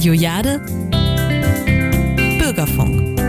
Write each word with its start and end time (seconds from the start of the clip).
Radio 0.00 0.14
Jade 0.14 0.60
Bürgerfunk. 2.38 3.20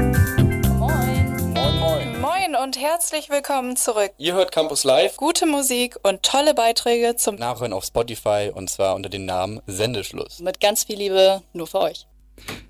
Moin. 0.80 1.54
Moin, 1.54 1.80
moin. 1.82 2.22
Moin 2.22 2.56
und 2.64 2.80
herzlich 2.80 3.30
willkommen 3.30 3.76
zurück. 3.76 4.12
Ihr 4.18 4.36
hört 4.36 4.54
Campus 4.54 4.86
Live. 4.86 5.18
Gute 5.18 5.46
Musik 5.48 5.98
und 6.04 6.24
tolle 6.24 6.54
Beiträge 6.54 7.18
zum 7.18 7.36
Nachhören 7.36 7.74
auf 7.74 7.84
Spotify 7.84 8.52
und 8.56 8.70
zwar 8.70 8.96
unter 8.96 9.10
dem 9.10 9.26
Namen 9.26 9.60
Sendeschluss. 9.68 10.40
mit 10.40 10.62
ganz 10.62 10.86
viel 10.86 10.96
Liebe 10.96 11.42
nur 11.52 11.68
für 11.68 11.82
euch. 11.82 12.08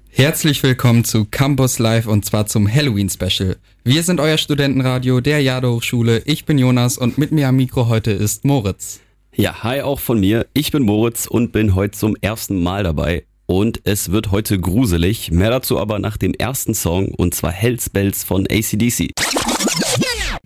Herzlich 0.09 0.63
willkommen 0.63 1.05
zu 1.05 1.25
Campus 1.25 1.77
Live 1.77 2.07
und 2.07 2.25
zwar 2.25 2.47
zum 2.47 2.67
Halloween 2.67 3.07
Special. 3.07 3.57
Wir 3.83 4.01
sind 4.01 4.19
euer 4.19 4.39
Studentenradio 4.39 5.21
der 5.21 5.43
Jade 5.43 5.69
Hochschule. 5.69 6.23
Ich 6.25 6.45
bin 6.45 6.57
Jonas 6.57 6.97
und 6.97 7.19
mit 7.19 7.31
mir 7.31 7.49
am 7.49 7.57
Mikro 7.57 7.87
heute 7.87 8.09
ist 8.09 8.45
Moritz. 8.45 8.99
Ja, 9.35 9.61
hi 9.61 9.81
auch 9.81 9.99
von 9.99 10.19
mir. 10.19 10.47
Ich 10.53 10.71
bin 10.71 10.81
Moritz 10.81 11.27
und 11.27 11.51
bin 11.51 11.75
heute 11.75 11.95
zum 11.95 12.15
ersten 12.19 12.63
Mal 12.63 12.83
dabei. 12.83 13.25
Und 13.51 13.81
es 13.83 14.13
wird 14.13 14.31
heute 14.31 14.57
gruselig. 14.57 15.29
Mehr 15.29 15.49
dazu 15.49 15.77
aber 15.77 15.99
nach 15.99 16.15
dem 16.15 16.33
ersten 16.33 16.73
Song 16.73 17.09
und 17.09 17.35
zwar 17.35 17.51
Hells 17.51 17.89
Bells 17.89 18.23
von 18.23 18.47
ACDC. 18.49 19.11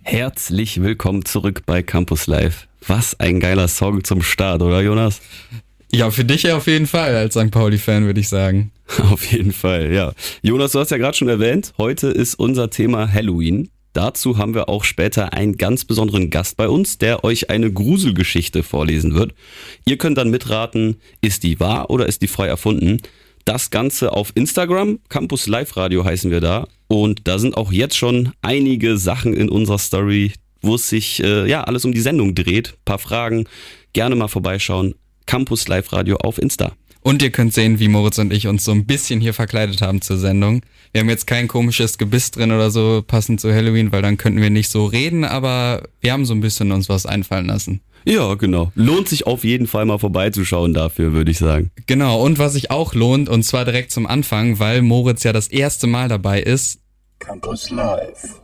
Herzlich 0.01 0.81
willkommen 0.81 1.23
zurück 1.23 1.61
bei 1.67 1.83
Campus 1.83 2.25
Live. 2.25 2.67
Was 2.87 3.19
ein 3.19 3.39
geiler 3.39 3.67
Song 3.67 4.03
zum 4.03 4.23
Start, 4.23 4.63
oder 4.63 4.81
Jonas? 4.81 5.21
Ja, 5.91 6.09
für 6.09 6.25
dich 6.25 6.41
ja 6.43 6.57
auf 6.57 6.65
jeden 6.65 6.87
Fall 6.87 7.15
als 7.15 7.35
St. 7.35 7.51
Pauli-Fan, 7.51 8.07
würde 8.07 8.21
ich 8.21 8.27
sagen. 8.27 8.71
Auf 9.11 9.23
jeden 9.31 9.51
Fall, 9.51 9.93
ja. 9.93 10.13
Jonas, 10.41 10.71
du 10.71 10.79
hast 10.79 10.91
ja 10.91 10.97
gerade 10.97 11.15
schon 11.15 11.29
erwähnt, 11.29 11.73
heute 11.77 12.07
ist 12.07 12.35
unser 12.35 12.71
Thema 12.71 13.11
Halloween. 13.11 13.69
Dazu 13.95 14.37
haben 14.37 14.53
wir 14.53 14.67
auch 14.67 14.83
später 14.83 15.31
einen 15.31 15.55
ganz 15.55 15.85
besonderen 15.85 16.29
Gast 16.29 16.57
bei 16.57 16.67
uns, 16.67 16.97
der 16.97 17.23
euch 17.23 17.49
eine 17.49 17.71
Gruselgeschichte 17.71 18.61
vorlesen 18.61 19.15
wird. 19.15 19.33
Ihr 19.85 19.97
könnt 19.97 20.17
dann 20.17 20.29
mitraten, 20.29 20.97
ist 21.21 21.43
die 21.43 21.61
wahr 21.61 21.89
oder 21.89 22.05
ist 22.05 22.21
die 22.21 22.27
frei 22.27 22.47
erfunden? 22.47 23.01
Das 23.45 23.69
Ganze 23.69 24.11
auf 24.11 24.33
Instagram, 24.35 24.99
Campus 25.07 25.47
Live 25.47 25.77
Radio 25.77 26.03
heißen 26.03 26.29
wir 26.29 26.41
da. 26.41 26.67
Und 26.89 27.25
da 27.25 27.39
sind 27.39 27.55
auch 27.55 27.71
jetzt 27.71 27.95
schon 27.95 28.33
einige 28.41 28.97
Sachen 28.97 29.33
in 29.33 29.47
unserer 29.47 29.79
Story, 29.79 30.33
wo 30.61 30.75
es 30.75 30.89
sich 30.89 31.23
äh, 31.23 31.49
ja 31.49 31.63
alles 31.63 31.85
um 31.85 31.93
die 31.93 32.01
Sendung 32.01 32.35
dreht. 32.35 32.75
paar 32.83 32.99
Fragen, 32.99 33.45
gerne 33.93 34.17
mal 34.17 34.27
vorbeischauen. 34.27 34.95
Campus 35.25 35.69
Live 35.69 35.93
Radio 35.93 36.17
auf 36.17 36.37
Insta. 36.37 36.73
Und 36.99 37.21
ihr 37.21 37.29
könnt 37.29 37.53
sehen, 37.53 37.79
wie 37.79 37.87
Moritz 37.87 38.17
und 38.17 38.33
ich 38.33 38.47
uns 38.47 38.65
so 38.65 38.73
ein 38.73 38.85
bisschen 38.85 39.21
hier 39.21 39.33
verkleidet 39.33 39.81
haben 39.81 40.01
zur 40.01 40.17
Sendung. 40.17 40.63
Wir 40.95 41.01
haben 41.01 41.09
jetzt 41.09 41.27
kein 41.27 41.49
komisches 41.49 41.97
Gebiss 41.97 42.31
drin 42.31 42.53
oder 42.53 42.71
so, 42.71 43.03
passend 43.05 43.41
zu 43.41 43.53
Halloween, 43.53 43.91
weil 43.91 44.01
dann 44.01 44.15
könnten 44.15 44.39
wir 44.39 44.49
nicht 44.49 44.71
so 44.71 44.85
reden, 44.85 45.25
aber 45.25 45.89
wir 45.99 46.13
haben 46.13 46.25
so 46.25 46.33
ein 46.33 46.39
bisschen 46.39 46.71
uns 46.71 46.87
was 46.87 47.05
einfallen 47.05 47.47
lassen. 47.47 47.81
Ja, 48.05 48.35
genau. 48.35 48.71
Lohnt 48.75 49.09
sich 49.09 49.27
auf 49.27 49.43
jeden 49.43 49.67
Fall 49.67 49.83
mal 49.83 49.97
vorbeizuschauen 49.97 50.73
dafür, 50.73 51.11
würde 51.11 51.31
ich 51.31 51.37
sagen. 51.37 51.69
Genau, 51.85 52.23
und 52.23 52.39
was 52.39 52.53
sich 52.53 52.71
auch 52.71 52.93
lohnt, 52.93 53.27
und 53.27 53.43
zwar 53.43 53.65
direkt 53.65 53.91
zum 53.91 54.07
Anfang, 54.07 54.59
weil 54.59 54.81
Moritz 54.81 55.23
ja 55.23 55.33
das 55.33 55.49
erste 55.49 55.85
Mal 55.85 56.07
dabei 56.07 56.41
ist, 56.41 56.79
Campus 57.19 57.69
Live. 57.71 58.39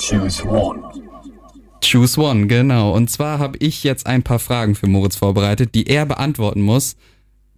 Choose 0.00 0.44
one. 0.44 0.82
Choose 1.80 2.20
One, 2.20 2.46
genau. 2.48 2.92
Und 2.92 3.10
zwar 3.10 3.38
habe 3.38 3.58
ich 3.58 3.84
jetzt 3.84 4.06
ein 4.06 4.22
paar 4.22 4.38
Fragen 4.38 4.74
für 4.74 4.86
Moritz 4.88 5.16
vorbereitet, 5.16 5.76
die 5.76 5.86
er 5.86 6.06
beantworten 6.06 6.62
muss. 6.62 6.96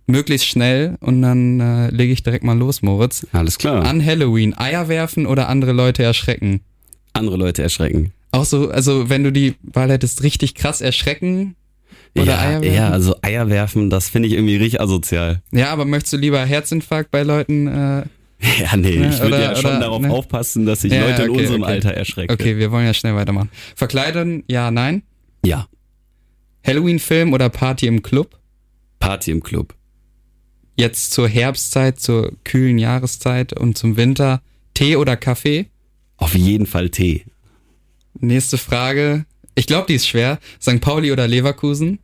Möglichst 0.06 0.46
schnell 0.46 0.96
und 1.00 1.22
dann 1.22 1.60
äh, 1.60 1.88
lege 1.90 2.12
ich 2.12 2.22
direkt 2.22 2.44
mal 2.44 2.56
los, 2.58 2.82
Moritz. 2.82 3.26
Alles 3.32 3.56
klar. 3.58 3.84
An 3.84 4.04
Halloween 4.04 4.56
Eier 4.56 4.88
werfen 4.88 5.26
oder 5.26 5.48
andere 5.48 5.72
Leute 5.72 6.02
erschrecken? 6.02 6.60
Andere 7.14 7.36
Leute 7.36 7.62
erschrecken. 7.62 8.12
Auch 8.30 8.44
so, 8.44 8.68
also 8.70 9.08
wenn 9.08 9.24
du 9.24 9.32
die 9.32 9.54
Wahl 9.62 9.90
hättest, 9.90 10.22
richtig 10.22 10.54
krass 10.54 10.80
erschrecken 10.82 11.54
oder 12.16 12.32
ja, 12.32 12.38
Eier 12.40 12.60
werfen? 12.62 12.74
ja, 12.76 12.90
also 12.90 13.16
Eier 13.22 13.48
werfen, 13.48 13.88
das 13.88 14.08
finde 14.10 14.28
ich 14.28 14.34
irgendwie 14.34 14.56
richtig 14.56 14.80
asozial. 14.80 15.40
Ja, 15.52 15.70
aber 15.70 15.84
möchtest 15.84 16.12
du 16.12 16.16
lieber 16.18 16.44
Herzinfarkt 16.44 17.10
bei 17.10 17.22
Leuten? 17.22 17.66
Äh, 17.68 18.02
Ja, 18.60 18.76
nee, 18.76 18.96
Ne, 18.98 19.08
ich 19.08 19.20
würde 19.22 19.40
ja 19.40 19.56
schon 19.56 19.70
oder- 19.70 19.80
darauf 19.80 20.02
ne? 20.02 20.10
aufpassen, 20.10 20.66
dass 20.66 20.84
ich 20.84 20.92
Ja, 20.92 21.06
Leute 21.08 21.22
in 21.22 21.30
okay, 21.30 21.40
unserem 21.40 21.62
okay. 21.62 21.72
Alter 21.72 21.92
erschrecke. 21.94 22.34
okay, 22.34 22.58
wir 22.58 22.70
wollen 22.72 22.84
ja 22.84 22.92
schnell 22.92 23.14
weitermachen. 23.14 23.48
Verkleiden, 23.74 24.42
ja, 24.48 24.70
nein. 24.70 25.02
Ja, 25.46 25.66
Halloween-Film 26.66 27.32
oder 27.32 27.48
Party 27.48 27.86
im 27.86 28.02
Club? 28.02 28.38
Party 28.98 29.30
im 29.30 29.42
Club. 29.42 29.74
Jetzt 30.76 31.12
zur 31.12 31.28
Herbstzeit, 31.28 32.00
zur 32.00 32.32
kühlen 32.44 32.78
Jahreszeit 32.78 33.52
und 33.52 33.78
zum 33.78 33.96
Winter. 33.96 34.42
Tee 34.74 34.96
oder 34.96 35.16
Kaffee? 35.16 35.66
Auf 36.16 36.34
jeden 36.34 36.66
Fall 36.66 36.90
Tee. 36.90 37.24
Nächste 38.18 38.58
Frage. 38.58 39.26
Ich 39.54 39.66
glaube, 39.66 39.86
die 39.88 39.94
ist 39.94 40.08
schwer. 40.08 40.38
St. 40.60 40.80
Pauli 40.80 41.12
oder 41.12 41.28
Leverkusen? 41.28 42.00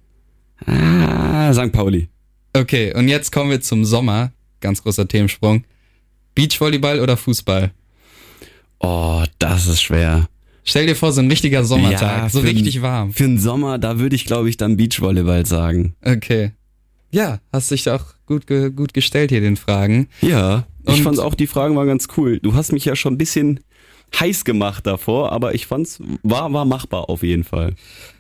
Ah, 0.67 1.53
St. 1.53 1.73
Pauli. 1.73 2.09
Okay, 2.53 2.95
und 2.95 3.09
jetzt 3.09 3.33
kommen 3.33 3.51
wir 3.51 3.61
zum 3.61 3.85
Sommer. 3.85 4.33
Ganz 4.61 4.83
großer 4.83 5.09
Themensprung. 5.09 5.65
Beachvolleyball 6.35 7.01
oder 7.01 7.17
Fußball? 7.17 7.73
Oh, 8.81 9.25
das 9.39 9.67
ist 9.67 9.83
schwer. 9.83 10.29
Stell 10.65 10.87
dir 10.87 10.95
vor, 10.95 11.13
so 11.13 11.21
ein 11.21 11.29
richtiger 11.29 11.65
Sommertag, 11.65 12.23
Ja, 12.23 12.29
so 12.29 12.41
richtig 12.41 12.83
warm. 12.83 13.13
Für 13.13 13.25
den 13.25 13.39
Sommer, 13.39 13.79
da 13.79 13.99
würde 13.99 14.15
ich, 14.15 14.27
glaube 14.27 14.49
ich, 14.49 14.57
dann 14.57 14.77
Beachvolleyball 14.77 15.47
sagen. 15.47 15.95
Okay. 16.05 16.53
Ja, 17.13 17.41
hast 17.53 17.71
dich 17.71 17.89
auch 17.91 18.05
gut, 18.27 18.47
ge 18.47 18.71
gut 18.71 18.95
gestellt 18.95 19.31
hier 19.31 19.41
den 19.41 19.57
Fragen. 19.57 20.09
Ja, 20.21 20.67
ich 20.87 20.99
Und- 20.99 21.03
fand 21.03 21.21
auch, 21.21 21.35
die 21.35 21.47
Fragen 21.47 21.77
waren 21.77 21.89
ganz 21.89 22.09
cool. 22.17 22.39
Du 22.41 22.55
hast 22.55 22.73
mich 22.73 22.85
ja 22.85 22.95
schon 22.97 23.15
ein 23.15 23.19
bisschen 23.19 23.61
heiß 24.19 24.45
gemacht 24.45 24.87
davor, 24.87 25.33
aber 25.33 25.55
ich 25.55 25.67
fand's, 25.67 26.01
war, 26.23 26.53
war 26.53 26.65
machbar 26.65 27.09
auf 27.09 27.23
jeden 27.23 27.45
Fall. 27.45 27.75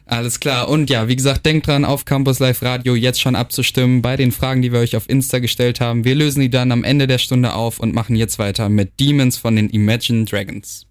Alles 0.06 0.40
klar. 0.40 0.68
Und 0.68 0.90
ja, 0.90 1.06
wie 1.08 1.14
gesagt, 1.16 1.46
denkt 1.46 1.68
dran, 1.68 1.84
auf 1.84 2.04
Campus 2.04 2.40
Live 2.40 2.62
Radio 2.62 2.96
jetzt 2.96 3.20
schon 3.20 3.36
abzustimmen 3.36 4.02
bei 4.02 4.16
den 4.16 4.32
Fragen, 4.32 4.60
die 4.62 4.72
wir 4.72 4.80
euch 4.80 4.96
auf 4.96 5.08
Insta 5.08 5.38
gestellt 5.38 5.80
haben. 5.80 6.04
Wir 6.04 6.16
lösen 6.16 6.40
die 6.40 6.50
dann 6.50 6.72
am 6.72 6.82
Ende 6.82 7.06
der 7.06 7.18
Stunde 7.18 7.54
auf 7.54 7.78
und 7.78 7.94
machen 7.94 8.16
jetzt 8.16 8.38
weiter 8.40 8.68
mit 8.68 8.98
Demons 8.98 9.36
von 9.36 9.54
den 9.54 9.68
Imagine 9.70 10.24
Dragons. 10.24 10.86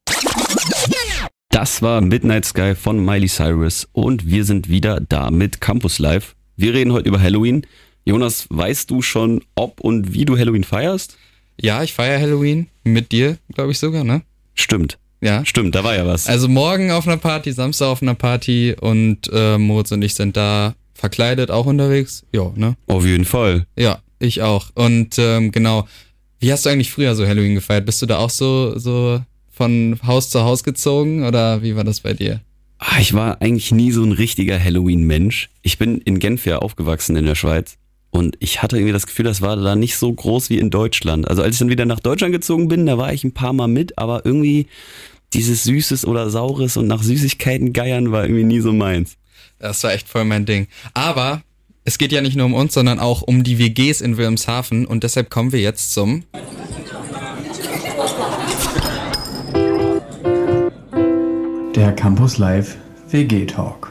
Das 1.49 1.81
war 1.81 1.99
Midnight 2.01 2.45
Sky 2.45 2.75
von 2.75 3.03
Miley 3.03 3.27
Cyrus 3.27 3.87
und 3.91 4.25
wir 4.27 4.45
sind 4.45 4.69
wieder 4.69 5.01
da 5.01 5.31
mit 5.31 5.59
Campus 5.59 5.99
Live. 5.99 6.35
Wir 6.55 6.73
reden 6.73 6.93
heute 6.93 7.09
über 7.09 7.21
Halloween. 7.21 7.65
Jonas, 8.09 8.47
weißt 8.49 8.89
du 8.91 9.01
schon, 9.01 9.41
ob 9.55 9.79
und 9.81 10.13
wie 10.13 10.25
du 10.25 10.37
Halloween 10.37 10.63
feierst? 10.63 11.17
Ja, 11.61 11.83
ich 11.83 11.93
feiere 11.93 12.19
Halloween 12.19 12.67
mit 12.83 13.11
dir, 13.11 13.37
glaube 13.53 13.71
ich 13.71 13.79
sogar, 13.79 14.03
ne? 14.03 14.21
Stimmt. 14.55 14.97
Ja. 15.21 15.45
Stimmt, 15.45 15.75
da 15.75 15.83
war 15.83 15.95
ja 15.95 16.05
was. 16.07 16.27
Also 16.27 16.47
morgen 16.47 16.91
auf 16.91 17.05
einer 17.07 17.17
Party, 17.17 17.51
Samstag 17.51 17.87
auf 17.87 18.01
einer 18.01 18.15
Party 18.15 18.75
und 18.79 19.29
äh, 19.33 19.57
Moritz 19.57 19.91
und 19.91 20.01
ich 20.01 20.13
sind 20.15 20.37
da 20.37 20.75
verkleidet 20.93 21.51
auch 21.51 21.65
unterwegs. 21.65 22.23
Ja, 22.33 22.51
ne? 22.55 22.75
Auf 22.87 23.05
jeden 23.05 23.25
Fall. 23.25 23.65
Ja, 23.77 23.99
ich 24.19 24.41
auch. 24.41 24.69
Und 24.75 25.17
ähm, 25.19 25.51
genau, 25.51 25.87
wie 26.39 26.51
hast 26.51 26.65
du 26.65 26.69
eigentlich 26.69 26.91
früher 26.91 27.15
so 27.15 27.27
Halloween 27.27 27.55
gefeiert? 27.55 27.85
Bist 27.85 28.01
du 28.01 28.05
da 28.05 28.17
auch 28.17 28.29
so, 28.29 28.77
so 28.79 29.21
von 29.51 29.99
Haus 30.05 30.29
zu 30.29 30.41
Haus 30.43 30.63
gezogen 30.63 31.25
oder 31.25 31.61
wie 31.61 31.75
war 31.75 31.83
das 31.83 31.99
bei 31.99 32.13
dir? 32.13 32.41
Ah, 32.79 32.99
Ich 33.01 33.13
war 33.13 33.41
eigentlich 33.41 33.71
nie 33.73 33.91
so 33.91 34.03
ein 34.03 34.13
richtiger 34.13 34.57
Halloween-Mensch. 34.61 35.49
Ich 35.63 35.77
bin 35.77 35.99
in 35.99 36.19
Genf 36.19 36.45
ja 36.45 36.59
aufgewachsen 36.59 37.17
in 37.17 37.25
der 37.25 37.35
Schweiz. 37.35 37.75
Und 38.11 38.35
ich 38.39 38.61
hatte 38.61 38.77
irgendwie 38.77 38.93
das 38.93 39.05
Gefühl, 39.05 39.25
das 39.25 39.41
war 39.41 39.55
da 39.55 39.75
nicht 39.75 39.95
so 39.97 40.11
groß 40.11 40.49
wie 40.49 40.57
in 40.57 40.69
Deutschland. 40.69 41.27
Also 41.27 41.43
als 41.43 41.55
ich 41.55 41.59
dann 41.59 41.69
wieder 41.69 41.85
nach 41.85 41.99
Deutschland 41.99 42.33
gezogen 42.33 42.67
bin, 42.67 42.85
da 42.85 42.97
war 42.97 43.13
ich 43.13 43.23
ein 43.23 43.33
paar 43.33 43.53
Mal 43.53 43.67
mit, 43.67 43.97
aber 43.97 44.25
irgendwie 44.25 44.67
dieses 45.33 45.63
Süßes 45.63 46.05
oder 46.05 46.29
Saures 46.29 46.77
und 46.77 46.87
nach 46.87 47.03
Süßigkeiten 47.03 47.73
geiern 47.73 48.11
war 48.11 48.23
irgendwie 48.23 48.43
nie 48.43 48.61
so 48.61 48.73
meins. 48.73 49.17
Das 49.59 49.83
war 49.83 49.93
echt 49.93 50.07
voll 50.07 50.25
mein 50.25 50.45
Ding. 50.45 50.67
Aber 50.93 51.43
es 51.83 51.97
geht 51.97 52.11
ja 52.11 52.21
nicht 52.21 52.35
nur 52.35 52.45
um 52.45 52.53
uns, 52.53 52.73
sondern 52.73 52.99
auch 52.99 53.21
um 53.21 53.43
die 53.43 53.59
WGs 53.59 54.01
in 54.01 54.17
Wilhelmshaven 54.17 54.85
und 54.85 55.03
deshalb 55.03 55.29
kommen 55.29 55.51
wir 55.51 55.59
jetzt 55.59 55.93
zum 55.93 56.23
Der 61.75 61.93
Campus 61.93 62.37
Live 62.37 62.75
WG 63.09 63.45
Talk. 63.45 63.88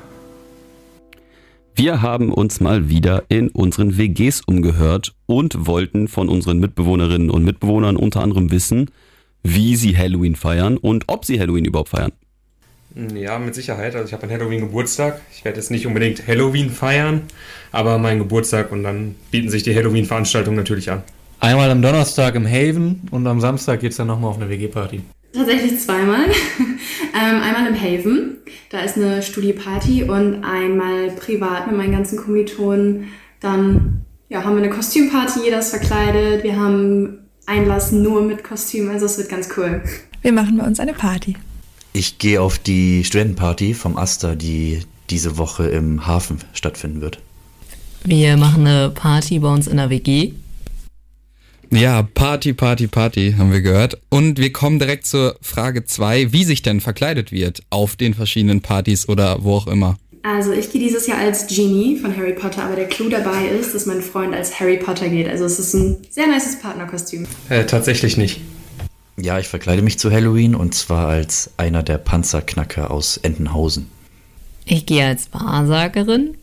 Wir 1.78 2.02
haben 2.02 2.32
uns 2.32 2.58
mal 2.58 2.88
wieder 2.88 3.22
in 3.28 3.50
unseren 3.50 3.96
WGs 3.96 4.40
umgehört 4.44 5.14
und 5.26 5.68
wollten 5.68 6.08
von 6.08 6.28
unseren 6.28 6.58
Mitbewohnerinnen 6.58 7.30
und 7.30 7.44
Mitbewohnern 7.44 7.96
unter 7.96 8.20
anderem 8.20 8.50
wissen, 8.50 8.90
wie 9.44 9.76
sie 9.76 9.96
Halloween 9.96 10.34
feiern 10.34 10.76
und 10.76 11.04
ob 11.06 11.24
sie 11.24 11.38
Halloween 11.38 11.64
überhaupt 11.64 11.90
feiern. 11.90 12.10
Ja, 13.14 13.38
mit 13.38 13.54
Sicherheit. 13.54 13.94
Also 13.94 14.08
ich 14.08 14.12
habe 14.12 14.24
an 14.24 14.30
Halloween 14.30 14.62
Geburtstag. 14.62 15.20
Ich 15.32 15.44
werde 15.44 15.58
jetzt 15.58 15.70
nicht 15.70 15.86
unbedingt 15.86 16.26
Halloween 16.26 16.70
feiern, 16.70 17.22
aber 17.70 17.98
mein 17.98 18.18
Geburtstag 18.18 18.72
und 18.72 18.82
dann 18.82 19.14
bieten 19.30 19.48
sich 19.48 19.62
die 19.62 19.72
Halloween-Veranstaltungen 19.72 20.56
natürlich 20.56 20.90
an. 20.90 21.04
Einmal 21.38 21.70
am 21.70 21.80
Donnerstag 21.80 22.34
im 22.34 22.48
Haven 22.48 23.02
und 23.12 23.24
am 23.28 23.40
Samstag 23.40 23.78
geht's 23.78 23.98
dann 23.98 24.08
nochmal 24.08 24.30
auf 24.30 24.36
eine 24.40 24.50
WG-Party. 24.50 25.02
Tatsächlich 25.38 25.78
zweimal. 25.78 26.24
ähm, 27.14 27.40
einmal 27.40 27.68
im 27.68 27.80
Haven, 27.80 28.38
da 28.70 28.80
ist 28.80 28.96
eine 28.96 29.22
Studieparty 29.22 30.02
und 30.02 30.42
einmal 30.42 31.12
privat 31.12 31.68
mit 31.68 31.76
meinen 31.76 31.92
ganzen 31.92 32.18
Kommilitonen. 32.18 33.04
Dann 33.38 34.04
ja, 34.28 34.42
haben 34.42 34.56
wir 34.56 34.64
eine 34.64 34.72
Kostümparty, 34.72 35.44
jeder 35.44 35.60
ist 35.60 35.70
verkleidet. 35.70 36.42
Wir 36.42 36.56
haben 36.56 37.20
Einlass 37.46 37.92
nur 37.92 38.22
mit 38.22 38.42
Kostüm, 38.42 38.90
also 38.90 39.06
es 39.06 39.16
wird 39.16 39.28
ganz 39.28 39.48
cool. 39.56 39.80
Wir 40.22 40.32
machen 40.32 40.58
bei 40.58 40.66
uns 40.66 40.80
eine 40.80 40.92
Party. 40.92 41.36
Ich 41.92 42.18
gehe 42.18 42.42
auf 42.42 42.58
die 42.58 43.04
Studentenparty 43.04 43.74
vom 43.74 43.96
Aster, 43.96 44.34
die 44.34 44.80
diese 45.08 45.38
Woche 45.38 45.68
im 45.68 46.04
Hafen 46.04 46.38
stattfinden 46.52 47.00
wird. 47.00 47.20
Wir 48.02 48.36
machen 48.36 48.66
eine 48.66 48.90
Party 48.90 49.38
bei 49.38 49.48
uns 49.48 49.68
in 49.68 49.76
der 49.76 49.88
WG. 49.88 50.32
Ja, 51.70 52.02
Party, 52.02 52.54
Party, 52.54 52.86
Party, 52.86 53.34
haben 53.36 53.52
wir 53.52 53.60
gehört. 53.60 54.00
Und 54.08 54.38
wir 54.38 54.52
kommen 54.52 54.78
direkt 54.78 55.06
zur 55.06 55.36
Frage 55.42 55.84
2, 55.84 56.32
wie 56.32 56.44
sich 56.44 56.62
denn 56.62 56.80
verkleidet 56.80 57.30
wird 57.30 57.62
auf 57.68 57.94
den 57.96 58.14
verschiedenen 58.14 58.62
Partys 58.62 59.08
oder 59.08 59.44
wo 59.44 59.54
auch 59.54 59.66
immer. 59.66 59.98
Also 60.22 60.52
ich 60.52 60.72
gehe 60.72 60.80
dieses 60.80 61.06
Jahr 61.06 61.18
als 61.18 61.46
Genie 61.46 61.96
von 61.96 62.16
Harry 62.16 62.32
Potter, 62.32 62.64
aber 62.64 62.76
der 62.76 62.86
Clou 62.86 63.08
dabei 63.08 63.48
ist, 63.48 63.74
dass 63.74 63.86
mein 63.86 64.02
Freund 64.02 64.34
als 64.34 64.58
Harry 64.58 64.78
Potter 64.78 65.08
geht. 65.08 65.28
Also 65.28 65.44
es 65.44 65.58
ist 65.58 65.74
ein 65.74 65.98
sehr 66.10 66.26
nices 66.26 66.58
Partnerkostüm. 66.58 67.26
Äh, 67.48 67.64
tatsächlich 67.66 68.16
nicht. 68.16 68.40
Ja, 69.16 69.38
ich 69.38 69.48
verkleide 69.48 69.82
mich 69.82 69.98
zu 69.98 70.10
Halloween 70.10 70.54
und 70.54 70.74
zwar 70.74 71.08
als 71.08 71.50
einer 71.56 71.82
der 71.82 71.98
Panzerknacker 71.98 72.90
aus 72.90 73.16
Entenhausen. 73.18 73.86
Ich 74.64 74.86
gehe 74.86 75.06
als 75.06 75.32
Wahrsagerin. 75.32 76.36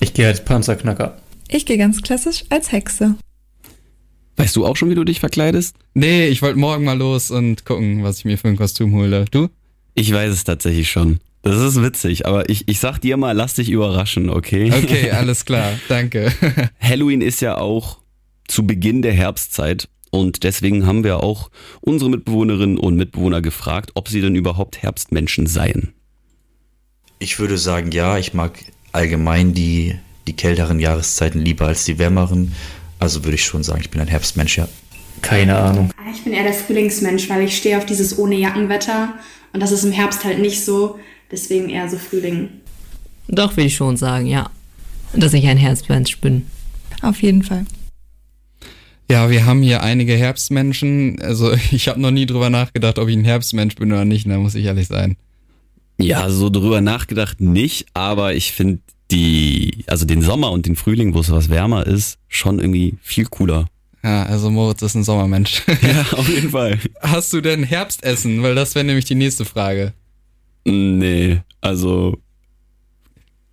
Ich 0.00 0.14
gehe 0.14 0.26
als 0.26 0.44
Panzerknacker. 0.44 1.18
Ich 1.48 1.66
gehe 1.66 1.78
ganz 1.78 2.02
klassisch 2.02 2.44
als 2.50 2.72
Hexe. 2.72 3.16
Weißt 4.36 4.56
du 4.56 4.66
auch 4.66 4.76
schon, 4.76 4.90
wie 4.90 4.94
du 4.94 5.04
dich 5.04 5.20
verkleidest? 5.20 5.76
Nee, 5.94 6.26
ich 6.26 6.42
wollte 6.42 6.58
morgen 6.58 6.84
mal 6.84 6.98
los 6.98 7.30
und 7.30 7.64
gucken, 7.64 8.02
was 8.02 8.18
ich 8.18 8.24
mir 8.24 8.36
für 8.36 8.48
ein 8.48 8.56
Kostüm 8.56 8.92
hole. 8.94 9.26
Du? 9.30 9.48
Ich 9.94 10.12
weiß 10.12 10.32
es 10.32 10.44
tatsächlich 10.44 10.90
schon. 10.90 11.20
Das 11.42 11.60
ist 11.60 11.80
witzig, 11.82 12.26
aber 12.26 12.48
ich, 12.48 12.68
ich 12.68 12.80
sag 12.80 12.98
dir 13.00 13.16
mal, 13.16 13.32
lass 13.32 13.54
dich 13.54 13.70
überraschen, 13.70 14.30
okay? 14.30 14.72
Okay, 14.72 15.10
alles 15.12 15.44
klar, 15.44 15.72
danke. 15.88 16.32
Halloween 16.80 17.20
ist 17.20 17.40
ja 17.42 17.58
auch 17.58 17.98
zu 18.48 18.66
Beginn 18.66 19.02
der 19.02 19.12
Herbstzeit 19.12 19.88
und 20.10 20.42
deswegen 20.42 20.86
haben 20.86 21.04
wir 21.04 21.22
auch 21.22 21.50
unsere 21.80 22.08
Mitbewohnerinnen 22.10 22.78
und 22.78 22.96
Mitbewohner 22.96 23.42
gefragt, 23.42 23.90
ob 23.94 24.08
sie 24.08 24.20
denn 24.22 24.34
überhaupt 24.34 24.82
Herbstmenschen 24.82 25.46
seien. 25.46 25.92
Ich 27.18 27.38
würde 27.38 27.58
sagen, 27.58 27.90
ja, 27.92 28.16
ich 28.16 28.32
mag 28.32 28.52
allgemein 28.92 29.52
die, 29.52 29.96
die 30.26 30.34
kälteren 30.34 30.80
Jahreszeiten 30.80 31.40
lieber 31.40 31.66
als 31.66 31.84
die 31.84 31.98
wärmeren. 31.98 32.54
Also 33.04 33.22
würde 33.22 33.34
ich 33.34 33.44
schon 33.44 33.62
sagen, 33.62 33.82
ich 33.82 33.90
bin 33.90 34.00
ein 34.00 34.08
Herbstmensch, 34.08 34.56
ja. 34.56 34.66
Keine 35.20 35.58
Ahnung. 35.58 35.90
Ah, 35.98 36.10
Ich 36.10 36.24
bin 36.24 36.32
eher 36.32 36.44
der 36.44 36.54
Frühlingsmensch, 36.54 37.28
weil 37.28 37.42
ich 37.42 37.54
stehe 37.54 37.76
auf 37.76 37.84
dieses 37.84 38.16
ohne 38.18 38.34
Jackenwetter 38.34 39.12
und 39.52 39.60
das 39.60 39.72
ist 39.72 39.84
im 39.84 39.92
Herbst 39.92 40.24
halt 40.24 40.38
nicht 40.38 40.64
so. 40.64 40.98
Deswegen 41.30 41.68
eher 41.68 41.86
so 41.88 41.98
Frühling. 41.98 42.48
Doch, 43.28 43.58
will 43.58 43.66
ich 43.66 43.76
schon 43.76 43.98
sagen, 43.98 44.24
ja. 44.24 44.48
Dass 45.12 45.34
ich 45.34 45.46
ein 45.46 45.58
Herzmensch 45.58 46.18
bin. 46.22 46.46
Auf 47.02 47.20
jeden 47.22 47.42
Fall. 47.42 47.66
Ja, 49.10 49.28
wir 49.28 49.44
haben 49.44 49.60
hier 49.60 49.82
einige 49.82 50.14
Herbstmenschen. 50.14 51.20
Also 51.20 51.52
ich 51.72 51.88
habe 51.88 52.00
noch 52.00 52.10
nie 52.10 52.24
drüber 52.24 52.48
nachgedacht, 52.48 52.98
ob 52.98 53.08
ich 53.08 53.16
ein 53.16 53.24
Herbstmensch 53.24 53.74
bin 53.74 53.92
oder 53.92 54.06
nicht, 54.06 54.26
da 54.26 54.38
muss 54.38 54.54
ich 54.54 54.64
ehrlich 54.64 54.88
sein. 54.88 55.16
Ja, 56.00 56.30
so 56.30 56.48
drüber 56.48 56.80
nachgedacht 56.80 57.42
nicht, 57.42 57.86
aber 57.92 58.34
ich 58.34 58.52
finde 58.52 58.80
die, 59.10 59.84
also 59.86 60.06
den 60.06 60.22
Sommer 60.22 60.50
und 60.50 60.66
den 60.66 60.76
Frühling, 60.76 61.14
wo 61.14 61.20
es 61.20 61.30
was 61.30 61.48
wärmer 61.48 61.86
ist, 61.86 62.18
schon 62.28 62.58
irgendwie 62.58 62.96
viel 63.02 63.26
cooler. 63.26 63.66
Ja, 64.02 64.24
also 64.24 64.50
Moritz 64.50 64.82
ist 64.82 64.94
ein 64.94 65.04
Sommermensch. 65.04 65.62
Ja, 65.82 66.06
auf 66.12 66.28
jeden 66.28 66.50
Fall. 66.50 66.78
Hast 67.00 67.32
du 67.32 67.40
denn 67.40 67.62
Herbstessen? 67.64 68.42
Weil 68.42 68.54
das 68.54 68.74
wäre 68.74 68.84
nämlich 68.84 69.06
die 69.06 69.14
nächste 69.14 69.44
Frage. 69.44 69.94
Nee, 70.66 71.40
also 71.60 72.18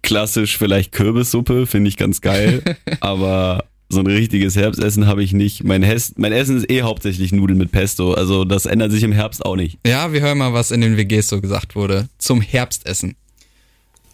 klassisch 0.01 0.57
vielleicht 0.57 0.91
Kürbissuppe, 0.91 1.67
finde 1.67 1.89
ich 1.89 1.97
ganz 1.97 2.21
geil, 2.21 2.63
aber 3.01 3.65
so 3.89 3.99
ein 3.99 4.07
richtiges 4.07 4.55
Herbstessen 4.55 5.05
habe 5.05 5.23
ich 5.23 5.33
nicht. 5.33 5.63
Mein, 5.63 5.83
Hes 5.83 6.13
mein 6.17 6.31
Essen 6.31 6.57
ist 6.57 6.71
eh 6.71 6.81
hauptsächlich 6.81 7.31
Nudeln 7.31 7.57
mit 7.57 7.71
Pesto, 7.71 8.13
also 8.13 8.45
das 8.45 8.65
ändert 8.65 8.91
sich 8.91 9.03
im 9.03 9.11
Herbst 9.11 9.45
auch 9.45 9.55
nicht. 9.55 9.79
Ja, 9.85 10.11
wir 10.13 10.21
hören 10.21 10.37
mal, 10.37 10.53
was 10.53 10.71
in 10.71 10.81
den 10.81 10.97
WGs 10.97 11.27
so 11.27 11.41
gesagt 11.41 11.75
wurde 11.75 12.07
zum 12.17 12.41
Herbstessen. 12.41 13.15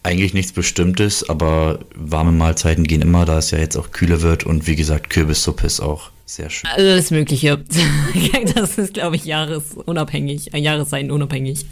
Eigentlich 0.08 0.34
nichts 0.34 0.54
Bestimmtes, 0.54 1.28
aber 1.28 1.80
warme 1.94 2.32
Mahlzeiten 2.32 2.86
gehen 2.86 3.02
immer, 3.02 3.26
da 3.26 3.40
es 3.40 3.52
ja 3.52 3.58
jetzt 3.58 3.76
auch 3.76 3.92
kühler 3.92 4.22
wird 4.22 4.46
und 4.46 4.66
wie 4.66 4.78
gesagt, 4.78 5.10
Kürbissuppe 5.10 5.68
ist 5.68 5.82
auch 5.82 6.12
sehr 6.26 6.50
schön. 6.50 6.70
Alles 6.74 7.12
Mögliche. 7.12 7.62
Das 8.56 8.78
ist, 8.78 8.94
glaube 8.94 9.18
ich, 9.18 9.26
jahresunabhängig, 9.26 10.54
äh, 10.54 10.60
Jahreszeiten 10.60 11.12
unabhängig. 11.12 11.66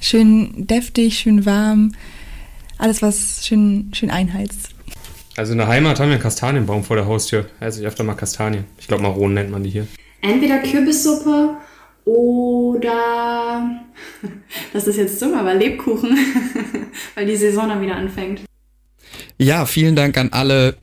Schön 0.00 0.66
deftig, 0.66 1.18
schön 1.18 1.46
warm. 1.46 1.92
Alles, 2.76 3.00
was 3.00 3.46
schön, 3.46 3.90
schön 3.94 4.10
einheizt. 4.10 4.74
Also 5.38 5.52
in 5.52 5.58
der 5.58 5.68
Heimat 5.68 5.98
haben 5.98 6.08
wir 6.08 6.16
einen 6.16 6.22
Kastanienbaum 6.22 6.84
vor 6.84 6.96
der 6.96 7.06
Haustür. 7.06 7.46
Also 7.58 7.80
ich 7.80 7.86
öfter 7.86 8.04
mal 8.04 8.12
Kastanien. 8.16 8.64
Ich 8.78 8.86
glaube 8.86 9.02
Maronen 9.02 9.32
nennt 9.32 9.50
man 9.50 9.62
die 9.62 9.70
hier. 9.70 9.86
Entweder 10.20 10.58
Kürbissuppe 10.58 11.56
oder, 12.08 13.80
das 14.72 14.86
ist 14.86 14.96
jetzt 14.96 15.20
dumm, 15.20 15.34
aber 15.34 15.54
Lebkuchen, 15.54 16.16
weil 17.14 17.26
die 17.26 17.36
Saison 17.36 17.68
dann 17.68 17.82
wieder 17.82 17.96
anfängt. 17.96 18.40
Ja, 19.38 19.66
vielen 19.66 19.94
Dank 19.94 20.16
an 20.16 20.30
alle, 20.32 20.76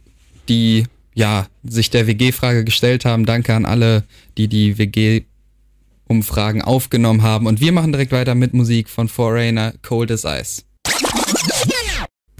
die 0.47 0.85
ja 1.13 1.47
sich 1.63 1.89
der 1.89 2.07
WG-Frage 2.07 2.63
gestellt 2.63 3.05
haben. 3.05 3.25
Danke 3.25 3.53
an 3.53 3.65
alle, 3.65 4.03
die 4.37 4.47
die 4.47 4.77
WG-Umfragen 4.77 6.61
aufgenommen 6.61 7.23
haben. 7.23 7.47
Und 7.47 7.59
wir 7.59 7.71
machen 7.71 7.91
direkt 7.91 8.11
weiter 8.11 8.35
mit 8.35 8.53
Musik 8.53 8.89
von 8.89 9.07
Foreigner, 9.07 9.73
Cold 9.81 10.11
as 10.11 10.25
Ice. 10.25 10.63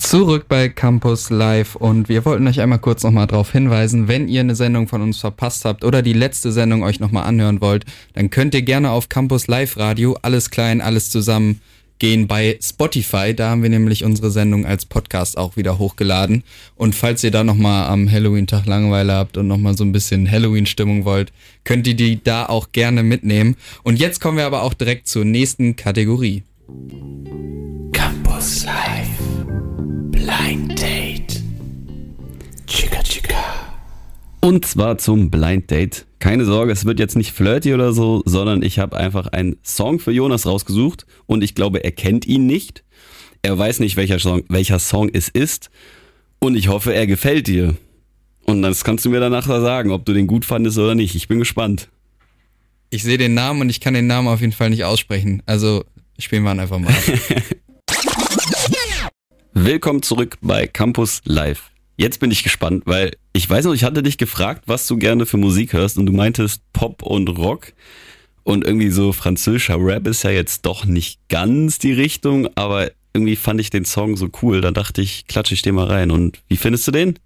Zurück 0.06 0.46
bei 0.48 0.69
Campus 0.69 1.31
Live 1.31 1.75
und 1.75 2.10
wir 2.10 2.25
wollten 2.25 2.48
euch 2.48 2.62
einmal 2.62 2.78
kurz 2.78 3.02
nochmal 3.02 3.25
darauf 3.25 3.52
hinweisen, 3.52 4.07
wenn 4.07 4.28
ihr 4.28 4.42
eine 4.42 4.54
Sendung 4.54 4.88
von 4.88 5.02
uns 5.02 5.18
verpasst 5.18 5.66
habt 5.66 5.84
oder 5.84 6.04
die 6.04 6.13
letzte 6.13 6.52
Sendung 6.52 6.84
euch 6.84 7.00
nochmal 7.00 7.24
anhören 7.24 7.60
wollt, 7.60 7.86
dann 8.13 8.30
könnt 8.30 8.54
ihr 8.54 8.62
gerne 8.62 8.92
auf 8.92 9.10
Campus 9.10 9.48
Live 9.48 9.78
Radio, 9.78 10.16
alles 10.22 10.52
klein, 10.52 10.80
alles 10.80 11.10
zusammen, 11.10 11.60
gehen 11.98 12.28
bei 12.28 12.60
Spotify. 12.62 13.34
Da 13.36 13.50
haben 13.50 13.63
wir 13.63 13.72
nämlich 13.72 14.04
unsere 14.04 14.30
Sendung 14.30 14.68
als 14.68 14.86
Podcast 14.86 15.40
auch 15.40 15.57
wieder 15.57 15.80
hochgeladen. 15.80 16.44
Und 16.75 16.94
falls 16.94 17.24
ihr 17.24 17.31
da 17.31 17.44
nochmal 17.44 17.88
am 17.88 18.10
Halloween-Tag 18.10 18.68
Langeweile 18.68 19.13
habt 19.13 19.38
und 19.38 19.48
nochmal 19.48 19.75
so 19.75 19.84
ein 19.84 19.92
bisschen 19.92 20.30
Halloween-Stimmung 20.30 21.06
wollt, 21.06 21.34
könnt 21.63 21.88
ihr 21.88 21.96
die 21.96 22.24
da 22.24 22.46
auch 22.46 22.72
gerne 22.74 23.02
mitnehmen. 23.02 23.56
Und 23.81 24.00
jetzt 24.00 24.22
kommen 24.22 24.38
wir 24.38 24.46
aber 24.46 24.62
auch 24.62 24.75
direkt 24.75 25.07
zur 25.07 25.25
nächsten 25.25 25.75
Kategorie. 25.75 26.44
Campus 27.92 28.66
Live. 28.66 28.84
Blind 30.25 30.81
Date. 30.81 31.44
Chica 32.66 33.04
Chica. 33.04 33.36
Und 34.42 34.66
zwar 34.66 34.98
zum 34.98 35.30
Blind 35.30 35.69
Date. 35.69 36.07
Keine 36.18 36.45
Sorge, 36.45 36.72
es 36.72 36.83
wird 36.83 36.98
jetzt 36.98 37.16
nicht 37.16 37.31
flirty 37.31 37.75
oder 37.75 37.94
so, 37.94 38.24
sondern 38.25 38.63
ich 38.63 38.80
habe 38.80 38.98
einfach 38.98 39.27
einen 39.27 39.57
Song 39.62 40.00
für 40.00 40.12
Jonas 40.12 40.48
rausgesucht 40.48 41.06
und 41.27 41.44
ich 41.44 41.54
glaube, 41.54 41.83
er 41.83 41.92
kennt 41.92 42.25
ihn 42.25 42.48
nicht. 42.48 42.83
Er 43.44 43.56
weiß 43.56 43.80
nicht, 43.81 43.98
welcher 43.98 44.18
Song, 44.18 44.44
welcher 44.50 44.80
Song 44.80 45.12
es 45.13 45.30
ist 45.30 45.69
und 46.39 46.56
ich 46.56 46.69
hoffe, 46.69 46.92
er 46.92 47.06
gefällt 47.06 47.45
dir. 47.45 47.75
Und 48.45 48.64
das 48.64 48.83
kannst 48.83 49.06
du 49.06 49.11
mir 49.11 49.19
danach 49.19 49.45
sagen, 49.45 49.92
ob 49.92 50.06
du 50.06 50.14
den 50.14 50.26
gut 50.26 50.44
fandest 50.44 50.80
oder 50.80 50.95
nicht. 50.95 51.14
Ich 51.14 51.28
bin 51.28 51.38
gespannt. 51.38 51.90
Ich 52.90 53.04
sehe 53.04 53.19
den 53.19 53.35
Namen 53.35 53.61
und 53.61 53.69
ich 53.69 53.80
kann 53.80 53.94
den 53.94 54.07
Namen 54.07 54.28
auf 54.28 54.42
jeden 54.42 54.54
Fall 54.54 54.71
nicht 54.71 54.85
aussprechen. 54.85 55.44
Also 55.45 55.85
spielen 56.18 56.42
wir 56.42 56.52
ihn 56.52 56.59
einfach 56.61 56.80
mal. 56.80 56.95
Willkommen 59.57 60.02
zurück 60.02 60.38
bei 60.42 60.68
Campus 60.68 61.21
Live. 61.24 61.71
Jetzt 61.97 62.19
bin 62.19 62.30
ich 62.30 62.44
gespannt, 62.44 62.83
weil 62.85 63.16
ich 63.31 63.50
weiß 63.50 63.64
noch, 63.66 63.74
ich 63.74 63.85
hatte 63.85 64.04
dich 64.04 64.18
gefragt, 64.18 64.64
was 64.66 64.85
du 64.85 64.97
gerne 64.97 65.26
für 65.26 65.38
Musik 65.38 65.71
hörst 65.71 65.97
und 65.97 66.07
du 66.07 66.12
meintest 66.12 66.62
Pop 66.74 67.04
und 67.04 67.30
Rock 67.30 67.71
und 68.44 68.66
irgendwie 68.66 68.90
so 68.90 69.14
französischer 69.14 69.78
Rap 69.80 70.07
ist 70.07 70.24
ja 70.24 70.30
jetzt 70.31 70.66
doch 70.66 70.83
nicht 70.83 71.19
ganz 71.30 71.80
die 71.80 71.94
Richtung, 71.94 72.50
aber 72.56 72.92
irgendwie 73.14 73.38
fand 73.38 73.62
ich 73.62 73.69
den 73.69 73.85
Song 73.85 74.18
so 74.18 74.28
cool, 74.42 74.59
da 74.59 74.71
dachte 74.71 75.02
ich, 75.02 75.26
klatsche 75.28 75.54
ich 75.54 75.62
den 75.62 75.76
mal 75.76 75.88
rein 75.88 76.12
und 76.12 76.42
wie 76.50 76.57
findest 76.57 76.85
du 76.88 76.92
den? 76.92 77.18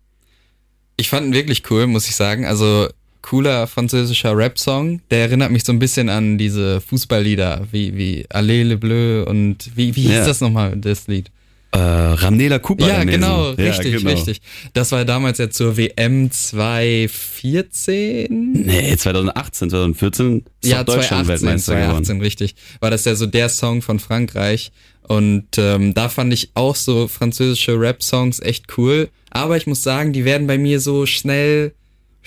Ich 0.98 1.09
fand 1.09 1.25
ihn 1.25 1.33
wirklich 1.33 1.63
cool, 1.71 1.88
muss 1.88 2.07
ich 2.07 2.15
sagen. 2.15 2.45
Also 2.45 2.89
cooler 3.24 3.65
französischer 3.65 4.38
Rap-Song. 4.38 5.01
Der 5.09 5.21
erinnert 5.21 5.50
mich 5.51 5.63
so 5.63 5.71
ein 5.71 5.79
bisschen 5.79 6.09
an 6.09 6.38
diese 6.38 6.79
Fußballlieder 6.81 7.67
wie, 7.71 7.98
wie 7.98 8.25
Allez 8.29 8.67
le 8.67 8.77
Bleu 8.77 9.24
und 9.24 9.71
wie, 9.75 9.95
wie 9.95 10.01
hieß 10.03 10.12
Ja. 10.12 10.25
das 10.27 10.41
nochmal, 10.41 10.77
das 10.77 11.07
Lied? 11.07 11.31
Äh, 11.71 11.77
Ramnela 11.77 12.57
Cooper. 12.59 12.88
Ja, 12.88 13.03
genau, 13.03 13.51
Ja, 13.51 13.71
richtig, 13.71 13.97
genau. 13.97 14.09
richtig. 14.09 14.41
Das 14.73 14.91
war 14.91 15.05
damals 15.05 15.38
ja 15.38 15.51
zur 15.51 15.77
WM 15.77 16.31
2014. 16.31 18.63
Nee, 18.65 18.95
2018, 18.97 19.69
2014 19.69 20.43
ist 20.61 20.69
ja, 20.69 20.83
doch 20.83 20.95
Deutschland 20.95 21.27
2018, 21.27 21.29
Weltmeister 21.47 21.75
geworden. 21.75 22.05
2018, 22.05 22.21
richtig. 22.21 22.55
War 22.79 22.89
das 22.89 23.05
ja 23.05 23.13
so 23.15 23.25
der 23.27 23.49
Song 23.49 23.81
von 23.81 23.99
Frankreich. 23.99 24.71
Und 25.07 25.45
ähm, 25.57 25.93
da 25.93 26.09
fand 26.09 26.33
ich 26.33 26.51
auch 26.53 26.75
so 26.75 27.07
französische 27.07 27.79
Rap-Songs 27.79 28.39
echt 28.41 28.77
cool. 28.77 29.09
Aber 29.31 29.57
ich 29.57 29.67
muss 29.67 29.83
sagen, 29.83 30.13
die 30.13 30.25
werden 30.25 30.47
bei 30.47 30.57
mir 30.57 30.79
so 30.79 31.05
schnell, 31.05 31.73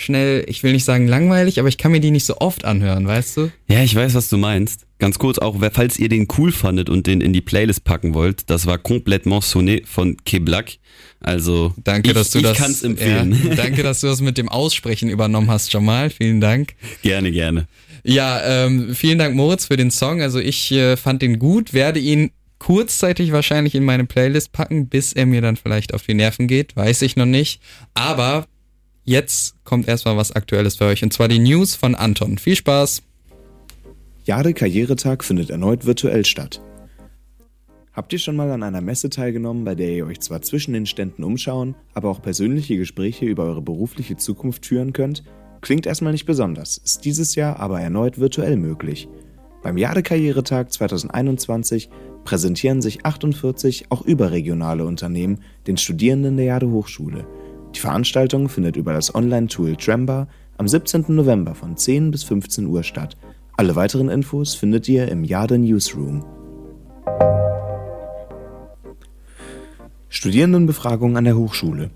schnell, 0.02 0.44
ich 0.48 0.62
will 0.62 0.72
nicht 0.72 0.84
sagen 0.84 1.08
langweilig, 1.08 1.58
aber 1.58 1.68
ich 1.68 1.78
kann 1.78 1.92
mir 1.92 2.00
die 2.00 2.10
nicht 2.10 2.24
so 2.24 2.38
oft 2.38 2.64
anhören, 2.64 3.06
weißt 3.06 3.36
du? 3.36 3.50
Ja, 3.68 3.82
ich 3.82 3.94
weiß, 3.94 4.14
was 4.14 4.28
du 4.28 4.36
meinst. 4.36 4.86
Ganz 4.98 5.18
kurz 5.18 5.38
auch, 5.38 5.56
falls 5.72 5.98
ihr 5.98 6.08
den 6.08 6.28
cool 6.38 6.52
fandet 6.52 6.88
und 6.90 7.06
den 7.06 7.20
in 7.20 7.32
die 7.32 7.40
Playlist 7.40 7.84
packen 7.84 8.14
wollt, 8.14 8.50
das 8.50 8.66
war 8.66 8.76
Complètement 8.78 9.42
Sonné 9.42 9.84
von 9.86 10.16
Keblak. 10.24 10.74
Also, 11.20 11.72
Danke, 11.82 12.08
ich, 12.08 12.14
dass 12.14 12.30
du 12.30 12.38
ich 12.38 12.44
das. 12.44 12.58
kann's 12.58 12.82
empfehlen. 12.82 13.40
Ja, 13.48 13.54
danke, 13.56 13.82
dass 13.82 14.00
du 14.00 14.08
das 14.08 14.20
mit 14.20 14.38
dem 14.38 14.48
Aussprechen 14.48 15.08
übernommen 15.08 15.50
hast, 15.50 15.72
Jamal. 15.72 16.10
Vielen 16.10 16.40
Dank. 16.40 16.74
gerne, 17.02 17.32
gerne. 17.32 17.66
Ja, 18.04 18.66
ähm, 18.66 18.94
vielen 18.94 19.18
Dank, 19.18 19.36
Moritz, 19.36 19.66
für 19.66 19.76
den 19.76 19.90
Song. 19.90 20.20
Also 20.20 20.40
ich 20.40 20.72
äh, 20.72 20.96
fand 20.96 21.22
den 21.22 21.38
gut, 21.38 21.72
werde 21.72 22.00
ihn 22.00 22.32
kurzzeitig 22.58 23.32
wahrscheinlich 23.32 23.74
in 23.74 23.84
meine 23.84 24.04
Playlist 24.04 24.52
packen, 24.52 24.88
bis 24.88 25.12
er 25.12 25.26
mir 25.26 25.40
dann 25.40 25.56
vielleicht 25.56 25.94
auf 25.94 26.04
die 26.04 26.14
Nerven 26.14 26.46
geht, 26.46 26.76
weiß 26.76 27.02
ich 27.02 27.16
noch 27.16 27.26
nicht. 27.26 27.60
Aber 27.94 28.46
jetzt 29.04 29.54
kommt 29.64 29.88
erstmal 29.88 30.16
was 30.16 30.32
Aktuelles 30.32 30.76
für 30.76 30.86
euch 30.86 31.02
und 31.02 31.12
zwar 31.12 31.28
die 31.28 31.38
News 31.38 31.74
von 31.74 31.94
Anton. 31.94 32.38
Viel 32.38 32.56
Spaß! 32.56 33.02
Jade 34.24 34.54
Karrieretag 34.54 35.24
findet 35.24 35.50
erneut 35.50 35.84
virtuell 35.84 36.24
statt. 36.24 36.60
Habt 37.92 38.12
ihr 38.12 38.18
schon 38.18 38.36
mal 38.36 38.50
an 38.50 38.62
einer 38.62 38.80
Messe 38.80 39.10
teilgenommen, 39.10 39.64
bei 39.64 39.74
der 39.74 39.90
ihr 39.90 40.06
euch 40.06 40.20
zwar 40.20 40.40
zwischen 40.40 40.72
den 40.72 40.86
Ständen 40.86 41.24
umschauen, 41.24 41.74
aber 41.92 42.08
auch 42.08 42.22
persönliche 42.22 42.76
Gespräche 42.76 43.26
über 43.26 43.44
eure 43.44 43.60
berufliche 43.60 44.16
Zukunft 44.16 44.64
führen 44.64 44.92
könnt? 44.92 45.24
Klingt 45.60 45.86
erstmal 45.86 46.12
nicht 46.12 46.24
besonders, 46.24 46.78
ist 46.78 47.04
dieses 47.04 47.34
Jahr 47.34 47.60
aber 47.60 47.80
erneut 47.80 48.18
virtuell 48.18 48.56
möglich. 48.56 49.08
Beim 49.62 49.76
Jade 49.76 50.02
Karrieretag 50.02 50.72
2021 50.72 51.90
präsentieren 52.24 52.80
sich 52.80 53.04
48 53.04 53.86
auch 53.90 54.02
überregionale 54.02 54.86
Unternehmen 54.86 55.40
den 55.66 55.76
Studierenden 55.76 56.36
der 56.36 56.46
Jade 56.46 56.70
Hochschule. 56.70 57.26
Die 57.74 57.80
Veranstaltung 57.80 58.48
findet 58.48 58.76
über 58.76 58.92
das 58.92 59.14
Online-Tool 59.14 59.76
Tremba 59.76 60.28
am 60.58 60.68
17. 60.68 61.06
November 61.08 61.54
von 61.54 61.76
10 61.76 62.10
bis 62.10 62.22
15 62.24 62.66
Uhr 62.66 62.82
statt. 62.82 63.16
Alle 63.56 63.76
weiteren 63.76 64.08
Infos 64.08 64.54
findet 64.54 64.88
ihr 64.88 65.08
im 65.08 65.24
Jade 65.24 65.58
Newsroom. 65.58 66.24
Studierendenbefragung 70.08 71.16
an 71.16 71.24
der 71.24 71.36
Hochschule. 71.36 71.90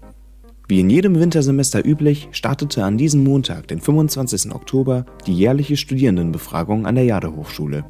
Wie 0.68 0.80
in 0.80 0.90
jedem 0.90 1.20
Wintersemester 1.20 1.84
üblich, 1.84 2.28
startete 2.32 2.82
an 2.82 2.98
diesem 2.98 3.22
Montag, 3.22 3.68
den 3.68 3.80
25. 3.80 4.52
Oktober, 4.52 5.06
die 5.26 5.34
jährliche 5.34 5.76
Studierendenbefragung 5.76 6.86
an 6.86 6.96
der 6.96 7.04
Jade 7.04 7.36
Hochschule. 7.36 7.84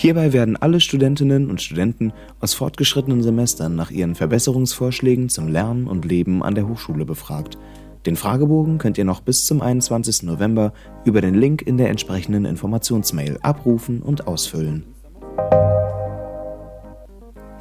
Hierbei 0.00 0.32
werden 0.32 0.56
alle 0.56 0.80
Studentinnen 0.80 1.50
und 1.50 1.60
Studenten 1.60 2.14
aus 2.40 2.54
fortgeschrittenen 2.54 3.22
Semestern 3.22 3.76
nach 3.76 3.90
ihren 3.90 4.14
Verbesserungsvorschlägen 4.14 5.28
zum 5.28 5.46
Lernen 5.46 5.86
und 5.86 6.06
Leben 6.06 6.42
an 6.42 6.54
der 6.54 6.66
Hochschule 6.66 7.04
befragt. 7.04 7.58
Den 8.06 8.16
Fragebogen 8.16 8.78
könnt 8.78 8.96
ihr 8.96 9.04
noch 9.04 9.20
bis 9.20 9.44
zum 9.44 9.60
21. 9.60 10.22
November 10.22 10.72
über 11.04 11.20
den 11.20 11.34
Link 11.34 11.60
in 11.60 11.76
der 11.76 11.90
entsprechenden 11.90 12.46
Informationsmail 12.46 13.40
abrufen 13.42 14.00
und 14.00 14.26
ausfüllen. 14.26 14.84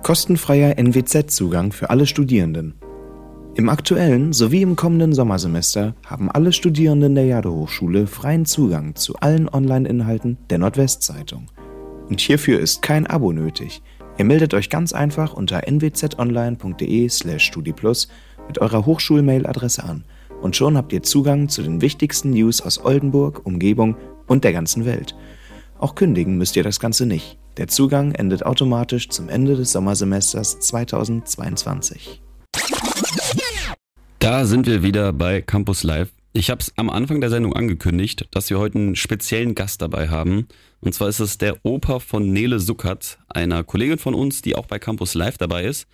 Kostenfreier 0.04 0.78
NWZ-Zugang 0.78 1.74
für 1.74 1.90
alle 1.90 2.08
Studierenden. 2.08 2.76
Im 3.56 3.68
aktuellen 3.68 4.32
sowie 4.32 4.62
im 4.62 4.78
kommenden 4.78 5.12
Sommersemester 5.12 5.94
haben 6.06 6.32
alle 6.32 6.54
Studierenden 6.54 7.16
der 7.16 7.26
Jade 7.26 7.52
Hochschule 7.52 8.08
freien 8.08 8.46
Zugang 8.46 8.96
zu 8.96 9.18
allen 9.18 9.50
Online-Inhalten 9.50 10.38
der 10.50 10.60
Nordwestzeitung. 10.60 11.50
Und 12.10 12.20
hierfür 12.20 12.60
ist 12.60 12.82
kein 12.82 13.08
Abo 13.08 13.32
nötig. 13.32 13.82
Ihr 14.18 14.26
meldet 14.26 14.54
euch 14.54 14.70
ganz 14.70 14.92
einfach 14.92 15.34
unter 15.34 15.62
nwzonline.de/studiplus 15.68 18.10
mit 18.48 18.60
eurer 18.60 18.86
Hochschulmail-Adresse 18.86 19.84
an 19.84 20.04
und 20.42 20.56
schon 20.56 20.78
habt 20.78 20.94
ihr 20.94 21.04
Zugang 21.04 21.50
zu 21.50 21.62
den 21.62 21.82
wichtigsten 21.82 22.32
News 22.32 22.62
aus 22.62 22.84
Oldenburg, 22.84 23.46
Umgebung 23.46 23.96
und 24.28 24.44
der 24.44 24.54
ganzen 24.54 24.86
Welt. 24.86 25.16
Auch 25.78 25.96
kündigen 25.96 26.38
müsst 26.38 26.56
ihr 26.56 26.64
das 26.64 26.80
Ganze 26.80 27.06
nicht. 27.06 27.38
Der 27.58 27.68
Zugang 27.68 28.14
endet 28.14 28.46
automatisch 28.46 29.10
zum 29.10 29.30
Ende 29.30 29.56
des 29.56 29.72
Sommersemesters 29.72 30.60
2022. 30.60 32.22
Da 34.20 34.46
sind 34.46 34.68
wir 34.68 34.84
wieder 34.84 35.14
bei 35.14 35.42
Campus 35.42 35.84
Live. 35.84 36.10
Ich 36.34 36.50
habe 36.50 36.62
es 36.62 36.72
am 36.76 36.90
Anfang 36.90 37.22
der 37.22 37.30
Sendung 37.30 37.54
angekündigt, 37.54 38.28
dass 38.32 38.50
wir 38.50 38.60
heute 38.60 38.78
einen 38.78 38.96
speziellen 38.96 39.56
Gast 39.56 39.82
dabei 39.82 40.10
haben. 40.10 40.48
Und 40.82 40.94
zwar 40.94 41.10
ist 41.10 41.20
es 41.20 41.38
der 41.38 41.58
Opa 41.64 42.00
von 42.00 42.32
Nele 42.32 42.60
Suckert, 42.60 43.20
einer 43.28 43.64
Kollegin 43.64 44.00
von 44.00 44.14
uns, 44.14 44.42
die 44.42 44.56
auch 44.56 44.66
bei 44.66 44.80
Campus 44.80 45.14
Live 45.14 45.38
dabei 45.38 45.66
ist. 45.66 45.88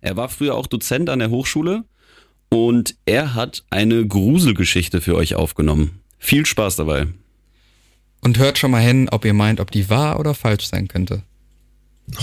Er 0.00 0.16
war 0.16 0.28
früher 0.28 0.54
auch 0.54 0.66
Dozent 0.66 1.10
an 1.10 1.18
der 1.18 1.30
Hochschule 1.30 1.84
und 2.48 2.96
er 3.04 3.34
hat 3.34 3.64
eine 3.70 4.06
Gruselgeschichte 4.06 5.00
für 5.00 5.14
euch 5.16 5.34
aufgenommen. 5.34 6.00
Viel 6.18 6.46
Spaß 6.46 6.76
dabei. 6.76 7.06
Und 8.22 8.38
hört 8.38 8.58
schon 8.58 8.70
mal 8.70 8.82
hin, 8.82 9.08
ob 9.10 9.24
ihr 9.24 9.34
meint, 9.34 9.60
ob 9.60 9.70
die 9.70 9.88
wahr 9.88 10.18
oder 10.20 10.34
falsch 10.34 10.66
sein 10.66 10.88
könnte. 10.88 11.22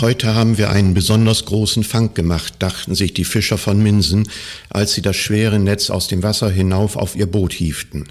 Heute 0.01 0.35
haben 0.35 0.57
wir 0.57 0.69
einen 0.69 0.93
besonders 0.93 1.45
großen 1.45 1.83
Fang 1.83 2.13
gemacht, 2.13 2.55
dachten 2.59 2.93
sich 2.93 3.13
die 3.13 3.23
Fischer 3.23 3.57
von 3.57 3.81
Minsen, 3.81 4.29
als 4.69 4.93
sie 4.93 5.01
das 5.01 5.15
schwere 5.15 5.59
Netz 5.59 5.89
aus 5.89 6.07
dem 6.07 6.23
Wasser 6.23 6.49
hinauf 6.49 6.97
auf 6.97 7.15
ihr 7.15 7.25
Boot 7.25 7.53
hieften. 7.53 8.07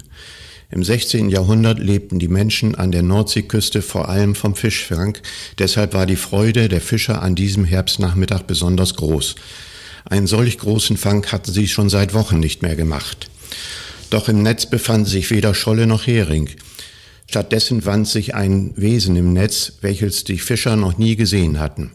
Im 0.69 0.83
16. 0.83 1.29
Jahrhundert 1.29 1.79
lebten 1.79 2.19
die 2.19 2.27
Menschen 2.27 2.75
an 2.75 2.91
der 2.91 3.01
Nordseeküste 3.01 3.81
vor 3.81 4.09
allem 4.09 4.35
vom 4.35 4.53
Fischfang, 4.53 5.17
deshalb 5.59 5.93
war 5.93 6.05
die 6.05 6.17
Freude 6.17 6.67
der 6.67 6.81
Fischer 6.81 7.21
an 7.21 7.35
diesem 7.35 7.63
Herbstnachmittag 7.63 8.43
besonders 8.43 8.95
groß. 8.95 9.35
Einen 10.03 10.27
solch 10.27 10.57
großen 10.57 10.97
Fang 10.97 11.25
hatten 11.27 11.53
sie 11.53 11.69
schon 11.69 11.89
seit 11.89 12.13
Wochen 12.13 12.41
nicht 12.41 12.63
mehr 12.63 12.75
gemacht. 12.75 13.29
Doch 14.09 14.27
im 14.27 14.43
Netz 14.43 14.65
befand 14.65 15.07
sich 15.07 15.31
weder 15.31 15.53
Scholle 15.53 15.87
noch 15.87 16.05
Hering. 16.05 16.49
Stattdessen 17.29 17.85
wand 17.85 18.07
sich 18.07 18.35
ein 18.35 18.73
Wesen 18.75 19.15
im 19.15 19.31
Netz, 19.31 19.73
welches 19.81 20.25
die 20.25 20.37
Fischer 20.37 20.75
noch 20.75 20.97
nie 20.97 21.15
gesehen 21.15 21.59
hatten. 21.61 21.91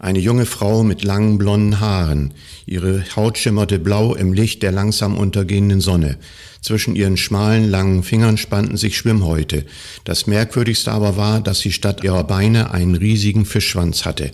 Eine 0.00 0.20
junge 0.20 0.46
Frau 0.46 0.84
mit 0.84 1.02
langen 1.02 1.38
blonden 1.38 1.80
Haaren. 1.80 2.32
Ihre 2.66 3.04
Haut 3.16 3.36
schimmerte 3.36 3.80
blau 3.80 4.14
im 4.14 4.32
Licht 4.32 4.62
der 4.62 4.70
langsam 4.70 5.16
untergehenden 5.16 5.80
Sonne. 5.80 6.18
Zwischen 6.62 6.94
ihren 6.94 7.16
schmalen, 7.16 7.68
langen 7.68 8.04
Fingern 8.04 8.36
spannten 8.36 8.76
sich 8.76 8.96
Schwimmhäute. 8.96 9.64
Das 10.04 10.28
Merkwürdigste 10.28 10.92
aber 10.92 11.16
war, 11.16 11.40
dass 11.40 11.58
sie 11.58 11.72
statt 11.72 12.04
ihrer 12.04 12.22
Beine 12.22 12.70
einen 12.70 12.94
riesigen 12.94 13.44
Fischschwanz 13.44 14.04
hatte, 14.04 14.30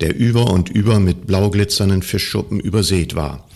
der 0.00 0.14
über 0.14 0.50
und 0.50 0.68
über 0.68 1.00
mit 1.00 1.26
blau 1.26 1.50
glitzernden 1.50 2.02
Fischschuppen 2.02 2.60
übersät 2.60 3.16
war. 3.16 3.48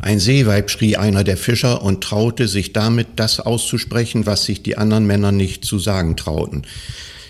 Ein 0.00 0.20
Seeweib, 0.20 0.70
schrie 0.70 0.96
einer 0.96 1.24
der 1.24 1.36
Fischer 1.36 1.82
und 1.82 2.04
traute 2.04 2.46
sich 2.46 2.72
damit 2.72 3.08
das 3.16 3.40
auszusprechen, 3.40 4.26
was 4.26 4.44
sich 4.44 4.62
die 4.62 4.78
anderen 4.78 5.06
Männer 5.06 5.32
nicht 5.32 5.64
zu 5.64 5.80
sagen 5.80 6.16
trauten. 6.16 6.62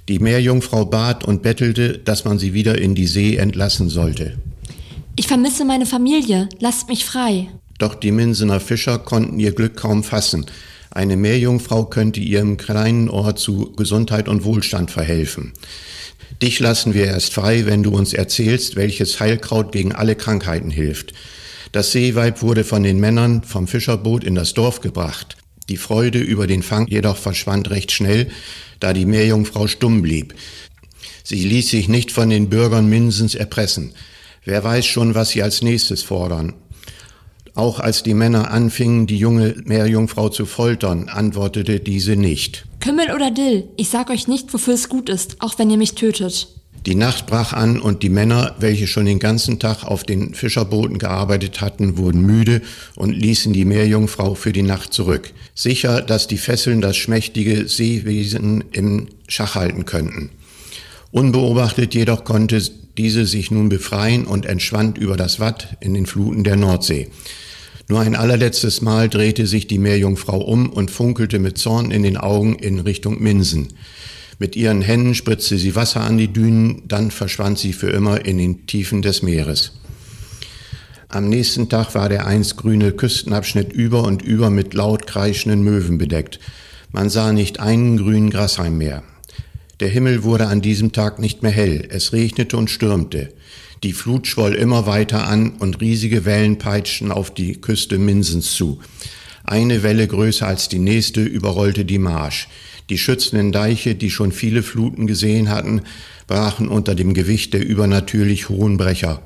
Die 0.08 0.18
Meerjungfrau 0.18 0.86
bat 0.86 1.24
und 1.24 1.42
bettelte, 1.42 1.98
dass 1.98 2.24
man 2.24 2.38
sie 2.38 2.54
wieder 2.54 2.78
in 2.78 2.94
die 2.94 3.06
See 3.06 3.36
entlassen 3.36 3.90
sollte. 3.90 4.38
Ich 5.16 5.26
vermisse 5.26 5.66
meine 5.66 5.84
Familie, 5.84 6.48
lasst 6.60 6.88
mich 6.88 7.04
frei. 7.04 7.48
Doch 7.78 7.94
die 7.94 8.10
Minsener 8.10 8.58
Fischer 8.58 8.98
konnten 8.98 9.38
ihr 9.38 9.52
Glück 9.52 9.76
kaum 9.76 10.02
fassen. 10.02 10.46
Eine 10.90 11.16
Meerjungfrau 11.16 11.84
könnte 11.84 12.20
ihrem 12.20 12.56
kleinen 12.56 13.10
Ort 13.10 13.38
zu 13.38 13.72
Gesundheit 13.72 14.28
und 14.28 14.44
Wohlstand 14.44 14.90
verhelfen. 14.90 15.52
Dich 16.40 16.58
lassen 16.58 16.94
wir 16.94 17.04
erst 17.04 17.34
frei, 17.34 17.66
wenn 17.66 17.82
du 17.82 17.90
uns 17.90 18.14
erzählst, 18.14 18.76
welches 18.76 19.20
Heilkraut 19.20 19.72
gegen 19.72 19.92
alle 19.92 20.16
Krankheiten 20.16 20.70
hilft. 20.70 21.12
Das 21.72 21.92
Seeweib 21.92 22.40
wurde 22.40 22.64
von 22.64 22.82
den 22.82 22.98
Männern 22.98 23.42
vom 23.42 23.68
Fischerboot 23.68 24.24
in 24.24 24.34
das 24.34 24.54
Dorf 24.54 24.80
gebracht. 24.80 25.36
Die 25.68 25.76
Freude 25.76 26.18
über 26.18 26.46
den 26.46 26.62
Fang 26.62 26.86
jedoch 26.86 27.16
verschwand 27.16 27.70
recht 27.70 27.92
schnell, 27.92 28.28
da 28.80 28.92
die 28.92 29.06
Meerjungfrau 29.06 29.66
stumm 29.66 30.02
blieb. 30.02 30.34
Sie 31.24 31.44
ließ 31.44 31.68
sich 31.68 31.88
nicht 31.88 32.10
von 32.10 32.30
den 32.30 32.48
Bürgern 32.48 32.88
Minsens 32.88 33.34
erpressen. 33.34 33.92
Wer 34.44 34.64
weiß 34.64 34.86
schon, 34.86 35.14
was 35.14 35.30
sie 35.30 35.42
als 35.42 35.62
nächstes 35.62 36.02
fordern. 36.02 36.54
Auch 37.54 37.80
als 37.80 38.02
die 38.02 38.14
Männer 38.14 38.50
anfingen, 38.50 39.06
die 39.06 39.18
junge 39.18 39.56
Meerjungfrau 39.64 40.28
zu 40.28 40.46
foltern, 40.46 41.08
antwortete 41.08 41.80
diese 41.80 42.16
nicht. 42.16 42.64
Kümmel 42.80 43.12
oder 43.12 43.30
Dill, 43.30 43.68
ich 43.76 43.88
sag 43.88 44.10
euch 44.10 44.28
nicht, 44.28 44.54
wofür 44.54 44.74
es 44.74 44.88
gut 44.88 45.08
ist, 45.08 45.36
auch 45.40 45.58
wenn 45.58 45.68
ihr 45.68 45.76
mich 45.76 45.94
tötet. 45.94 46.57
Die 46.86 46.94
Nacht 46.94 47.26
brach 47.26 47.52
an 47.52 47.80
und 47.80 48.02
die 48.02 48.08
Männer, 48.08 48.54
welche 48.60 48.86
schon 48.86 49.06
den 49.06 49.18
ganzen 49.18 49.58
Tag 49.58 49.84
auf 49.84 50.04
den 50.04 50.34
Fischerbooten 50.34 50.98
gearbeitet 50.98 51.60
hatten, 51.60 51.96
wurden 51.96 52.22
müde 52.22 52.62
und 52.94 53.10
ließen 53.10 53.52
die 53.52 53.64
Meerjungfrau 53.64 54.34
für 54.34 54.52
die 54.52 54.62
Nacht 54.62 54.92
zurück. 54.92 55.32
Sicher, 55.54 56.00
dass 56.02 56.28
die 56.28 56.38
Fesseln 56.38 56.80
das 56.80 56.96
schmächtige 56.96 57.68
Seewesen 57.68 58.64
im 58.72 59.08
Schach 59.26 59.54
halten 59.54 59.84
könnten. 59.84 60.30
Unbeobachtet 61.10 61.94
jedoch 61.94 62.24
konnte 62.24 62.62
diese 62.96 63.26
sich 63.26 63.50
nun 63.50 63.68
befreien 63.68 64.24
und 64.26 64.46
entschwand 64.46 64.98
über 64.98 65.16
das 65.16 65.40
Watt 65.40 65.76
in 65.80 65.94
den 65.94 66.06
Fluten 66.06 66.44
der 66.44 66.56
Nordsee. 66.56 67.08
Nur 67.88 68.00
ein 68.00 68.14
allerletztes 68.14 68.82
Mal 68.82 69.08
drehte 69.08 69.46
sich 69.46 69.66
die 69.66 69.78
Meerjungfrau 69.78 70.38
um 70.38 70.68
und 70.68 70.90
funkelte 70.90 71.38
mit 71.38 71.56
Zorn 71.56 71.90
in 71.90 72.02
den 72.02 72.18
Augen 72.18 72.56
in 72.56 72.80
Richtung 72.80 73.22
Minsen. 73.22 73.68
Mit 74.38 74.54
ihren 74.54 74.82
Händen 74.82 75.14
spritzte 75.14 75.58
sie 75.58 75.74
Wasser 75.74 76.02
an 76.02 76.16
die 76.16 76.32
Dünen, 76.32 76.82
dann 76.86 77.10
verschwand 77.10 77.58
sie 77.58 77.72
für 77.72 77.90
immer 77.90 78.24
in 78.24 78.38
den 78.38 78.66
Tiefen 78.66 79.02
des 79.02 79.22
Meeres. 79.22 79.72
Am 81.08 81.28
nächsten 81.28 81.68
Tag 81.68 81.94
war 81.94 82.08
der 82.08 82.26
einst 82.26 82.56
grüne 82.56 82.92
Küstenabschnitt 82.92 83.72
über 83.72 84.04
und 84.04 84.22
über 84.22 84.50
mit 84.50 84.74
laut 84.74 85.06
kreischenden 85.06 85.62
Möwen 85.62 85.98
bedeckt. 85.98 86.38
Man 86.92 87.10
sah 87.10 87.32
nicht 87.32 87.60
einen 87.60 87.96
grünen 87.96 88.30
Grashalm 88.30 88.78
mehr. 88.78 89.02
Der 89.80 89.88
Himmel 89.88 90.22
wurde 90.22 90.46
an 90.46 90.60
diesem 90.60 90.92
Tag 90.92 91.18
nicht 91.18 91.42
mehr 91.42 91.52
hell, 91.52 91.86
es 91.90 92.12
regnete 92.12 92.56
und 92.56 92.70
stürmte. 92.70 93.32
Die 93.82 93.92
Flut 93.92 94.26
schwoll 94.26 94.54
immer 94.54 94.86
weiter 94.86 95.26
an 95.26 95.52
und 95.58 95.80
riesige 95.80 96.24
Wellen 96.24 96.58
peitschten 96.58 97.10
auf 97.10 97.32
die 97.32 97.60
Küste 97.60 97.98
Minsens 97.98 98.52
zu. 98.52 98.80
Eine 99.44 99.82
Welle 99.82 100.06
größer 100.06 100.46
als 100.46 100.68
die 100.68 100.78
nächste 100.78 101.22
überrollte 101.22 101.84
die 101.84 101.98
Marsch. 101.98 102.48
Die 102.90 102.98
schützenden 102.98 103.52
Deiche, 103.52 103.94
die 103.94 104.10
schon 104.10 104.32
viele 104.32 104.62
Fluten 104.62 105.06
gesehen 105.06 105.50
hatten, 105.50 105.82
brachen 106.26 106.68
unter 106.68 106.94
dem 106.94 107.14
Gewicht 107.14 107.52
der 107.52 107.66
übernatürlich 107.66 108.48
hohen 108.48 108.76
Brecher. 108.76 109.22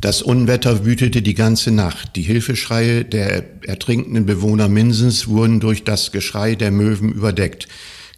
Das 0.00 0.20
Unwetter 0.20 0.84
wütete 0.84 1.22
die 1.22 1.34
ganze 1.34 1.70
Nacht. 1.70 2.16
Die 2.16 2.22
Hilfeschreie 2.22 3.04
der 3.04 3.44
ertrinkenden 3.66 4.26
Bewohner 4.26 4.68
Minsens 4.68 5.26
wurden 5.26 5.58
durch 5.58 5.84
das 5.84 6.12
Geschrei 6.12 6.54
der 6.54 6.70
Möwen 6.70 7.10
überdeckt. 7.10 7.66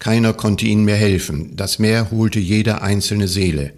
Keiner 0.01 0.33
konnte 0.33 0.67
ihnen 0.67 0.85
mehr 0.85 0.97
helfen. 0.97 1.55
Das 1.57 1.79
Meer 1.79 2.11
holte 2.11 2.41
jede 2.41 2.83
einzelne 2.83 3.29
Seele. 3.29 3.73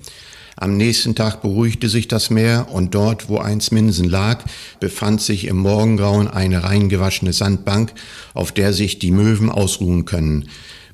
Am 0.57 0.77
nächsten 0.77 1.15
Tag 1.15 1.43
beruhigte 1.43 1.89
sich 1.89 2.09
das 2.09 2.31
Meer 2.31 2.69
und 2.71 2.95
dort, 2.95 3.29
wo 3.29 3.39
einst 3.39 3.73
Minsen 3.73 4.09
lag, 4.09 4.45
befand 4.79 5.21
sich 5.21 5.47
im 5.47 5.59
Morgengrauen 5.59 6.29
eine 6.29 6.65
reingewaschene 6.65 7.33
Sandbank, 7.33 7.93
auf 8.35 8.53
der 8.53 8.73
sich 8.73 8.99
die 8.99 9.13
Möwen 9.13 9.51
ausruhen 9.51 10.05
können. 10.05 10.49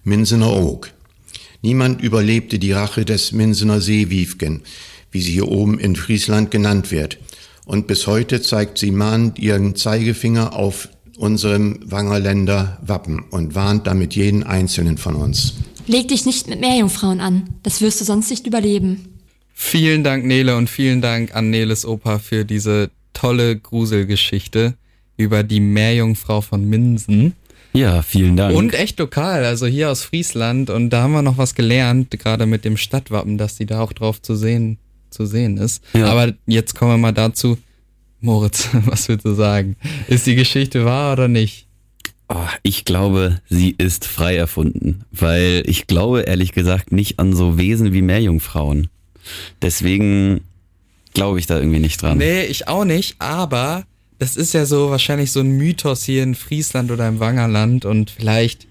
Minsener 0.04 0.52
Oak. 0.52 0.92
Niemand 1.62 2.00
überlebte 2.00 2.58
die 2.58 2.72
Rache 2.72 3.04
des 3.04 3.32
Minsener 3.32 3.80
Seewiefken, 3.80 4.62
wie 5.10 5.20
sie 5.20 5.32
hier 5.32 5.48
oben 5.48 5.78
in 5.78 5.96
Friesland 5.96 6.50
genannt 6.50 6.90
wird. 6.90 7.18
Und 7.64 7.88
bis 7.88 8.06
heute 8.06 8.40
zeigt 8.40 8.78
sie 8.78 8.92
mahnend 8.92 9.38
ihren 9.38 9.74
Zeigefinger 9.74 10.54
auf 10.54 10.88
unserem 11.16 11.80
Wangerländer 11.84 12.78
Wappen 12.82 13.24
und 13.30 13.54
warnt 13.54 13.86
damit 13.86 14.14
jeden 14.14 14.44
einzelnen 14.44 14.98
von 14.98 15.16
uns. 15.16 15.54
Leg 15.86 16.08
dich 16.08 16.26
nicht 16.26 16.48
mit 16.48 16.60
Meerjungfrauen 16.60 17.20
an, 17.20 17.48
das 17.62 17.80
wirst 17.80 18.00
du 18.00 18.04
sonst 18.04 18.30
nicht 18.30 18.46
überleben. 18.46 19.15
Vielen 19.58 20.04
Dank, 20.04 20.26
Nele, 20.26 20.54
und 20.54 20.68
vielen 20.68 21.00
Dank 21.00 21.34
an 21.34 21.48
Neles 21.48 21.86
Opa 21.86 22.18
für 22.18 22.44
diese 22.44 22.90
tolle 23.14 23.56
Gruselgeschichte 23.56 24.74
über 25.16 25.42
die 25.42 25.60
Meerjungfrau 25.60 26.42
von 26.42 26.68
Minsen. 26.68 27.32
Ja, 27.72 28.02
vielen 28.02 28.36
Dank. 28.36 28.54
Und 28.54 28.74
echt 28.74 28.98
lokal, 28.98 29.46
also 29.46 29.66
hier 29.66 29.90
aus 29.90 30.02
Friesland. 30.04 30.68
Und 30.68 30.90
da 30.90 31.02
haben 31.02 31.12
wir 31.12 31.22
noch 31.22 31.38
was 31.38 31.54
gelernt, 31.54 32.10
gerade 32.10 32.44
mit 32.44 32.66
dem 32.66 32.76
Stadtwappen, 32.76 33.38
dass 33.38 33.56
die 33.56 33.64
da 33.64 33.80
auch 33.80 33.94
drauf 33.94 34.20
zu 34.20 34.36
sehen, 34.36 34.76
zu 35.08 35.24
sehen 35.24 35.56
ist. 35.56 35.82
Ja. 35.94 36.08
Aber 36.08 36.34
jetzt 36.46 36.74
kommen 36.74 36.92
wir 36.92 36.98
mal 36.98 37.12
dazu. 37.12 37.56
Moritz, 38.20 38.68
was 38.84 39.08
würdest 39.08 39.24
du 39.24 39.32
sagen? 39.32 39.76
Ist 40.06 40.26
die 40.26 40.34
Geschichte 40.34 40.84
wahr 40.84 41.14
oder 41.14 41.28
nicht? 41.28 41.66
Oh, 42.28 42.46
ich 42.62 42.84
glaube, 42.84 43.40
sie 43.48 43.74
ist 43.78 44.04
frei 44.04 44.36
erfunden, 44.36 45.04
weil 45.12 45.62
ich 45.64 45.86
glaube 45.86 46.22
ehrlich 46.22 46.52
gesagt 46.52 46.92
nicht 46.92 47.18
an 47.18 47.34
so 47.34 47.56
Wesen 47.56 47.94
wie 47.94 48.02
Meerjungfrauen. 48.02 48.90
Deswegen 49.62 50.40
glaube 51.14 51.38
ich 51.38 51.46
da 51.46 51.58
irgendwie 51.58 51.78
nicht 51.80 52.00
dran. 52.02 52.18
Nee, 52.18 52.44
ich 52.44 52.68
auch 52.68 52.84
nicht, 52.84 53.16
aber 53.18 53.84
das 54.18 54.36
ist 54.36 54.52
ja 54.54 54.66
so 54.66 54.90
wahrscheinlich 54.90 55.32
so 55.32 55.40
ein 55.40 55.50
Mythos 55.56 56.04
hier 56.04 56.22
in 56.22 56.34
Friesland 56.34 56.90
oder 56.90 57.08
im 57.08 57.20
Wangerland 57.20 57.84
und 57.84 58.10
vielleicht 58.10 58.66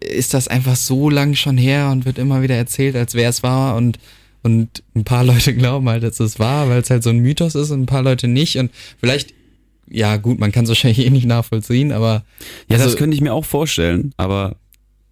ist 0.00 0.32
das 0.34 0.48
einfach 0.48 0.76
so 0.76 1.10
lang 1.10 1.34
schon 1.34 1.58
her 1.58 1.90
und 1.90 2.06
wird 2.06 2.18
immer 2.18 2.42
wieder 2.42 2.54
erzählt, 2.54 2.96
als 2.96 3.14
wäre 3.14 3.30
es 3.30 3.42
wahr 3.42 3.76
und 3.76 3.98
und 4.42 4.82
ein 4.94 5.04
paar 5.04 5.24
Leute 5.24 5.54
glauben 5.56 5.88
halt, 5.88 6.02
dass 6.02 6.20
es 6.20 6.38
wahr, 6.38 6.68
weil 6.68 6.80
es 6.82 6.90
halt 6.90 7.02
so 7.02 7.10
ein 7.10 7.18
Mythos 7.20 7.54
ist 7.54 7.70
und 7.70 7.82
ein 7.82 7.86
paar 7.86 8.02
Leute 8.02 8.28
nicht 8.28 8.56
und 8.58 8.70
vielleicht 8.98 9.32
ja 9.90 10.16
gut, 10.16 10.38
man 10.38 10.52
kann 10.52 10.64
es 10.64 10.68
wahrscheinlich 10.70 11.04
eh 11.06 11.10
nicht 11.10 11.26
nachvollziehen, 11.26 11.92
aber 11.92 12.24
Ja, 12.68 12.76
also- 12.76 12.84
das 12.86 12.96
könnte 12.96 13.14
ich 13.14 13.20
mir 13.22 13.32
auch 13.34 13.44
vorstellen, 13.44 14.12
aber 14.16 14.56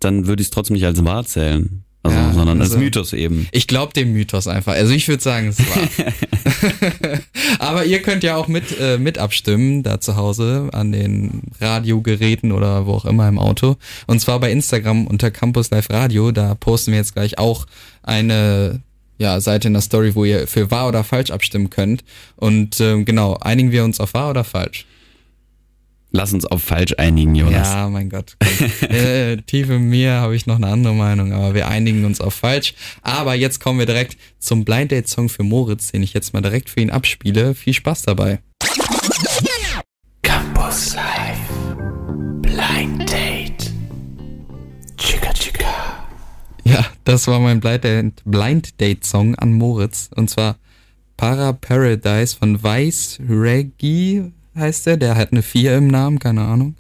dann 0.00 0.26
würde 0.26 0.40
ich 0.42 0.47
es 0.47 0.50
trotzdem 0.50 0.75
nicht 0.75 0.87
als 0.87 1.04
wahr 1.04 1.25
zählen. 1.25 1.85
Also, 2.04 2.16
Ja, 2.16 2.32
sondern 2.32 2.61
also- 2.61 2.75
als 2.75 2.82
Mythos 2.82 3.12
eben. 3.12 3.49
Ich 3.52 3.66
glaube 3.68 3.92
dem 3.92 4.12
Mythos 4.12 4.49
einfach. 4.49 4.73
Also 4.73 4.92
ich 4.92 5.06
würde 5.06 5.23
sagen, 5.23 5.49
es 5.49 5.59
wahr. 5.61 7.21
Aber 7.59 7.85
ihr 7.85 8.02
könnt 8.02 8.25
ja 8.25 8.37
auch 8.37 8.49
mit, 8.49 8.78
äh, 8.80 8.99
mit 8.99 9.18
abstimmen, 9.18 9.82
da 9.82 10.00
zu 10.00 10.16
Hause 10.16 10.68
an 10.73 10.90
den 10.92 11.42
Radiogeräten 11.61 12.50
oder 12.52 12.87
wo 12.87 12.94
auch 12.94 13.04
immer 13.04 13.28
im 13.28 13.38
Auto. 13.38 13.76
Und 14.06 14.21
zwar 14.21 14.40
bei 14.40 14.50
Instagram 14.50 15.06
unter 15.06 15.30
Campus 15.30 15.71
Live 15.71 15.90
Radio. 15.90 16.32
Da 16.32 16.54
posten 16.54 16.90
wir 16.90 16.99
jetzt 16.99 17.14
gleich 17.14 17.38
auch 17.38 17.66
eine 18.02 18.80
ja, 19.18 19.40
Seite 19.40 19.68
in 19.68 19.75
der 19.75 19.82
Story, 19.82 20.14
wo 20.16 20.25
ihr 20.25 20.49
für 20.49 20.71
wahr 20.73 20.88
oder 20.88 21.04
falsch 21.04 21.30
abstimmen 21.30 21.71
könnt. 21.71 22.02
Und 22.37 22.80
ähm, 22.80 23.04
genau, 23.04 23.37
einigen 23.40 23.71
wir 23.71 23.85
uns 23.85 24.00
auf 24.00 24.14
wahr 24.14 24.30
oder 24.30 24.42
falsch? 24.42 24.87
Lass 26.14 26.35
uns 26.35 26.45
auf 26.45 26.62
falsch 26.62 26.95
einigen, 26.99 27.35
Jonas. 27.35 27.69
Ja, 27.69 27.88
mein 27.88 28.11
Gott. 28.11 28.37
äh, 28.83 29.38
tief 29.38 29.70
in 29.70 29.88
mir 29.88 30.12
habe 30.12 30.37
ich 30.37 30.46
noch 30.46 30.57
eine 30.57 30.66
andere 30.66 30.92
Meinung, 30.92 31.33
aber 31.33 31.55
wir 31.55 31.68
einigen 31.68 32.05
uns 32.05 32.20
auf 32.20 32.35
falsch. 32.35 32.75
Aber 33.01 33.35
jetzt 33.35 33.61
kommen 33.61 33.79
wir 33.79 33.87
direkt 33.87 34.18
zum 34.38 34.66
Blind 34.66 34.92
Date 34.92 35.09
Song 35.09 35.31
für 35.31 35.42
Moritz, 35.42 35.90
den 35.90 36.03
ich 36.03 36.12
jetzt 36.12 36.35
mal 36.35 36.42
direkt 36.42 36.68
für 36.68 36.81
ihn 36.81 36.90
abspiele. 36.90 37.55
Viel 37.55 37.72
Spaß 37.72 38.03
dabei. 38.03 38.40
Campus 40.20 40.94
Live. 40.94 41.38
Blind 42.42 43.11
Date. 43.11 43.72
Chica 44.98 45.33
Chica. 45.33 46.07
Ja, 46.64 46.85
das 47.05 47.27
war 47.27 47.40
mein 47.40 47.61
Blind 47.61 47.85
Date, 47.85 48.22
Blind 48.27 48.79
Date 48.83 49.07
Song 49.07 49.35
an 49.37 49.55
Moritz. 49.55 50.11
Und 50.14 50.29
zwar 50.29 50.59
Para 51.16 51.55
Paradise 51.55 52.37
von 52.37 52.62
Weiß 52.62 53.18
Reggie 53.27 54.31
heißt 54.57 54.87
er. 54.87 54.97
Der 54.97 55.17
hat 55.17 55.33
eine 55.33 55.43
4 55.43 55.77
im 55.77 55.88
Namen, 55.88 56.19
keine 56.19 56.43
Ahnung. 56.43 56.77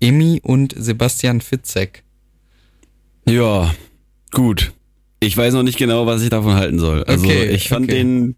Emmy 0.00 0.40
und 0.42 0.74
Sebastian 0.76 1.40
Fitzek. 1.40 2.02
Ja, 3.28 3.74
gut. 4.32 4.72
Ich 5.20 5.36
weiß 5.36 5.54
noch 5.54 5.62
nicht 5.62 5.78
genau, 5.78 6.06
was 6.06 6.22
ich 6.22 6.28
davon 6.30 6.54
halten 6.54 6.78
soll. 6.78 7.02
Also 7.04 7.24
Okay, 7.24 7.46
ich 7.46 7.68
fand 7.68 7.86
okay. 7.86 7.98
den. 7.98 8.36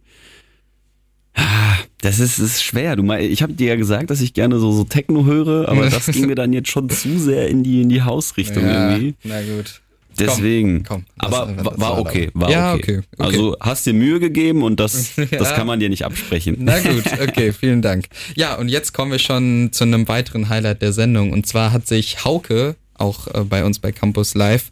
Ah, 1.35 1.77
Das 2.01 2.21
ist, 2.21 2.39
ist 2.39 2.63
schwer. 2.63 2.97
Du 2.97 3.03
mein, 3.03 3.25
ich 3.25 3.43
habe 3.43 3.53
dir 3.53 3.69
ja 3.69 3.77
gesagt, 3.77 4.11
dass 4.11 4.21
ich 4.21 4.33
gerne 4.35 4.59
so, 4.59 4.73
so 4.73 4.85
Techno 4.85 5.25
höre, 5.25 5.69
aber 5.69 5.91
das 5.91 6.07
ging 6.07 6.27
mir 6.27 6.35
dann 6.37 6.53
jetzt 6.53 6.69
schon 6.71 6.89
zu 6.89 7.19
sehr 7.19 7.49
in 7.49 7.63
die, 7.65 7.83
in 7.83 7.89
die 7.89 8.03
Hausrichtung 8.03 8.65
Ja, 8.65 8.91
irgendwie. 8.93 9.15
na 9.25 9.41
gut. 9.43 9.81
Deswegen. 10.19 10.83
Komm, 10.85 11.05
komm, 11.19 11.33
aber 11.35 11.47
das- 11.55 11.65
wa- 11.65 11.71
das 11.71 11.81
war 11.81 11.91
war 11.93 11.99
okay. 11.99 12.31
War 12.35 12.51
Ja, 12.51 12.75
okay. 12.75 12.99
okay, 12.99 13.07
okay. 13.19 13.25
Also 13.37 13.57
hast 13.61 13.87
dir 13.87 13.93
Mühe 13.95 14.21
gegeben 14.21 14.63
und 14.63 14.79
das, 14.81 15.13
das 15.17 15.31
Ja. 15.31 15.53
kann 15.55 15.67
man 15.67 15.81
dir 15.81 15.89
nicht 15.89 16.05
absprechen. 16.05 16.57
Na 16.61 16.79
gut, 16.81 17.05
okay, 17.23 17.53
vielen 17.53 17.83
Dank. 17.83 18.07
Ja, 18.35 18.55
und 18.57 18.69
jetzt 18.69 18.93
kommen 18.93 19.13
wir 19.13 19.19
schon 19.19 19.71
zu 19.73 19.85
einem 19.85 20.09
weiteren 20.09 20.49
Highlight 20.49 20.83
der 20.83 20.93
Sendung. 20.93 21.33
Und 21.33 21.47
zwar 21.47 21.73
hat 21.73 21.87
sich 21.87 22.25
Hauke, 22.25 22.77
auch 22.95 23.27
äh, 23.29 23.45
bei 23.45 23.65
uns 23.65 23.79
bei 23.79 23.93
Campus 23.93 24.35
Live, 24.35 24.71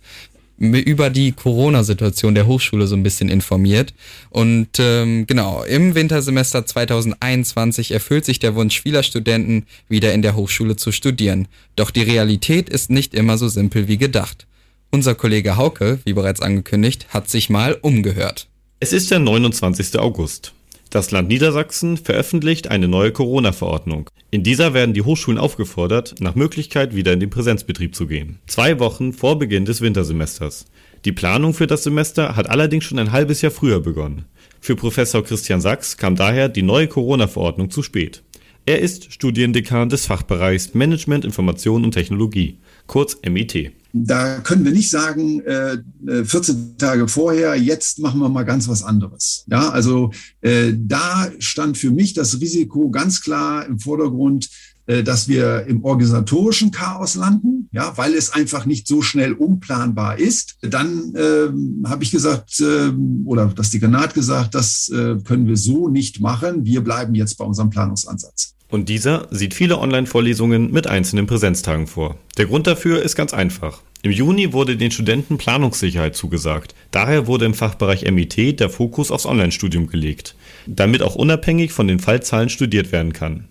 über 0.58 1.10
die 1.10 1.32
Corona-Situation 1.32 2.34
der 2.34 2.46
Hochschule 2.46 2.86
so 2.86 2.96
ein 2.96 3.02
bisschen 3.02 3.28
informiert. 3.28 3.92
Und 4.30 4.68
ähm, 4.78 5.26
genau, 5.26 5.62
im 5.64 5.94
Wintersemester 5.94 6.64
2021 6.64 7.90
erfüllt 7.92 8.24
sich 8.24 8.38
der 8.38 8.54
Wunsch 8.54 8.80
vieler 8.80 9.02
Studenten, 9.02 9.66
wieder 9.90 10.14
in 10.14 10.22
der 10.22 10.34
Hochschule 10.34 10.76
zu 10.76 10.92
studieren. 10.92 11.46
Doch 11.76 11.90
die 11.90 12.00
Realität 12.02 12.70
ist 12.70 12.88
nicht 12.90 13.12
immer 13.14 13.36
so 13.36 13.48
simpel 13.48 13.86
wie 13.86 13.98
gedacht. 13.98 14.46
Unser 14.90 15.14
Kollege 15.14 15.56
Hauke, 15.56 15.98
wie 16.04 16.12
bereits 16.12 16.40
angekündigt, 16.40 17.08
hat 17.10 17.28
sich 17.28 17.50
mal 17.50 17.76
umgehört. 17.82 18.48
Es 18.80 18.92
ist 18.92 19.10
der 19.10 19.18
29. 19.18 19.98
August. 19.98 20.52
Das 20.90 21.10
Land 21.10 21.28
Niedersachsen 21.28 21.96
veröffentlicht 21.96 22.68
eine 22.68 22.88
neue 22.88 23.10
Corona-Verordnung. 23.10 24.08
In 24.30 24.44
dieser 24.44 24.72
werden 24.72 24.94
die 24.94 25.02
Hochschulen 25.02 25.38
aufgefordert, 25.38 26.14
nach 26.20 26.36
Möglichkeit 26.36 26.94
wieder 26.94 27.12
in 27.12 27.20
den 27.20 27.30
Präsenzbetrieb 27.30 27.94
zu 27.94 28.06
gehen. 28.06 28.38
Zwei 28.46 28.78
Wochen 28.78 29.12
vor 29.12 29.38
Beginn 29.38 29.64
des 29.64 29.80
Wintersemesters. 29.80 30.66
Die 31.04 31.12
Planung 31.12 31.52
für 31.52 31.66
das 31.66 31.82
Semester 31.82 32.36
hat 32.36 32.48
allerdings 32.48 32.84
schon 32.84 32.98
ein 32.98 33.12
halbes 33.12 33.42
Jahr 33.42 33.52
früher 33.52 33.80
begonnen. 33.80 34.24
Für 34.60 34.76
Professor 34.76 35.22
Christian 35.22 35.60
Sachs 35.60 35.96
kam 35.96 36.16
daher 36.16 36.48
die 36.48 36.62
neue 36.62 36.88
Corona-Verordnung 36.88 37.70
zu 37.70 37.82
spät. 37.82 38.22
Er 38.64 38.80
ist 38.80 39.12
Studiendekan 39.12 39.88
des 39.88 40.06
Fachbereichs 40.06 40.74
Management, 40.74 41.24
Information 41.24 41.84
und 41.84 41.92
Technologie, 41.92 42.58
kurz 42.86 43.16
MIT. 43.28 43.72
Da 43.92 44.40
können 44.40 44.64
wir 44.64 44.72
nicht 44.72 44.90
sagen, 44.90 45.40
äh, 45.40 45.78
äh, 46.06 46.24
14 46.24 46.76
Tage 46.76 47.08
vorher, 47.08 47.56
jetzt 47.56 47.98
machen 47.98 48.20
wir 48.20 48.28
mal 48.28 48.44
ganz 48.44 48.68
was 48.68 48.82
anderes. 48.82 49.44
Ja, 49.50 49.70
also 49.70 50.12
äh, 50.42 50.74
da 50.76 51.30
stand 51.38 51.78
für 51.78 51.90
mich 51.90 52.12
das 52.12 52.40
Risiko 52.40 52.90
ganz 52.90 53.22
klar 53.22 53.64
im 53.64 53.78
Vordergrund, 53.78 54.50
äh, 54.86 55.02
dass 55.02 55.28
wir 55.28 55.66
im 55.66 55.82
organisatorischen 55.82 56.70
Chaos 56.70 57.14
landen, 57.14 57.68
ja, 57.72 57.96
weil 57.96 58.14
es 58.14 58.32
einfach 58.32 58.66
nicht 58.66 58.86
so 58.86 59.02
schnell 59.02 59.32
umplanbar 59.32 60.18
ist. 60.18 60.56
Dann 60.60 61.14
ähm, 61.16 61.84
habe 61.86 62.04
ich 62.04 62.10
gesagt, 62.10 62.60
ähm, 62.60 63.22
oder 63.24 63.46
das 63.46 63.70
Dekanat 63.70 64.14
gesagt, 64.14 64.54
das 64.54 64.88
äh, 64.90 65.16
können 65.24 65.46
wir 65.48 65.56
so 65.56 65.88
nicht 65.88 66.20
machen. 66.20 66.64
Wir 66.64 66.84
bleiben 66.84 67.14
jetzt 67.14 67.36
bei 67.36 67.44
unserem 67.44 67.70
Planungsansatz. 67.70 68.55
Und 68.68 68.88
dieser 68.88 69.28
sieht 69.30 69.54
viele 69.54 69.78
Online-Vorlesungen 69.78 70.72
mit 70.72 70.86
einzelnen 70.86 71.26
Präsenztagen 71.26 71.86
vor. 71.86 72.16
Der 72.36 72.46
Grund 72.46 72.66
dafür 72.66 73.02
ist 73.02 73.14
ganz 73.14 73.32
einfach. 73.32 73.80
Im 74.02 74.10
Juni 74.12 74.52
wurde 74.52 74.76
den 74.76 74.90
Studenten 74.90 75.38
Planungssicherheit 75.38 76.16
zugesagt. 76.16 76.74
Daher 76.90 77.26
wurde 77.26 77.44
im 77.44 77.54
Fachbereich 77.54 78.10
MIT 78.10 78.60
der 78.60 78.70
Fokus 78.70 79.10
aufs 79.10 79.26
Online-Studium 79.26 79.86
gelegt, 79.86 80.34
damit 80.66 81.02
auch 81.02 81.14
unabhängig 81.14 81.72
von 81.72 81.88
den 81.88 81.98
Fallzahlen 81.98 82.48
studiert 82.48 82.92
werden 82.92 83.12
kann. 83.12 83.48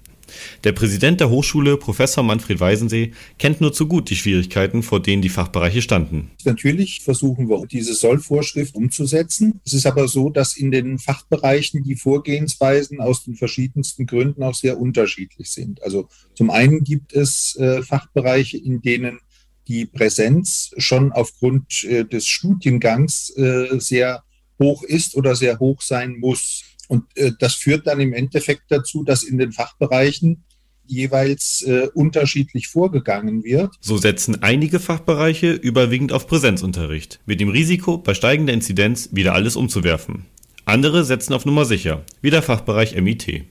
Der 0.64 0.72
Präsident 0.72 1.20
der 1.20 1.30
Hochschule, 1.30 1.78
Professor 1.78 2.24
Manfred 2.24 2.60
Weisensee, 2.60 3.14
kennt 3.38 3.62
nur 3.62 3.74
zu 3.74 3.88
gut 3.88 4.10
die 4.10 4.16
Schwierigkeiten, 4.16 4.84
vor 4.84 5.02
denen 5.02 5.22
die 5.22 5.30
Fachbereiche 5.30 5.82
standen. 5.82 6.32
Natürlich 6.44 7.02
versuchen 7.02 7.50
wir, 7.50 7.66
diese 7.68 7.94
Sollvorschrift 7.94 8.76
umzusetzen. 8.76 9.60
Es 9.66 9.74
ist 9.74 9.86
aber 9.86 10.08
so, 10.08 10.30
dass 10.30 10.58
in 10.58 10.72
den 10.72 11.00
Fachbereichen 11.00 11.84
die 11.84 11.96
Vorgehensweisen 11.96 13.00
aus 13.00 13.24
den 13.24 13.36
verschiedensten 13.36 14.06
Gründen 14.06 14.44
auch 14.44 14.56
sehr 14.56 14.80
unterschiedlich 14.80 15.50
sind. 15.52 15.82
Also 15.84 16.08
zum 16.34 16.50
einen 16.50 16.84
gibt 16.84 17.14
es 17.14 17.56
äh, 17.56 17.82
Fachbereiche, 17.82 18.58
in 18.58 18.82
denen 18.82 19.20
die 19.68 19.86
Präsenz 19.86 20.72
schon 20.78 21.12
aufgrund 21.12 21.84
äh, 21.86 22.06
des 22.06 22.28
Studiengangs 22.28 23.32
äh, 23.36 23.80
sehr 23.80 24.24
hoch 24.60 24.84
ist 24.84 25.16
oder 25.16 25.36
sehr 25.36 25.60
hoch 25.60 25.82
sein 25.82 26.18
muss. 26.20 26.64
Und 26.88 27.06
äh, 27.16 27.32
das 27.40 27.56
führt 27.56 27.88
dann 27.88 28.00
im 28.00 28.14
Endeffekt 28.14 28.64
dazu, 28.70 29.04
dass 29.04 29.24
in 29.24 29.38
den 29.38 29.52
Fachbereichen 29.52 30.44
jeweils 30.88 31.64
äh, 31.64 31.88
unterschiedlich 31.94 32.68
vorgegangen 32.68 33.44
wird. 33.44 33.74
So 33.82 33.98
setzen 33.98 34.44
einige 34.44 34.80
Fachbereiche 34.80 35.52
überwiegend 35.52 36.14
auf 36.14 36.28
Präsenzunterricht, 36.28 37.20
mit 37.26 37.40
dem 37.40 37.50
Risiko, 37.50 37.98
bei 37.98 38.14
steigender 38.14 38.54
Inzidenz 38.54 39.10
wieder 39.12 39.34
alles 39.34 39.56
umzuwerfen. 39.56 40.26
Andere 40.66 41.04
setzen 41.04 41.34
auf 41.34 41.46
Nummer 41.46 41.66
sicher, 41.66 42.04
wie 42.22 42.32
der 42.32 42.42
Fachbereich 42.42 43.00
MIT. 43.00 43.46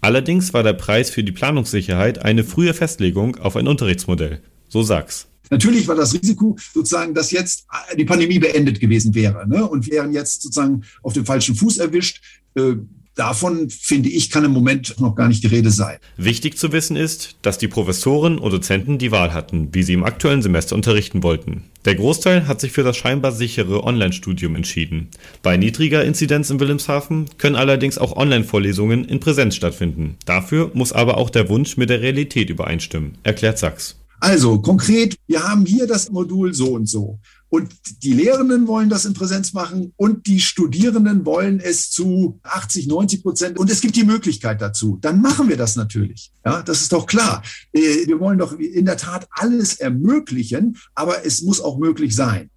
Allerdings 0.00 0.54
war 0.54 0.62
der 0.62 0.74
Preis 0.74 1.10
für 1.10 1.24
die 1.24 1.32
Planungssicherheit 1.32 2.24
eine 2.24 2.44
frühe 2.44 2.74
Festlegung 2.74 3.36
auf 3.36 3.56
ein 3.56 3.66
Unterrichtsmodell, 3.66 4.42
so 4.68 4.82
Sachs. 4.82 5.28
Natürlich 5.50 5.88
war 5.88 5.94
das 5.94 6.14
Risiko 6.14 6.56
sozusagen, 6.74 7.14
dass 7.14 7.30
jetzt 7.30 7.66
die 7.96 8.04
Pandemie 8.04 8.38
beendet 8.38 8.80
gewesen 8.80 9.14
wäre 9.14 9.48
ne? 9.48 9.66
und 9.66 9.90
wären 9.90 10.12
jetzt 10.12 10.42
sozusagen 10.42 10.82
auf 11.02 11.12
dem 11.12 11.26
falschen 11.26 11.54
Fuß 11.54 11.78
erwischt. 11.78 12.22
Äh, 12.54 12.76
davon, 13.18 13.68
finde 13.68 14.08
ich, 14.08 14.30
kann 14.30 14.44
im 14.44 14.52
Moment 14.52 15.00
noch 15.00 15.14
gar 15.14 15.28
nicht 15.28 15.42
die 15.42 15.48
Rede 15.48 15.70
sein. 15.70 15.98
Wichtig 16.16 16.56
zu 16.56 16.72
wissen 16.72 16.96
ist, 16.96 17.36
dass 17.42 17.58
die 17.58 17.68
Professoren 17.68 18.38
und 18.38 18.52
Dozenten 18.52 18.98
die 18.98 19.10
Wahl 19.10 19.32
hatten, 19.32 19.68
wie 19.72 19.82
sie 19.82 19.94
im 19.94 20.04
aktuellen 20.04 20.42
Semester 20.42 20.76
unterrichten 20.76 21.22
wollten. 21.22 21.64
Der 21.84 21.96
Großteil 21.96 22.46
hat 22.46 22.60
sich 22.60 22.72
für 22.72 22.84
das 22.84 22.96
scheinbar 22.96 23.32
sichere 23.32 23.82
Online-Studium 23.82 24.54
entschieden. 24.54 25.08
Bei 25.42 25.56
niedriger 25.56 26.04
Inzidenz 26.04 26.50
in 26.50 26.60
Wilhelmshaven 26.60 27.26
können 27.38 27.56
allerdings 27.56 27.98
auch 27.98 28.16
Online-Vorlesungen 28.16 29.04
in 29.04 29.20
Präsenz 29.20 29.56
stattfinden. 29.56 30.16
Dafür 30.24 30.70
muss 30.74 30.92
aber 30.92 31.16
auch 31.16 31.30
der 31.30 31.48
Wunsch 31.48 31.76
mit 31.76 31.90
der 31.90 32.00
Realität 32.00 32.50
übereinstimmen, 32.50 33.18
erklärt 33.24 33.58
Sachs. 33.58 33.96
Also 34.20 34.60
konkret, 34.60 35.16
wir 35.26 35.42
haben 35.42 35.64
hier 35.64 35.86
das 35.86 36.10
Modul 36.10 36.54
so 36.54 36.72
und 36.72 36.88
so. 36.88 37.18
Und 37.50 37.72
die 38.02 38.12
Lehrenden 38.12 38.66
wollen 38.66 38.90
das 38.90 39.04
in 39.06 39.14
Präsenz 39.14 39.54
machen 39.54 39.92
und 39.96 40.26
die 40.26 40.40
Studierenden 40.40 41.24
wollen 41.24 41.60
es 41.60 41.90
zu 41.90 42.40
80, 42.42 42.88
90 42.88 43.22
Prozent. 43.22 43.58
Und 43.58 43.70
es 43.70 43.80
gibt 43.80 43.96
die 43.96 44.04
Möglichkeit 44.04 44.60
dazu. 44.60 44.98
Dann 45.00 45.22
machen 45.22 45.48
wir 45.48 45.56
das 45.56 45.76
natürlich. 45.76 46.30
Ja, 46.44 46.62
das 46.62 46.82
ist 46.82 46.92
doch 46.92 47.06
klar. 47.06 47.42
Äh, 47.72 48.06
wir 48.06 48.20
wollen 48.20 48.38
doch 48.38 48.52
in 48.58 48.84
der 48.84 48.98
Tat 48.98 49.26
alles 49.30 49.74
ermöglichen, 49.74 50.76
aber 50.94 51.24
es 51.24 51.42
muss 51.42 51.60
auch 51.60 51.78
möglich 51.78 52.14
sein. 52.14 52.50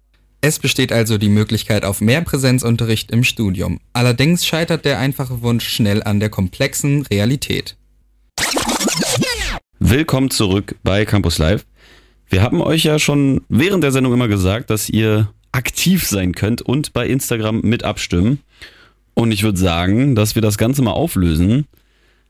Es 0.44 0.58
besteht 0.58 0.92
also 0.92 1.18
die 1.18 1.28
Möglichkeit 1.28 1.84
auf 1.84 2.00
mehr 2.00 2.20
Präsenzunterricht 2.20 3.12
im 3.12 3.22
Studium. 3.22 3.78
Allerdings 3.92 4.44
scheitert 4.44 4.84
der 4.84 4.98
einfache 4.98 5.40
Wunsch 5.40 5.68
schnell 5.68 6.02
an 6.02 6.18
der 6.18 6.30
komplexen 6.30 7.02
Realität. 7.06 7.76
Willkommen 9.92 10.30
zurück 10.30 10.76
bei 10.82 11.04
Campus 11.04 11.36
Live. 11.36 11.66
Wir 12.26 12.40
haben 12.40 12.62
euch 12.62 12.82
ja 12.82 12.98
schon 12.98 13.42
während 13.50 13.84
der 13.84 13.92
Sendung 13.92 14.14
immer 14.14 14.26
gesagt, 14.26 14.70
dass 14.70 14.88
ihr 14.88 15.30
aktiv 15.52 16.06
sein 16.06 16.32
könnt 16.32 16.62
und 16.62 16.94
bei 16.94 17.06
Instagram 17.06 17.60
mit 17.60 17.84
abstimmen. 17.84 18.38
Und 19.12 19.32
ich 19.32 19.42
würde 19.42 19.58
sagen, 19.58 20.14
dass 20.14 20.34
wir 20.34 20.40
das 20.40 20.56
Ganze 20.56 20.80
mal 20.80 20.92
auflösen. 20.92 21.66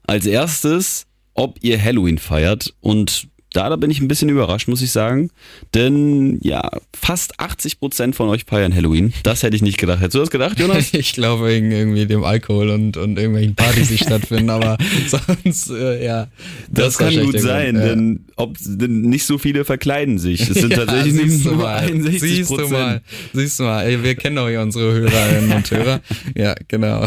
Als 0.05 0.27
erstes, 0.27 1.07
ob 1.35 1.57
ihr 1.63 1.81
Halloween 1.81 2.19
feiert 2.19 2.75
und 2.81 3.29
da, 3.53 3.69
da 3.69 3.77
bin 3.77 3.91
ich 3.91 4.01
ein 4.01 4.09
bisschen 4.09 4.29
überrascht, 4.29 4.69
muss 4.69 4.83
ich 4.83 4.93
sagen. 4.93 5.31
Denn 5.75 6.39
ja, 6.43 6.71
fast 6.95 7.39
80 7.39 7.79
Prozent 7.79 8.17
von 8.17 8.29
euch 8.29 8.45
feiern 8.47 8.75
Halloween. 8.75 9.13
Das 9.23 9.43
hätte 9.43 9.57
ich 9.57 9.63
nicht 9.63 9.79
gedacht. 9.79 10.01
Hättest 10.01 10.15
du 10.15 10.21
das 10.21 10.31
gedacht, 10.31 10.59
Jonas? 10.59 10.89
ich 10.93 11.13
glaube 11.13 11.49
wegen 11.49 11.71
irgendwie 11.71 12.07
dem 12.07 12.25
Alkohol 12.25 12.71
und, 12.71 12.97
und 12.97 13.19
irgendwelchen 13.19 13.55
Partys, 13.55 13.89
die 13.89 13.99
stattfinden, 14.05 14.51
aber 14.51 14.79
sonst, 15.07 15.71
äh, 15.71 16.05
ja. 16.05 16.29
Das, 16.71 16.97
das 16.97 16.99
kann 16.99 17.25
gut 17.25 17.41
sein, 17.41 17.77
ja. 17.77 17.83
denn, 17.83 18.27
ob, 18.37 18.57
denn 18.61 19.03
nicht 19.03 19.25
so 19.25 19.39
viele 19.39 19.65
verkleiden 19.65 20.19
sich. 20.19 20.49
Es 20.49 20.59
sind 20.59 20.71
ja, 20.71 20.85
tatsächlich 20.85 21.15
nicht 21.15 21.45
nur 21.45 21.69
61 21.69 22.21
Siehst 22.21 22.51
du 22.51 22.69
mal, 22.69 23.03
siehst 23.33 23.59
du 23.59 23.65
mal. 23.65 23.83
Ey, 23.83 24.03
wir 24.03 24.15
kennen 24.15 24.37
doch 24.37 24.49
hier 24.49 24.61
unsere 24.61 24.93
Hörerinnen 24.93 25.53
und 25.53 25.71
Hörer. 25.71 26.01
Ja, 26.37 26.55
genau. 26.69 27.07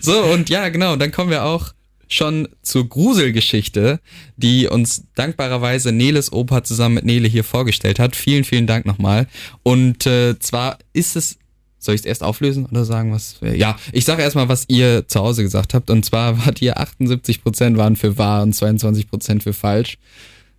so, 0.00 0.24
und 0.24 0.50
ja, 0.50 0.68
genau, 0.68 0.96
dann 0.96 1.10
kommen 1.10 1.30
wir 1.30 1.44
auch 1.44 1.72
schon 2.08 2.48
zur 2.62 2.88
Gruselgeschichte, 2.88 4.00
die 4.36 4.66
uns 4.66 5.04
dankbarerweise 5.14 5.92
Neles 5.92 6.32
Opa 6.32 6.64
zusammen 6.64 6.96
mit 6.96 7.04
Nele 7.04 7.28
hier 7.28 7.44
vorgestellt 7.44 7.98
hat. 7.98 8.16
Vielen, 8.16 8.44
vielen 8.44 8.66
Dank 8.66 8.86
nochmal. 8.86 9.26
Und 9.62 10.06
äh, 10.06 10.38
zwar 10.38 10.78
ist 10.92 11.16
es 11.16 11.38
soll 11.80 11.94
ich 11.94 12.00
es 12.00 12.06
erst 12.06 12.24
auflösen 12.24 12.66
oder 12.66 12.84
sagen, 12.84 13.12
was? 13.12 13.36
Ja, 13.40 13.76
ich 13.92 14.04
sage 14.04 14.22
erstmal, 14.22 14.48
was 14.48 14.64
ihr 14.68 15.06
zu 15.06 15.20
Hause 15.20 15.42
gesagt 15.42 15.74
habt. 15.74 15.90
Und 15.90 16.04
zwar 16.04 16.38
wart 16.46 16.60
ihr 16.60 16.78
78% 16.78 17.76
waren 17.76 17.96
für 17.96 18.18
wahr 18.18 18.42
und 18.42 18.54
22% 18.54 19.42
für 19.42 19.52
falsch. 19.52 19.98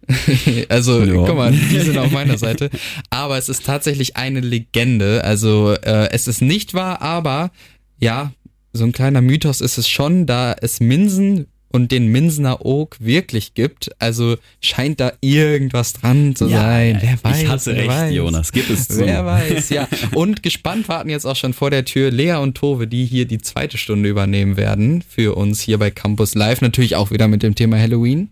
also, 0.69 1.03
ja. 1.03 1.13
guck 1.13 1.35
mal, 1.35 1.51
die 1.51 1.79
sind 1.79 1.97
auf 1.97 2.11
meiner 2.11 2.37
Seite. 2.37 2.69
Aber 3.09 3.37
es 3.37 3.49
ist 3.49 3.65
tatsächlich 3.65 4.15
eine 4.15 4.39
Legende. 4.39 5.23
Also, 5.23 5.73
äh, 5.73 6.09
es 6.11 6.27
ist 6.27 6.41
nicht 6.41 6.73
wahr, 6.73 7.01
aber 7.01 7.51
ja, 7.99 8.31
so 8.73 8.83
ein 8.83 8.91
kleiner 8.91 9.21
Mythos 9.21 9.61
ist 9.61 9.77
es 9.77 9.87
schon, 9.87 10.25
da 10.25 10.55
es 10.59 10.79
Minsen 10.79 11.47
und 11.71 11.91
den 11.91 12.07
Minsener 12.07 12.65
Oak 12.65 12.97
wirklich 12.99 13.53
gibt. 13.53 13.91
Also 13.99 14.37
scheint 14.61 14.99
da 14.99 15.13
irgendwas 15.21 15.93
dran 15.93 16.35
zu 16.35 16.47
ja, 16.47 16.61
sein. 16.61 16.97
Wer 17.01 17.17
weiß. 17.23 17.41
Ich 17.41 17.47
hatte 17.47 17.75
recht, 17.75 17.87
weiß. 17.87 18.13
Jonas. 18.13 18.51
Gib 18.51 18.69
es 18.69 18.87
zu. 18.87 19.05
Wer 19.05 19.25
weiß, 19.25 19.69
ja. 19.69 19.87
Und 20.13 20.43
gespannt 20.43 20.89
warten 20.89 21.09
jetzt 21.09 21.25
auch 21.25 21.35
schon 21.35 21.53
vor 21.53 21.69
der 21.69 21.85
Tür 21.85 22.11
Lea 22.11 22.35
und 22.35 22.55
Tove, 22.55 22.87
die 22.87 23.05
hier 23.05 23.25
die 23.25 23.39
zweite 23.39 23.77
Stunde 23.77 24.09
übernehmen 24.09 24.57
werden 24.57 25.03
für 25.07 25.35
uns 25.35 25.61
hier 25.61 25.77
bei 25.77 25.91
Campus 25.91 26.35
Live. 26.35 26.61
Natürlich 26.61 26.95
auch 26.95 27.11
wieder 27.11 27.27
mit 27.27 27.43
dem 27.43 27.55
Thema 27.55 27.77
Halloween. 27.77 28.31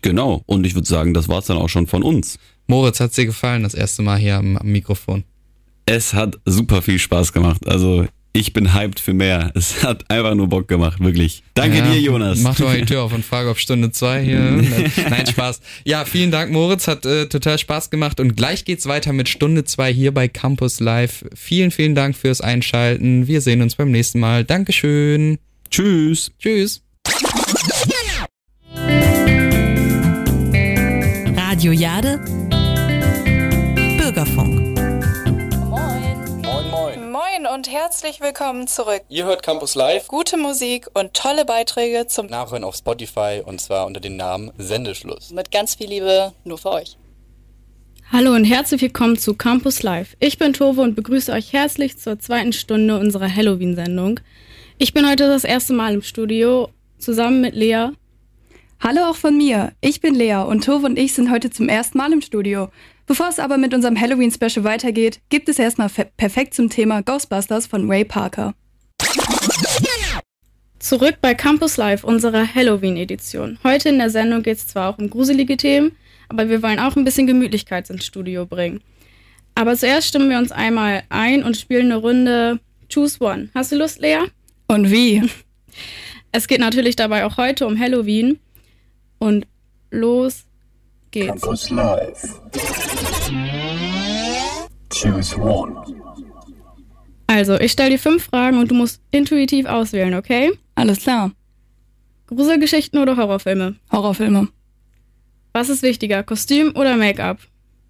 Genau. 0.00 0.42
Und 0.46 0.66
ich 0.66 0.74
würde 0.74 0.88
sagen, 0.88 1.14
das 1.14 1.28
war 1.28 1.38
es 1.38 1.46
dann 1.46 1.58
auch 1.58 1.68
schon 1.68 1.86
von 1.86 2.02
uns. 2.02 2.38
Moritz, 2.66 3.00
hat 3.00 3.16
dir 3.16 3.26
gefallen, 3.26 3.62
das 3.62 3.74
erste 3.74 4.02
Mal 4.02 4.18
hier 4.18 4.36
am, 4.36 4.56
am 4.56 4.66
Mikrofon? 4.66 5.24
Es 5.84 6.14
hat 6.14 6.38
super 6.46 6.80
viel 6.80 6.98
Spaß 6.98 7.32
gemacht. 7.32 7.68
Also 7.68 8.06
ich 8.32 8.52
bin 8.52 8.74
hyped 8.74 9.00
für 9.00 9.14
mehr. 9.14 9.52
Es 9.62 9.82
hat 9.82 10.10
einfach 10.10 10.34
nur 10.34 10.48
Bock 10.48 10.68
gemacht, 10.68 11.00
wirklich. 11.00 11.42
Danke 11.54 11.78
ja, 11.78 11.90
dir, 11.90 12.00
Jonas. 12.00 12.40
Mach 12.40 12.56
doch 12.56 12.66
mal 12.66 12.78
die 12.78 12.84
Tür 12.86 13.02
auf 13.02 13.12
und 13.12 13.24
frage, 13.24 13.50
ob 13.50 13.58
Stunde 13.58 13.92
zwei 13.92 14.22
hier. 14.22 14.40
Nein, 15.10 15.26
Spaß. 15.26 15.60
Ja, 15.84 16.04
vielen 16.04 16.30
Dank, 16.30 16.50
Moritz. 16.50 16.88
Hat 16.88 17.04
äh, 17.04 17.26
total 17.26 17.58
Spaß 17.58 17.90
gemacht. 17.90 18.20
Und 18.20 18.36
gleich 18.36 18.64
geht's 18.64 18.86
weiter 18.86 19.12
mit 19.12 19.28
Stunde 19.28 19.64
zwei 19.64 19.92
hier 19.92 20.12
bei 20.12 20.28
Campus 20.28 20.80
Live. 20.80 21.24
Vielen, 21.34 21.70
vielen 21.70 21.94
Dank 21.94 22.16
fürs 22.16 22.40
Einschalten. 22.40 23.26
Wir 23.26 23.40
sehen 23.40 23.62
uns 23.62 23.76
beim 23.76 23.90
nächsten 23.90 24.20
Mal. 24.20 24.44
Dankeschön. 24.44 25.38
Tschüss. 25.70 26.32
Tschüss. 26.38 26.82
Radio 31.36 31.72
Jade. 31.72 32.20
Bürgerfunk. 33.98 34.41
Und 37.52 37.70
herzlich 37.70 38.22
willkommen 38.22 38.66
zurück. 38.66 39.02
Ihr 39.10 39.26
hört 39.26 39.42
Campus 39.42 39.74
Live. 39.74 40.08
Gute 40.08 40.38
Musik 40.38 40.88
und 40.94 41.12
tolle 41.12 41.44
Beiträge 41.44 42.06
zum 42.06 42.26
Nachhören 42.28 42.64
auf 42.64 42.76
Spotify 42.76 43.42
und 43.44 43.60
zwar 43.60 43.84
unter 43.84 44.00
dem 44.00 44.16
Namen 44.16 44.52
Sendeschluss. 44.56 45.32
Mit 45.32 45.50
ganz 45.50 45.74
viel 45.74 45.88
Liebe 45.88 46.32
nur 46.44 46.56
für 46.56 46.70
euch. 46.70 46.96
Hallo 48.10 48.34
und 48.34 48.44
herzlich 48.44 48.80
willkommen 48.80 49.18
zu 49.18 49.34
Campus 49.34 49.82
Live. 49.82 50.16
Ich 50.18 50.38
bin 50.38 50.54
Tove 50.54 50.80
und 50.80 50.94
begrüße 50.94 51.30
euch 51.30 51.52
herzlich 51.52 51.98
zur 51.98 52.18
zweiten 52.18 52.54
Stunde 52.54 52.98
unserer 52.98 53.28
Halloween-Sendung. 53.28 54.20
Ich 54.78 54.94
bin 54.94 55.06
heute 55.06 55.28
das 55.28 55.44
erste 55.44 55.74
Mal 55.74 55.92
im 55.92 56.02
Studio 56.02 56.70
zusammen 56.96 57.42
mit 57.42 57.54
Lea. 57.54 57.88
Hallo 58.80 59.10
auch 59.10 59.16
von 59.16 59.36
mir. 59.36 59.72
Ich 59.82 60.00
bin 60.00 60.14
Lea 60.14 60.42
und 60.46 60.64
Tove 60.64 60.86
und 60.86 60.98
ich 60.98 61.12
sind 61.12 61.30
heute 61.30 61.50
zum 61.50 61.68
ersten 61.68 61.98
Mal 61.98 62.14
im 62.14 62.22
Studio. 62.22 62.70
Bevor 63.06 63.28
es 63.28 63.38
aber 63.38 63.58
mit 63.58 63.74
unserem 63.74 64.00
Halloween-Special 64.00 64.64
weitergeht, 64.64 65.20
gibt 65.28 65.48
es 65.48 65.58
erstmal 65.58 65.90
perfekt 66.16 66.54
zum 66.54 66.70
Thema 66.70 67.02
Ghostbusters 67.02 67.66
von 67.66 67.90
Ray 67.90 68.04
Parker. 68.04 68.54
Zurück 70.78 71.16
bei 71.20 71.34
Campus 71.34 71.76
Live, 71.76 72.04
unserer 72.04 72.54
Halloween-Edition. 72.54 73.58
Heute 73.62 73.88
in 73.88 73.98
der 73.98 74.10
Sendung 74.10 74.42
geht 74.42 74.58
es 74.58 74.66
zwar 74.66 74.90
auch 74.90 74.98
um 74.98 75.10
gruselige 75.10 75.56
Themen, 75.56 75.92
aber 76.28 76.48
wir 76.48 76.62
wollen 76.62 76.78
auch 76.78 76.96
ein 76.96 77.04
bisschen 77.04 77.26
Gemütlichkeit 77.26 77.88
ins 77.90 78.04
Studio 78.04 78.46
bringen. 78.46 78.80
Aber 79.54 79.76
zuerst 79.76 80.08
stimmen 80.08 80.30
wir 80.30 80.38
uns 80.38 80.50
einmal 80.50 81.02
ein 81.08 81.44
und 81.44 81.56
spielen 81.56 81.92
eine 81.92 81.96
Runde 81.96 82.60
Choose 82.92 83.22
One. 83.22 83.48
Hast 83.54 83.72
du 83.72 83.76
Lust, 83.76 84.00
Lea? 84.00 84.18
Und 84.68 84.90
wie? 84.90 85.22
Es 86.34 86.48
geht 86.48 86.60
natürlich 86.60 86.96
dabei 86.96 87.26
auch 87.26 87.36
heute 87.36 87.66
um 87.66 87.78
Halloween. 87.78 88.38
Und 89.18 89.46
los 89.90 90.46
geht's. 91.12 91.40
Campus 91.40 91.70
Live. 91.70 92.40
Choose 94.92 95.36
one. 95.38 95.76
Also, 97.28 97.58
ich 97.58 97.72
stelle 97.72 97.90
dir 97.90 97.98
fünf 97.98 98.24
Fragen 98.24 98.58
und 98.58 98.70
du 98.70 98.74
musst 98.74 99.00
intuitiv 99.10 99.66
auswählen, 99.66 100.14
okay? 100.14 100.52
Alles 100.74 101.00
klar. 101.00 101.32
Gruselgeschichten 102.26 102.98
oder 102.98 103.16
Horrorfilme? 103.16 103.76
Horrorfilme. 103.90 104.48
Was 105.52 105.68
ist 105.68 105.82
wichtiger, 105.82 106.22
Kostüm 106.22 106.74
oder 106.74 106.96
Make-up? 106.96 107.38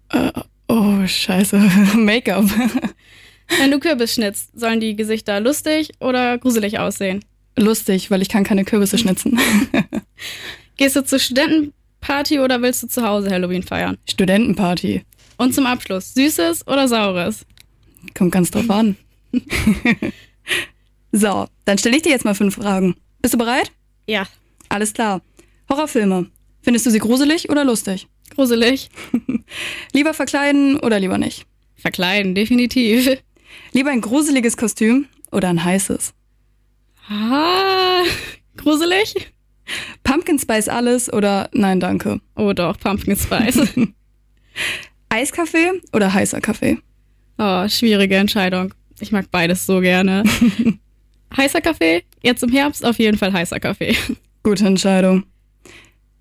Äh, 0.09 0.31
oh, 0.67 1.05
scheiße. 1.05 1.57
Make-up. 1.97 2.45
Wenn 3.59 3.71
du 3.71 3.79
Kürbis 3.79 4.13
schnitzt, 4.13 4.57
sollen 4.57 4.79
die 4.79 4.95
Gesichter 4.95 5.39
lustig 5.39 5.91
oder 5.99 6.37
gruselig 6.37 6.79
aussehen? 6.79 7.23
Lustig, 7.57 8.09
weil 8.11 8.21
ich 8.21 8.29
kann 8.29 8.43
keine 8.43 8.65
Kürbisse 8.65 8.97
schnitzen. 8.97 9.39
Gehst 10.77 10.95
du 10.95 11.03
zur 11.03 11.19
Studentenparty 12.03 12.39
oder 12.39 12.61
willst 12.61 12.83
du 12.83 12.87
zu 12.87 13.01
Hause 13.03 13.29
Halloween 13.31 13.63
feiern? 13.63 13.97
Studentenparty. 14.09 15.03
Und 15.37 15.55
zum 15.55 15.65
Abschluss, 15.65 16.13
Süßes 16.13 16.67
oder 16.67 16.87
Saures? 16.87 17.45
Kommt 18.13 18.31
ganz 18.31 18.51
drauf 18.51 18.69
an. 18.69 18.97
so, 21.11 21.47
dann 21.65 21.77
stelle 21.77 21.95
ich 21.95 22.03
dir 22.03 22.11
jetzt 22.11 22.25
mal 22.25 22.35
fünf 22.35 22.55
Fragen. 22.55 22.95
Bist 23.21 23.33
du 23.33 23.37
bereit? 23.37 23.71
Ja. 24.05 24.27
Alles 24.69 24.93
klar. 24.93 25.21
Horrorfilme. 25.69 26.29
Findest 26.61 26.85
du 26.85 26.91
sie 26.91 26.99
gruselig 26.99 27.49
oder 27.49 27.63
lustig? 27.63 28.07
Gruselig. 28.35 28.89
lieber 29.93 30.13
verkleiden 30.13 30.79
oder 30.79 30.99
lieber 30.99 31.17
nicht? 31.17 31.45
Verkleiden, 31.75 32.35
definitiv. 32.35 33.17
Lieber 33.71 33.91
ein 33.91 34.01
gruseliges 34.01 34.57
Kostüm 34.57 35.07
oder 35.31 35.49
ein 35.49 35.63
heißes? 35.63 36.13
Ah, 37.09 38.03
gruselig? 38.57 39.33
Pumpkin 40.03 40.39
Spice 40.39 40.67
alles 40.67 41.11
oder 41.11 41.49
nein, 41.53 41.79
danke? 41.79 42.19
Oh 42.35 42.53
doch, 42.53 42.79
Pumpkin 42.79 43.15
Spice. 43.15 43.73
Eiskaffee 45.09 45.81
oder 45.93 46.13
heißer 46.13 46.41
Kaffee? 46.41 46.79
Oh, 47.37 47.67
schwierige 47.67 48.15
Entscheidung. 48.15 48.73
Ich 48.99 49.11
mag 49.11 49.29
beides 49.31 49.65
so 49.65 49.79
gerne. 49.79 50.23
heißer 51.37 51.61
Kaffee? 51.61 52.03
Jetzt 52.21 52.43
im 52.43 52.51
Herbst 52.51 52.85
auf 52.85 52.99
jeden 52.99 53.17
Fall 53.17 53.33
heißer 53.33 53.59
Kaffee. 53.59 53.95
Gute 54.43 54.65
Entscheidung. 54.65 55.25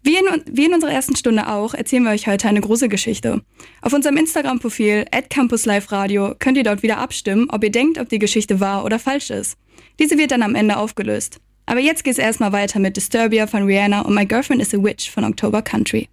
Wie 0.04 0.16
in, 0.16 0.24
wie 0.50 0.64
in, 0.64 0.74
unserer 0.74 0.90
ersten 0.90 1.14
Stunde 1.14 1.48
auch, 1.48 1.74
erzählen 1.74 2.02
wir 2.02 2.10
euch 2.10 2.26
heute 2.26 2.48
eine 2.48 2.60
Gruselgeschichte. 2.60 3.42
Auf 3.82 3.92
unserem 3.92 4.16
Instagram-Profil 4.16 5.04
@campusLiveRadio 5.30 6.34
könnt 6.40 6.56
ihr 6.56 6.64
dort 6.64 6.82
wieder 6.82 6.98
abstimmen, 6.98 7.48
ob 7.50 7.62
ihr 7.62 7.70
denkt, 7.70 7.98
ob 7.98 8.08
die 8.08 8.18
Geschichte 8.18 8.58
wahr 8.58 8.84
oder 8.84 8.98
falsch 8.98 9.30
ist. 9.30 9.56
Diese 10.00 10.18
wird 10.18 10.32
dann 10.32 10.42
am 10.42 10.56
Ende 10.56 10.76
aufgelöst. 10.76 11.40
Aber 11.66 11.80
jetzt 11.80 12.04
geht's 12.04 12.18
erstmal 12.18 12.52
weiter 12.52 12.78
mit 12.78 12.96
Disturbia 12.96 13.46
von 13.46 13.64
Rihanna 13.64 14.02
und 14.02 14.14
My 14.14 14.26
Girlfriend 14.26 14.62
is 14.62 14.74
a 14.74 14.82
Witch 14.82 15.10
von 15.10 15.24
October 15.24 15.62
Country. 15.62 16.08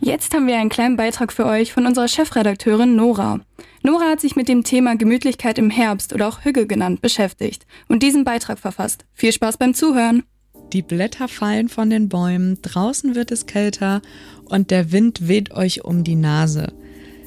Jetzt 0.00 0.34
haben 0.34 0.48
wir 0.48 0.58
einen 0.58 0.68
kleinen 0.68 0.96
Beitrag 0.96 1.32
für 1.32 1.46
euch 1.46 1.72
von 1.72 1.86
unserer 1.86 2.08
Chefredakteurin 2.08 2.96
Nora. 2.96 3.40
Nora 3.84 4.10
hat 4.10 4.20
sich 4.20 4.34
mit 4.34 4.48
dem 4.48 4.64
Thema 4.64 4.96
Gemütlichkeit 4.96 5.58
im 5.58 5.70
Herbst 5.70 6.12
oder 6.12 6.26
auch 6.26 6.44
Hügge 6.44 6.66
genannt 6.66 7.02
beschäftigt 7.02 7.66
und 7.88 8.02
diesen 8.02 8.24
Beitrag 8.24 8.58
verfasst. 8.58 9.04
Viel 9.14 9.32
Spaß 9.32 9.58
beim 9.58 9.74
Zuhören! 9.74 10.24
Die 10.72 10.82
Blätter 10.82 11.28
fallen 11.28 11.68
von 11.68 11.90
den 11.90 12.08
Bäumen, 12.08 12.58
draußen 12.62 13.14
wird 13.14 13.30
es 13.30 13.46
kälter 13.46 14.02
und 14.46 14.70
der 14.70 14.90
Wind 14.90 15.28
weht 15.28 15.52
euch 15.52 15.84
um 15.84 16.02
die 16.02 16.14
Nase. 16.14 16.72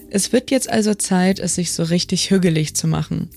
Es 0.10 0.34
wird 0.34 0.52
jetzt 0.52 0.70
also 0.70 0.96
Zeit, 0.96 1.40
es 1.40 1.56
sich 1.56 1.72
so 1.72 1.84
richtig 1.84 2.30
hügelig 2.30 2.76
zu 2.76 2.88
machen. 2.88 3.30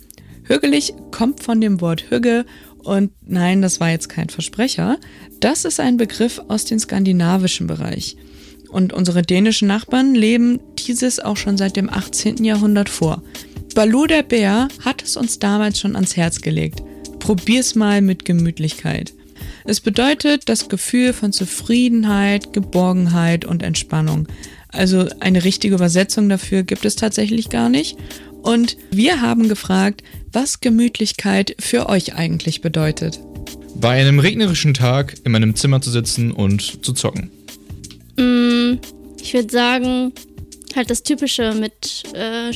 Hügelig 0.44 0.94
kommt 1.10 1.42
von 1.42 1.60
dem 1.60 1.80
Wort 1.80 2.10
Hügge 2.10 2.46
und 2.88 3.12
nein, 3.26 3.60
das 3.60 3.80
war 3.80 3.90
jetzt 3.90 4.08
kein 4.08 4.30
Versprecher. 4.30 4.98
Das 5.40 5.66
ist 5.66 5.78
ein 5.78 5.98
Begriff 5.98 6.40
aus 6.48 6.64
dem 6.64 6.78
skandinavischen 6.78 7.66
Bereich. 7.66 8.16
Und 8.70 8.94
unsere 8.94 9.22
dänischen 9.22 9.68
Nachbarn 9.68 10.14
leben 10.14 10.58
dieses 10.86 11.20
auch 11.20 11.36
schon 11.36 11.58
seit 11.58 11.76
dem 11.76 11.90
18. 11.90 12.44
Jahrhundert 12.44 12.88
vor. 12.88 13.22
Baloo 13.74 14.06
der 14.06 14.22
Bär 14.22 14.68
hat 14.84 15.02
es 15.02 15.16
uns 15.18 15.38
damals 15.38 15.78
schon 15.78 15.96
ans 15.96 16.16
Herz 16.16 16.40
gelegt. 16.40 16.82
Probier's 17.18 17.74
mal 17.74 18.00
mit 18.00 18.24
Gemütlichkeit. 18.24 19.12
Es 19.64 19.80
bedeutet 19.80 20.48
das 20.48 20.70
Gefühl 20.70 21.12
von 21.12 21.32
Zufriedenheit, 21.32 22.54
Geborgenheit 22.54 23.44
und 23.44 23.62
Entspannung. 23.62 24.26
Also 24.70 25.08
eine 25.20 25.44
richtige 25.44 25.74
Übersetzung 25.74 26.28
dafür 26.28 26.62
gibt 26.62 26.84
es 26.84 26.96
tatsächlich 26.96 27.50
gar 27.50 27.68
nicht. 27.68 27.98
Und 28.42 28.76
wir 28.90 29.20
haben 29.20 29.48
gefragt, 29.48 30.02
was 30.32 30.60
Gemütlichkeit 30.60 31.56
für 31.58 31.88
euch 31.88 32.14
eigentlich 32.14 32.60
bedeutet. 32.60 33.20
Bei 33.74 34.00
einem 34.00 34.18
regnerischen 34.18 34.74
Tag 34.74 35.14
in 35.24 35.32
meinem 35.32 35.54
Zimmer 35.54 35.80
zu 35.80 35.90
sitzen 35.90 36.32
und 36.32 36.84
zu 36.84 36.92
zocken. 36.92 37.30
Mm, 38.16 38.78
ich 39.20 39.34
würde 39.34 39.50
sagen, 39.50 40.12
halt 40.74 40.90
das 40.90 41.02
Typische 41.02 41.54
mit 41.54 42.02
äh, 42.14 42.50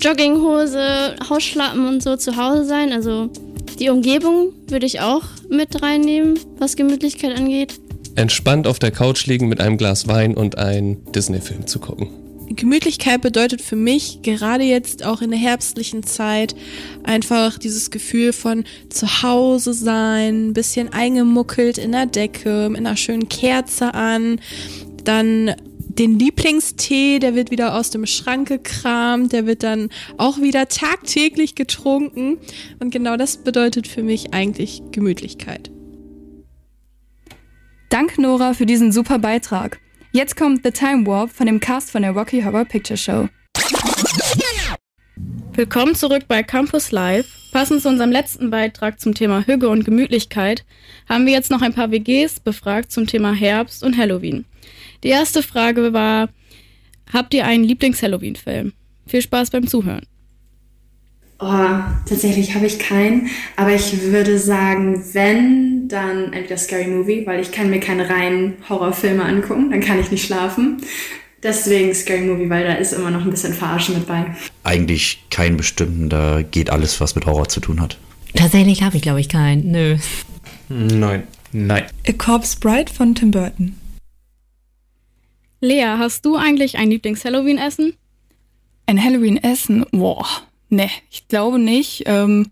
Jogginghose, 0.00 1.16
Hausschlappen 1.28 1.86
und 1.86 2.02
so 2.02 2.16
zu 2.16 2.36
Hause 2.36 2.64
sein. 2.64 2.92
Also 2.92 3.30
die 3.78 3.90
Umgebung 3.90 4.52
würde 4.68 4.86
ich 4.86 5.00
auch 5.00 5.24
mit 5.48 5.82
reinnehmen, 5.82 6.38
was 6.58 6.76
Gemütlichkeit 6.76 7.36
angeht. 7.36 7.80
Entspannt 8.16 8.66
auf 8.66 8.80
der 8.80 8.90
Couch 8.90 9.26
liegen 9.26 9.48
mit 9.48 9.60
einem 9.60 9.76
Glas 9.76 10.08
Wein 10.08 10.34
und 10.34 10.58
einen 10.58 11.04
Disney-Film 11.12 11.66
zu 11.68 11.78
gucken. 11.78 12.27
Gemütlichkeit 12.50 13.20
bedeutet 13.20 13.60
für 13.60 13.76
mich, 13.76 14.22
gerade 14.22 14.64
jetzt 14.64 15.04
auch 15.04 15.22
in 15.22 15.30
der 15.30 15.38
herbstlichen 15.38 16.02
Zeit, 16.02 16.54
einfach 17.04 17.58
dieses 17.58 17.90
Gefühl 17.90 18.32
von 18.32 18.64
zu 18.88 19.22
Hause 19.22 19.74
sein, 19.74 20.48
ein 20.48 20.52
bisschen 20.52 20.92
eingemuckelt 20.92 21.78
in 21.78 21.92
der 21.92 22.06
Decke, 22.06 22.68
mit 22.70 22.78
einer 22.78 22.96
schönen 22.96 23.28
Kerze 23.28 23.94
an, 23.94 24.40
dann 25.04 25.54
den 25.98 26.18
Lieblingstee, 26.18 27.18
der 27.18 27.34
wird 27.34 27.50
wieder 27.50 27.74
aus 27.74 27.90
dem 27.90 28.06
Schrank 28.06 28.48
gekramt, 28.48 29.32
der 29.32 29.46
wird 29.46 29.62
dann 29.62 29.88
auch 30.16 30.40
wieder 30.40 30.68
tagtäglich 30.68 31.54
getrunken. 31.54 32.38
Und 32.78 32.90
genau 32.90 33.16
das 33.16 33.38
bedeutet 33.38 33.88
für 33.88 34.02
mich 34.02 34.32
eigentlich 34.32 34.82
Gemütlichkeit. 34.92 35.70
Dank 37.90 38.18
Nora 38.18 38.54
für 38.54 38.66
diesen 38.66 38.92
super 38.92 39.18
Beitrag. 39.18 39.80
Jetzt 40.10 40.36
kommt 40.36 40.64
The 40.64 40.70
Time 40.70 41.06
Warp 41.06 41.30
von 41.30 41.44
dem 41.44 41.60
Cast 41.60 41.90
von 41.90 42.00
der 42.00 42.12
Rocky 42.12 42.40
Horror 42.40 42.64
Picture 42.64 42.96
Show. 42.96 43.28
Willkommen 45.52 45.94
zurück 45.94 46.22
bei 46.26 46.42
Campus 46.42 46.92
Live. 46.92 47.26
Passend 47.52 47.82
zu 47.82 47.90
unserem 47.90 48.10
letzten 48.10 48.48
Beitrag 48.48 49.00
zum 49.00 49.14
Thema 49.14 49.46
Hüge 49.46 49.68
und 49.68 49.84
Gemütlichkeit 49.84 50.64
haben 51.10 51.26
wir 51.26 51.34
jetzt 51.34 51.50
noch 51.50 51.60
ein 51.60 51.74
paar 51.74 51.90
WGs 51.90 52.40
befragt 52.40 52.90
zum 52.90 53.06
Thema 53.06 53.34
Herbst 53.34 53.84
und 53.84 53.98
Halloween. 53.98 54.46
Die 55.04 55.08
erste 55.08 55.42
Frage 55.42 55.92
war, 55.92 56.30
habt 57.12 57.34
ihr 57.34 57.44
einen 57.44 57.64
Lieblings-Halloween-Film? 57.64 58.72
Viel 59.06 59.22
Spaß 59.22 59.50
beim 59.50 59.66
Zuhören. 59.66 60.06
Oh, 61.40 61.46
tatsächlich 62.04 62.56
habe 62.56 62.66
ich 62.66 62.80
keinen, 62.80 63.28
aber 63.54 63.72
ich 63.72 64.02
würde 64.02 64.40
sagen, 64.40 65.04
wenn, 65.12 65.86
dann 65.86 66.32
entweder 66.32 66.56
Scary 66.56 66.88
Movie, 66.88 67.24
weil 67.26 67.40
ich 67.40 67.52
kann 67.52 67.70
mir 67.70 67.78
keine 67.78 68.10
reinen 68.10 68.56
Horrorfilme 68.68 69.24
angucken, 69.24 69.70
dann 69.70 69.80
kann 69.80 70.00
ich 70.00 70.10
nicht 70.10 70.26
schlafen. 70.26 70.82
Deswegen 71.40 71.94
Scary 71.94 72.22
Movie, 72.22 72.50
weil 72.50 72.64
da 72.64 72.74
ist 72.74 72.92
immer 72.92 73.12
noch 73.12 73.22
ein 73.22 73.30
bisschen 73.30 73.54
Verarschen 73.54 73.94
mit 73.94 74.08
bei. 74.08 74.34
Eigentlich 74.64 75.22
keinen 75.30 75.56
bestimmten, 75.56 76.08
da 76.08 76.42
geht 76.42 76.70
alles, 76.70 77.00
was 77.00 77.14
mit 77.14 77.24
Horror 77.24 77.48
zu 77.48 77.60
tun 77.60 77.80
hat. 77.80 77.98
Tatsächlich 78.34 78.82
habe 78.82 78.96
ich, 78.96 79.02
glaube 79.02 79.20
ich, 79.20 79.28
keinen. 79.28 79.70
Nö. 79.70 79.96
Nein. 80.68 81.22
Nein. 81.52 81.84
A 82.08 82.12
Corpse 82.12 82.58
Bride 82.58 82.92
von 82.92 83.14
Tim 83.14 83.30
Burton. 83.30 83.76
Lea, 85.60 85.94
hast 85.98 86.24
du 86.24 86.36
eigentlich 86.36 86.78
ein 86.78 86.90
Lieblings-Halloween-Essen? 86.90 87.94
Ein 88.86 89.02
Halloween-Essen? 89.02 89.86
Boah, 89.92 90.26
ne, 90.68 90.88
ich 91.10 91.28
glaube 91.28 91.58
nicht. 91.58 92.04
Ähm, 92.06 92.50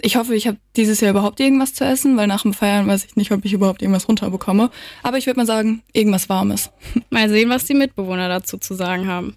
ich 0.00 0.16
hoffe, 0.16 0.34
ich 0.34 0.46
habe 0.46 0.58
dieses 0.76 1.00
Jahr 1.00 1.10
überhaupt 1.10 1.40
irgendwas 1.40 1.74
zu 1.74 1.84
essen, 1.84 2.16
weil 2.16 2.28
nach 2.28 2.42
dem 2.42 2.54
Feiern 2.54 2.86
weiß 2.86 3.04
ich 3.04 3.16
nicht, 3.16 3.32
ob 3.32 3.44
ich 3.44 3.52
überhaupt 3.52 3.82
irgendwas 3.82 4.08
runterbekomme. 4.08 4.70
Aber 5.02 5.18
ich 5.18 5.26
würde 5.26 5.40
mal 5.40 5.46
sagen, 5.46 5.82
irgendwas 5.92 6.28
Warmes. 6.28 6.70
Mal 7.10 7.28
sehen, 7.28 7.50
was 7.50 7.64
die 7.64 7.74
Mitbewohner 7.74 8.28
dazu 8.28 8.58
zu 8.58 8.74
sagen 8.74 9.08
haben. 9.08 9.34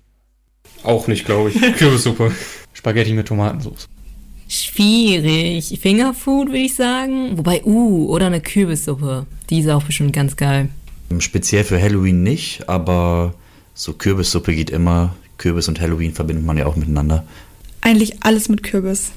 Auch 0.84 1.08
nicht, 1.08 1.26
glaube 1.26 1.50
ich. 1.50 1.60
Kürbissuppe. 1.78 2.32
Spaghetti 2.74 3.14
mit 3.14 3.28
Tomatensauce. 3.28 3.88
Schwierig. 4.48 5.80
Fingerfood 5.82 6.50
würde 6.50 6.60
ich 6.60 6.76
sagen. 6.76 7.38
Wobei, 7.38 7.64
uh, 7.64 8.08
oder 8.10 8.28
eine 8.28 8.42
Kürbissuppe. 8.42 9.26
Die 9.50 9.60
ist 9.60 9.70
auch 9.70 9.84
bestimmt 9.84 10.14
ganz 10.14 10.36
geil. 10.36 10.70
Speziell 11.20 11.64
für 11.64 11.82
Halloween 11.82 12.24
nicht, 12.24 12.70
aber 12.70 13.34
so 13.74 13.94
Kürbissuppe 13.94 14.54
geht 14.54 14.70
immer. 14.70 15.16
Kürbis 15.38 15.68
und 15.68 15.82
Halloween 15.82 16.14
verbindet 16.14 16.46
man 16.46 16.58
ja 16.58 16.68
auch 16.68 16.76
miteinander. 16.76 17.26
Eigentlich 17.82 18.24
alles 18.24 18.48
mit 18.48 18.64
Kürbis. 18.64 19.12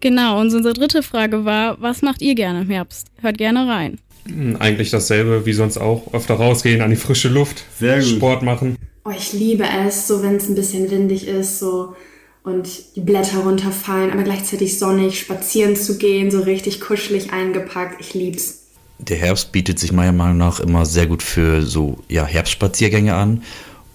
Genau, 0.00 0.40
und 0.40 0.54
unsere 0.54 0.72
dritte 0.72 1.02
Frage 1.02 1.44
war, 1.44 1.80
was 1.80 2.00
macht 2.00 2.22
ihr 2.22 2.34
gerne 2.34 2.62
im 2.62 2.70
Herbst? 2.70 3.08
Hört 3.20 3.36
gerne 3.36 3.68
rein. 3.68 3.98
Hm, 4.26 4.56
eigentlich 4.56 4.90
dasselbe 4.90 5.44
wie 5.44 5.52
sonst 5.52 5.76
auch. 5.76 6.14
Öfter 6.14 6.34
rausgehen 6.34 6.80
an 6.80 6.90
die 6.90 6.96
frische 6.96 7.28
Luft, 7.28 7.64
Sehr 7.78 7.98
gut. 7.98 8.08
Sport 8.08 8.42
machen. 8.42 8.76
Oh, 9.04 9.10
ich 9.10 9.32
liebe 9.32 9.64
es, 9.86 10.06
so 10.06 10.22
wenn 10.22 10.36
es 10.36 10.48
ein 10.48 10.54
bisschen 10.54 10.90
windig 10.90 11.26
ist, 11.26 11.58
so 11.58 11.94
und 12.42 12.96
die 12.96 13.00
Blätter 13.00 13.40
runterfallen, 13.40 14.10
aber 14.10 14.22
gleichzeitig 14.22 14.78
sonnig, 14.78 15.20
spazieren 15.20 15.76
zu 15.76 15.98
gehen, 15.98 16.30
so 16.30 16.40
richtig 16.40 16.80
kuschelig 16.80 17.32
eingepackt. 17.32 18.00
Ich 18.00 18.14
lieb's. 18.14 18.62
Der 18.98 19.16
Herbst 19.16 19.52
bietet 19.52 19.78
sich 19.78 19.92
meiner 19.92 20.12
Meinung 20.12 20.38
nach 20.38 20.60
immer 20.60 20.86
sehr 20.86 21.06
gut 21.06 21.22
für 21.22 21.62
so 21.62 21.98
ja, 22.08 22.24
Herbstspaziergänge 22.24 23.14
an 23.14 23.42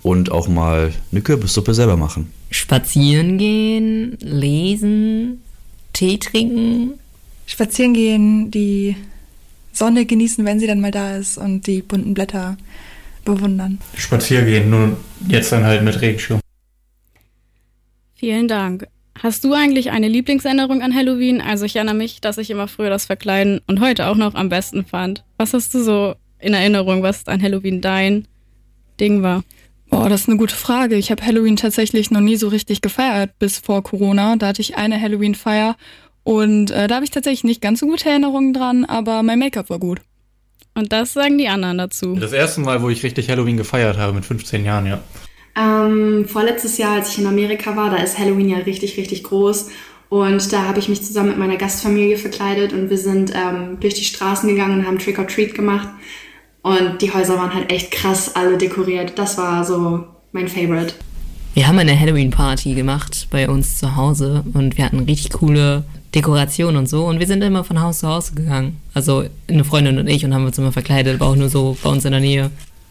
und 0.05 0.31
auch 0.31 0.47
mal 0.47 0.93
eine 1.11 1.21
Kürbissuppe 1.21 1.73
selber 1.73 1.97
machen. 1.97 2.31
Spazieren 2.51 3.39
gehen, 3.39 4.15
lesen, 4.21 5.41
Tee 5.93 6.19
trinken, 6.19 6.99
spazieren 7.47 7.95
gehen, 7.95 8.51
die 8.51 8.95
Sonne 9.73 10.05
genießen, 10.05 10.45
wenn 10.45 10.59
sie 10.59 10.67
dann 10.67 10.79
mal 10.79 10.91
da 10.91 11.17
ist 11.17 11.39
und 11.39 11.65
die 11.65 11.81
bunten 11.81 12.13
Blätter 12.13 12.55
bewundern. 13.25 13.79
Spazieren 13.97 14.45
gehen, 14.45 14.69
nur 14.69 14.95
jetzt 15.27 15.51
dann 15.51 15.63
halt 15.63 15.81
mit 15.83 15.99
Regenschirm. 15.99 16.39
Vielen 18.13 18.47
Dank. 18.47 18.87
Hast 19.17 19.43
du 19.43 19.53
eigentlich 19.53 19.89
eine 19.89 20.07
Lieblingsänderung 20.07 20.83
an 20.83 20.93
Halloween? 20.93 21.41
Also 21.41 21.65
ich 21.65 21.77
erinnere 21.77 21.95
mich, 21.95 22.21
dass 22.21 22.37
ich 22.37 22.51
immer 22.51 22.67
früher 22.67 22.91
das 22.91 23.07
Verkleiden 23.07 23.59
und 23.65 23.79
heute 23.79 24.05
auch 24.05 24.17
noch 24.17 24.35
am 24.35 24.49
besten 24.49 24.85
fand. 24.85 25.23
Was 25.37 25.55
hast 25.55 25.73
du 25.73 25.81
so 25.81 26.13
in 26.37 26.53
Erinnerung, 26.53 27.01
was 27.01 27.25
an 27.25 27.41
Halloween 27.41 27.81
dein 27.81 28.27
Ding 28.99 29.23
war? 29.23 29.43
Boah, 29.89 30.09
das 30.09 30.21
ist 30.21 30.29
eine 30.29 30.37
gute 30.37 30.55
Frage. 30.55 30.95
Ich 30.95 31.11
habe 31.11 31.25
Halloween 31.25 31.55
tatsächlich 31.55 32.11
noch 32.11 32.21
nie 32.21 32.35
so 32.35 32.47
richtig 32.47 32.81
gefeiert 32.81 33.37
bis 33.39 33.59
vor 33.59 33.83
Corona. 33.83 34.35
Da 34.35 34.47
hatte 34.47 34.61
ich 34.61 34.77
eine 34.77 34.99
Halloween-Feier 34.99 35.75
und 36.23 36.71
äh, 36.71 36.87
da 36.87 36.95
habe 36.95 37.05
ich 37.05 37.11
tatsächlich 37.11 37.43
nicht 37.43 37.61
ganz 37.61 37.79
so 37.79 37.85
gute 37.85 38.09
Erinnerungen 38.09 38.51
dran, 38.51 38.83
aber 38.83 39.21
mein 39.21 39.39
Make-up 39.39 39.69
war 39.69 39.79
gut. 39.79 40.01
Und 40.73 40.91
das 40.91 41.13
sagen 41.13 41.37
die 41.37 41.47
anderen 41.47 41.77
dazu. 41.77 42.15
Das 42.19 42.33
erste 42.33 42.61
Mal, 42.61 42.81
wo 42.81 42.89
ich 42.89 43.03
richtig 43.03 43.29
Halloween 43.29 43.57
gefeiert 43.57 43.97
habe, 43.97 44.13
mit 44.13 44.25
15 44.25 44.65
Jahren, 44.65 44.87
ja. 44.87 44.99
Ähm, 45.55 46.25
vorletztes 46.27 46.77
Jahr, 46.77 46.95
als 46.95 47.09
ich 47.09 47.19
in 47.19 47.27
Amerika 47.27 47.75
war, 47.77 47.89
da 47.89 47.97
ist 47.97 48.17
Halloween 48.17 48.49
ja 48.49 48.57
richtig, 48.57 48.97
richtig 48.97 49.23
groß. 49.23 49.69
Und 50.09 50.51
da 50.51 50.63
habe 50.63 50.79
ich 50.79 50.89
mich 50.89 51.01
zusammen 51.03 51.29
mit 51.29 51.37
meiner 51.37 51.57
Gastfamilie 51.57 52.17
verkleidet 52.17 52.73
und 52.73 52.89
wir 52.89 52.97
sind 52.97 53.33
ähm, 53.33 53.79
durch 53.79 53.93
die 53.93 54.03
Straßen 54.03 54.49
gegangen 54.49 54.79
und 54.79 54.87
haben 54.87 54.99
Trick 54.99 55.17
or 55.17 55.27
Treat 55.27 55.55
gemacht. 55.55 55.87
Und 56.65 56.99
die 56.99 57.13
Häuser 57.13 57.37
waren 57.37 57.53
halt 57.53 57.71
echt 57.71 57.91
krass 57.91 58.35
alle 58.35 58.57
dekoriert. 58.57 59.19
Das 59.19 59.37
war 59.37 59.63
so 59.63 60.03
mein 60.31 60.47
Favorite. 60.47 60.95
Wir 61.53 61.67
haben 61.67 61.77
eine 61.77 61.97
Halloween-Party 61.97 62.73
gemacht 62.73 63.27
bei 63.29 63.47
uns 63.47 63.77
zu 63.77 63.95
Hause 63.95 64.43
und 64.55 64.75
wir 64.75 64.83
hatten 64.83 65.01
richtig 65.01 65.33
coole 65.33 65.83
Dekorationen 66.15 66.77
und 66.77 66.89
so 66.89 67.05
und 67.05 67.19
wir 67.19 67.27
sind 67.27 67.43
immer 67.43 67.63
von 67.63 67.79
Haus 67.83 67.99
zu 67.99 68.07
Haus 68.07 68.33
gegangen. 68.33 68.77
Also 68.95 69.25
eine 69.47 69.63
Freundin 69.63 69.99
und 69.99 70.07
ich 70.07 70.25
und 70.25 70.33
haben 70.33 70.43
uns 70.43 70.57
immer 70.57 70.71
verkleidet, 70.71 71.21
aber 71.21 71.29
auch 71.29 71.35
nur 71.35 71.49
so 71.49 71.77
bei 71.83 71.89
uns 71.91 72.03
in 72.03 72.13
der 72.13 72.19
Nähe. 72.19 72.49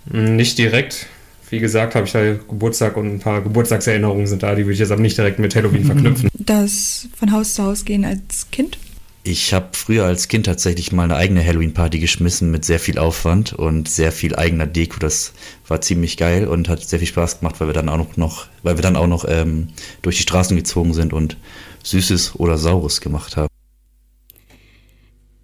Nicht 0.09 0.57
direkt. 0.57 1.09
Wie 1.51 1.59
gesagt, 1.59 1.97
habe 1.97 2.07
ich 2.07 2.13
da 2.13 2.21
Geburtstag 2.23 2.97
und 2.97 3.15
ein 3.15 3.19
paar 3.19 3.41
Geburtstagserinnerungen 3.41 4.29
sind 4.29 4.45
da, 4.45 4.55
die 4.55 4.63
würde 4.63 4.75
ich 4.75 4.79
jetzt 4.79 4.93
aber 4.93 5.03
nicht 5.03 5.19
direkt 5.19 5.41
mit 5.41 5.57
Halloween 5.57 5.85
verknüpfen. 5.87 6.31
Das 6.39 7.09
von 7.19 7.33
Haus 7.33 7.55
zu 7.55 7.65
Haus 7.65 7.85
gehen 7.85 8.05
als 8.05 8.47
Kind? 8.53 8.79
Ich 9.27 9.55
habe 9.55 9.69
früher 9.73 10.05
als 10.05 10.29
Kind 10.29 10.45
tatsächlich 10.45 10.93
mal 10.93 11.05
eine 11.05 11.17
eigene 11.17 11.43
Halloween-Party 11.43 11.99
geschmissen 11.99 12.51
mit 12.51 12.67
sehr 12.67 12.79
viel 12.79 12.99
Aufwand 12.99 13.55
und 13.55 13.89
sehr 13.89 14.13
viel 14.13 14.37
eigener 14.37 14.67
Deko. 14.67 14.99
Das 15.01 15.33
war 15.67 15.81
ziemlich 15.81 16.19
geil 16.19 16.47
und 16.47 16.69
hat 16.69 16.83
sehr 16.83 16.99
viel 16.99 17.09
Spaß 17.09 17.41
gemacht, 17.41 17.59
weil 17.59 17.69
wir 17.69 17.73
dann 17.73 17.89
auch 17.89 18.19
noch, 18.19 18.49
weil 18.63 18.77
wir 18.77 18.83
dann 18.83 18.97
auch 18.97 19.07
noch 19.07 19.25
ähm, 19.27 19.69
durch 20.03 20.19
die 20.19 20.23
Straßen 20.25 20.55
gezogen 20.59 20.93
sind 20.93 21.15
und 21.15 21.39
Süßes 21.85 22.39
oder 22.39 22.59
Saures 22.59 23.01
gemacht 23.01 23.39
haben. 23.39 23.49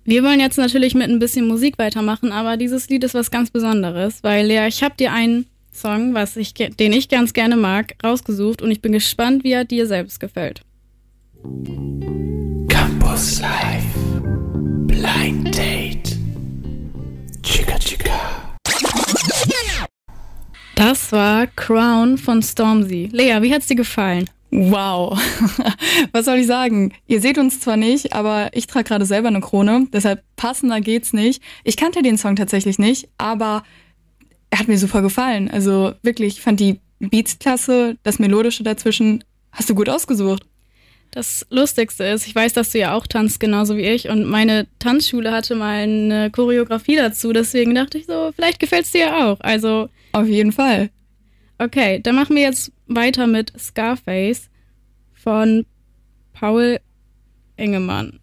Wir 0.04 0.22
wollen 0.24 0.40
jetzt 0.40 0.58
natürlich 0.58 0.94
mit 0.94 1.08
ein 1.08 1.18
bisschen 1.18 1.48
Musik 1.48 1.78
weitermachen, 1.78 2.32
aber 2.32 2.58
dieses 2.58 2.86
Lied 2.90 3.02
ist 3.04 3.14
was 3.14 3.30
ganz 3.30 3.50
Besonderes, 3.50 4.22
weil 4.22 4.46
Lea, 4.46 4.66
ich 4.68 4.82
habe 4.82 4.94
dir 4.98 5.10
einen 5.12 5.46
Song, 5.72 6.12
was 6.12 6.36
ich, 6.36 6.52
den 6.52 6.92
ich 6.92 7.08
ganz 7.08 7.32
gerne 7.32 7.56
mag, 7.56 7.94
rausgesucht 8.04 8.60
und 8.60 8.70
ich 8.70 8.82
bin 8.82 8.92
gespannt, 8.92 9.42
wie 9.42 9.52
er 9.52 9.64
dir 9.64 9.86
selbst 9.86 10.20
gefällt. 10.20 10.60
Campus 13.20 13.40
Live 13.42 13.84
Blind 14.86 15.54
Date 15.54 16.16
Chica 17.42 17.78
Chica 17.78 18.56
Das 20.74 21.12
war 21.12 21.46
Crown 21.48 22.16
von 22.16 22.42
Stormzy. 22.42 23.10
Lea, 23.12 23.42
wie 23.42 23.52
hat's 23.52 23.66
dir 23.66 23.76
gefallen? 23.76 24.30
Wow. 24.50 25.20
Was 26.12 26.24
soll 26.24 26.38
ich 26.38 26.46
sagen? 26.46 26.94
Ihr 27.08 27.20
seht 27.20 27.36
uns 27.36 27.60
zwar 27.60 27.76
nicht, 27.76 28.14
aber 28.14 28.48
ich 28.54 28.66
trage 28.66 28.88
gerade 28.88 29.04
selber 29.04 29.28
eine 29.28 29.42
Krone, 29.42 29.86
deshalb 29.92 30.24
passender 30.36 30.80
geht's 30.80 31.12
nicht. 31.12 31.42
Ich 31.62 31.76
kannte 31.76 32.00
den 32.00 32.16
Song 32.16 32.36
tatsächlich 32.36 32.78
nicht, 32.78 33.10
aber 33.18 33.64
er 34.48 34.60
hat 34.60 34.68
mir 34.68 34.78
super 34.78 35.02
gefallen. 35.02 35.50
Also 35.50 35.92
wirklich, 36.02 36.38
ich 36.38 36.40
fand 36.40 36.58
die 36.58 36.80
Beats 37.00 37.38
klasse, 37.38 37.98
das 38.02 38.18
Melodische 38.18 38.62
dazwischen 38.62 39.22
hast 39.52 39.68
du 39.68 39.74
gut 39.74 39.90
ausgesucht. 39.90 40.46
Das 41.12 41.44
Lustigste 41.50 42.04
ist, 42.04 42.28
ich 42.28 42.34
weiß, 42.34 42.52
dass 42.52 42.70
du 42.70 42.78
ja 42.78 42.94
auch 42.94 43.06
tanzt, 43.06 43.40
genauso 43.40 43.76
wie 43.76 43.82
ich. 43.82 44.08
Und 44.08 44.26
meine 44.26 44.68
Tanzschule 44.78 45.32
hatte 45.32 45.56
mal 45.56 45.82
eine 45.82 46.30
Choreografie 46.30 46.96
dazu. 46.96 47.32
Deswegen 47.32 47.74
dachte 47.74 47.98
ich 47.98 48.06
so, 48.06 48.30
vielleicht 48.34 48.60
gefällt 48.60 48.84
es 48.84 48.92
dir 48.92 49.00
ja 49.06 49.30
auch. 49.30 49.40
Also. 49.40 49.88
Auf 50.12 50.28
jeden 50.28 50.52
Fall. 50.52 50.90
Okay, 51.58 52.00
dann 52.00 52.14
machen 52.14 52.36
wir 52.36 52.42
jetzt 52.42 52.70
weiter 52.86 53.26
mit 53.26 53.52
Scarface 53.58 54.48
von 55.12 55.66
Paul 56.32 56.78
Engemann. 57.56 58.20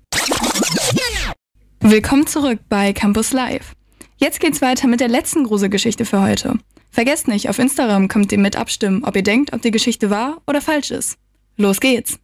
Willkommen 1.81 2.25
zurück 2.25 2.59
bei 2.69 2.93
Campus 2.93 3.33
Live. 3.33 3.73
Jetzt 4.15 4.39
geht's 4.39 4.61
weiter 4.61 4.87
mit 4.87 5.01
der 5.01 5.09
letzten 5.09 5.43
Gruselgeschichte 5.43 6.05
für 6.05 6.21
heute. 6.21 6.53
Vergesst 6.89 7.27
nicht, 7.27 7.49
auf 7.49 7.59
Instagram 7.59 8.07
könnt 8.07 8.31
ihr 8.31 8.39
mit 8.39 8.55
abstimmen, 8.55 9.03
ob 9.03 9.15
ihr 9.15 9.23
denkt, 9.23 9.53
ob 9.53 9.61
die 9.61 9.71
Geschichte 9.71 10.09
wahr 10.09 10.41
oder 10.47 10.61
falsch 10.61 10.91
ist. 10.91 11.17
Los 11.57 11.79
geht's! 11.79 12.17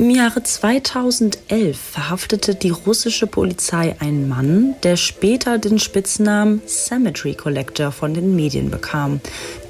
Im 0.00 0.08
Jahre 0.08 0.42
2011 0.42 1.78
verhaftete 1.78 2.54
die 2.54 2.70
russische 2.70 3.26
Polizei 3.26 3.96
einen 4.00 4.30
Mann, 4.30 4.74
der 4.82 4.96
später 4.96 5.58
den 5.58 5.78
Spitznamen 5.78 6.62
Cemetery 6.66 7.34
Collector 7.34 7.92
von 7.92 8.14
den 8.14 8.34
Medien 8.34 8.70
bekam. 8.70 9.20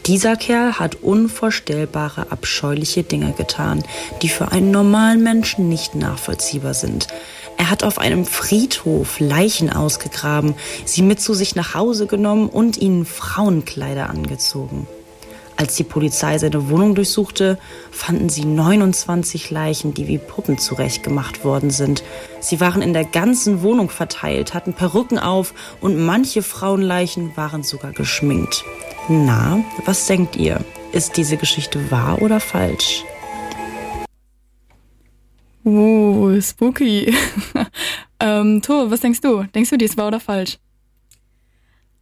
Dieser 0.06 0.36
Kerl 0.36 0.78
hat 0.78 1.02
unvorstellbare, 1.02 2.30
abscheuliche 2.30 3.02
Dinge 3.02 3.32
getan, 3.32 3.82
die 4.22 4.28
für 4.28 4.52
einen 4.52 4.70
normalen 4.70 5.24
Menschen 5.24 5.68
nicht 5.68 5.96
nachvollziehbar 5.96 6.74
sind. 6.74 7.08
Er 7.56 7.68
hat 7.68 7.82
auf 7.82 7.98
einem 7.98 8.24
Friedhof 8.24 9.18
Leichen 9.18 9.68
ausgegraben, 9.68 10.54
sie 10.84 11.02
mit 11.02 11.20
zu 11.20 11.34
sich 11.34 11.56
nach 11.56 11.74
Hause 11.74 12.06
genommen 12.06 12.48
und 12.48 12.76
ihnen 12.76 13.04
Frauenkleider 13.04 14.08
angezogen. 14.08 14.86
Als 15.60 15.76
die 15.76 15.84
Polizei 15.84 16.38
seine 16.38 16.70
Wohnung 16.70 16.94
durchsuchte, 16.94 17.58
fanden 17.90 18.30
sie 18.30 18.46
29 18.46 19.50
Leichen, 19.50 19.92
die 19.92 20.08
wie 20.08 20.16
Puppen 20.16 20.56
zurechtgemacht 20.56 21.44
worden 21.44 21.68
sind. 21.68 22.02
Sie 22.40 22.60
waren 22.60 22.80
in 22.80 22.94
der 22.94 23.04
ganzen 23.04 23.60
Wohnung 23.60 23.90
verteilt, 23.90 24.54
hatten 24.54 24.72
Perücken 24.72 25.18
auf 25.18 25.52
und 25.82 26.02
manche 26.02 26.42
Frauenleichen 26.42 27.36
waren 27.36 27.62
sogar 27.62 27.92
geschminkt. 27.92 28.64
Na, 29.10 29.62
was 29.84 30.06
denkt 30.06 30.34
ihr? 30.36 30.64
Ist 30.92 31.18
diese 31.18 31.36
Geschichte 31.36 31.90
wahr 31.90 32.22
oder 32.22 32.40
falsch? 32.40 33.04
Oh, 35.64 36.40
spooky. 36.40 37.14
ähm, 38.18 38.62
Tor, 38.62 38.90
was 38.90 39.00
denkst 39.00 39.20
du? 39.20 39.42
Denkst 39.54 39.68
du, 39.68 39.76
die 39.76 39.84
ist 39.84 39.98
wahr 39.98 40.08
oder 40.08 40.20
falsch? 40.20 40.56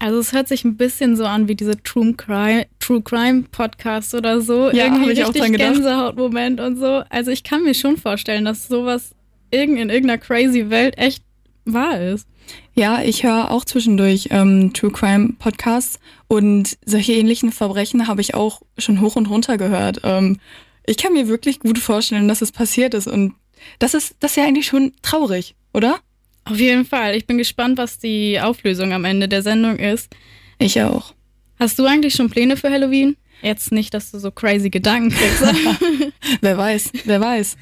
Also 0.01 0.19
es 0.19 0.33
hört 0.33 0.47
sich 0.47 0.65
ein 0.65 0.77
bisschen 0.77 1.17
so 1.17 1.25
an 1.25 1.49
wie 1.49 1.57
diese 1.57 1.83
True 1.83 2.15
Crime, 2.15 2.67
True 2.79 3.03
Crime 3.03 3.45
Podcast 3.51 4.15
oder 4.15 4.41
so. 4.41 4.71
Ja, 4.71 4.87
Irgendwie 4.87 5.11
ich 5.13 5.25
auch 5.25 5.35
richtig 5.35 5.53
gedacht. 5.53 5.75
Gänsehautmoment 5.75 6.61
und 6.61 6.77
so. 6.77 7.03
Also 7.11 7.31
ich 7.31 7.43
kann 7.43 7.65
mir 7.65 7.75
schon 7.75 7.97
vorstellen, 7.97 8.45
dass 8.45 8.69
sowas 8.69 9.11
irgend 9.51 9.79
in 9.79 9.91
irgendeiner 9.91 10.19
crazy 10.19 10.71
Welt 10.71 10.97
echt 10.99 11.23
wahr 11.65 12.01
ist. 12.01 12.29
Ja, 12.75 13.03
ich 13.03 13.25
höre 13.25 13.51
auch 13.51 13.65
zwischendurch 13.65 14.29
ähm, 14.31 14.73
True 14.73 14.93
Crime 14.93 15.35
Podcasts 15.39 15.99
und 16.29 16.79
solche 16.85 17.13
ähnlichen 17.13 17.51
Verbrechen 17.51 18.07
habe 18.07 18.21
ich 18.21 18.35
auch 18.35 18.63
schon 18.79 19.01
hoch 19.01 19.17
und 19.17 19.27
runter 19.27 19.59
gehört. 19.59 20.01
Ähm, 20.05 20.39
ich 20.87 20.97
kann 20.97 21.13
mir 21.13 21.29
wirklich 21.29 21.61
gut 21.61 21.79
vorstellen, 21.79 22.29
dass 22.29 22.41
es 22.41 22.53
passiert 22.53 22.95
ist 22.95 23.09
und 23.09 23.35
das 23.81 23.95
ist 23.95 24.17
das 24.21 24.33
ist 24.33 24.37
ja 24.37 24.45
eigentlich 24.45 24.67
schon 24.67 24.93
traurig, 25.03 25.57
oder? 25.75 25.99
Auf 26.51 26.59
jeden 26.59 26.85
Fall. 26.85 27.15
Ich 27.15 27.27
bin 27.27 27.39
gespannt, 27.39 27.79
was 27.79 27.99
die 27.99 28.41
Auflösung 28.41 28.93
am 28.93 29.05
Ende 29.05 29.29
der 29.29 29.43
Sendung 29.43 29.77
ist. 29.77 30.09
Ich 30.59 30.81
auch. 30.83 31.15
Hast 31.59 31.79
du 31.79 31.85
eigentlich 31.85 32.15
schon 32.15 32.31
Pläne 32.31 32.57
für 32.57 32.71
Halloween? 32.71 33.17
Jetzt 33.43 33.71
nicht, 33.71 33.95
dass 33.95 34.11
du 34.11 34.19
so 34.19 34.31
crazy 34.31 34.71
Gedanken 34.71 35.11
kriegst. 35.11 35.43
wer 36.41 36.57
weiß, 36.57 36.91
wer 37.05 37.21
weiß. 37.21 37.57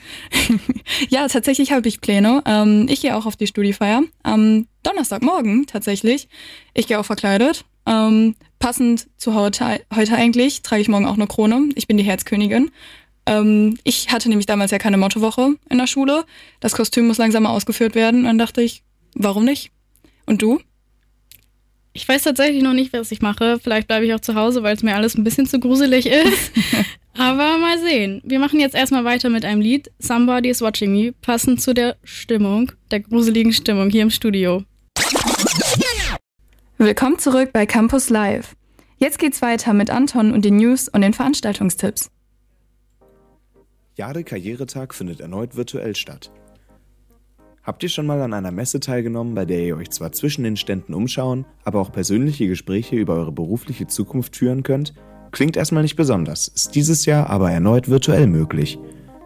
ja, 1.11 1.29
tatsächlich 1.29 1.73
habe 1.73 1.87
ich 1.89 2.01
Pläne. 2.01 2.43
Ähm, 2.47 2.87
ich 2.89 3.03
gehe 3.03 3.15
auch 3.15 3.27
auf 3.27 3.37
die 3.37 3.47
Studiefeier. 3.47 4.05
Am 4.23 4.67
Donnerstagmorgen 4.83 5.67
tatsächlich. 5.67 6.29
Ich 6.73 6.87
gehe 6.87 6.99
auch 6.99 7.05
verkleidet. 7.05 7.65
Ähm, 7.87 8.37
passend 8.59 9.09
zu 9.17 9.35
heute, 9.35 9.81
heute 9.95 10.17
eigentlich 10.17 10.63
trage 10.63 10.83
ich 10.83 10.89
morgen 10.89 11.07
auch 11.07 11.15
eine 11.15 11.27
Krone. 11.27 11.69
Ich 11.75 11.87
bin 11.87 11.97
die 11.97 12.05
Herzkönigin. 12.05 12.71
Ähm, 13.27 13.77
ich 13.85 14.11
hatte 14.11 14.29
nämlich 14.29 14.47
damals 14.47 14.71
ja 14.71 14.79
keine 14.79 14.97
Mottowoche 14.97 15.57
in 15.69 15.79
der 15.79 15.87
Schule. 15.87 16.25
Das 16.61 16.73
Kostüm 16.73 17.09
muss 17.09 17.19
langsam 17.19 17.43
mal 17.43 17.51
ausgeführt 17.51 17.95
werden. 17.95 18.21
Und 18.21 18.27
dann 18.27 18.39
dachte 18.39 18.63
ich, 18.63 18.83
warum 19.15 19.45
nicht? 19.45 19.73
Und 20.27 20.43
du? 20.43 20.61
Ich 21.93 22.07
weiß 22.07 22.25
tatsächlich 22.25 22.63
noch 22.63 22.75
nicht, 22.75 22.93
was 22.93 23.11
ich 23.11 23.23
mache. 23.23 23.59
Vielleicht 23.59 23.89
bleibe 23.89 24.05
ich 24.05 24.15
auch 24.15 24.21
zu 24.21 24.35
Hause, 24.35 24.63
weil 24.63 24.77
es 24.77 24.83
mir 24.83 24.95
alles 24.95 25.17
ein 25.17 25.25
bisschen 25.25 25.47
zu 25.47 25.59
gruselig 25.59 26.07
ist. 26.07 26.53
Aber 27.15 27.57
mal 27.57 27.79
sehen. 27.79 28.21
Wir 28.25 28.39
machen 28.39 28.61
jetzt 28.61 28.75
erstmal 28.75 29.05
weiter 29.05 29.31
mit 29.31 29.45
einem 29.45 29.63
Lied. 29.63 29.91
Somebody 29.99 30.51
is 30.51 30.61
Watching 30.61 30.93
Me, 30.93 31.13
passend 31.23 31.63
zu 31.63 31.73
der 31.73 31.97
Stimmung, 32.05 32.73
der 32.91 33.01
gruseligen 33.01 33.55
Stimmung 33.55 33.89
hier 33.89 34.03
im 34.03 34.11
Studio. 34.11 34.65
Willkommen 36.77 37.19
zurück 37.19 37.55
bei 37.55 37.65
Campus 37.65 38.11
Live. 38.11 38.55
Jetzt 38.99 39.19
geht's 39.19 39.41
weiter 39.41 39.73
mit 39.73 39.89
Anton 39.89 40.33
und 40.33 40.45
den 40.45 40.57
News 40.57 40.89
und 40.89 41.01
den 41.01 41.15
Veranstaltungstipps. 41.15 42.11
Jade 43.99 44.25
Karrieretag 44.25 44.93
findet 44.93 45.21
erneut 45.21 45.57
virtuell 45.57 45.97
statt. 45.97 46.31
Habt 47.63 47.83
ihr 47.83 47.89
schon 47.89 48.05
mal 48.05 48.21
an 48.21 48.35
einer 48.35 48.51
Messe 48.51 48.79
teilgenommen, 48.79 49.35
bei 49.35 49.47
der 49.47 49.65
ihr 49.65 49.75
euch 49.79 49.89
zwar 49.89 50.13
zwischen 50.13 50.45
den 50.45 50.59
Ständen 50.59 50.93
umschauen, 50.93 51.47
aber 51.65 51.81
auch 51.81 51.91
persönliche 51.91 52.47
Gespräche 52.47 52.97
über 52.97 53.15
eure 53.15 53.33
berufliche 53.33 53.87
Zukunft 53.87 54.37
führen 54.37 54.63
könnt? 54.63 54.93
Klingt 55.31 55.57
erstmal 55.57 55.83
nicht 55.83 55.97
besonders, 55.97 56.47
ist 56.47 56.75
dieses 56.75 57.07
Jahr 57.07 57.31
aber 57.31 57.51
erneut 57.51 57.89
virtuell 57.89 58.27
möglich. 58.27 58.79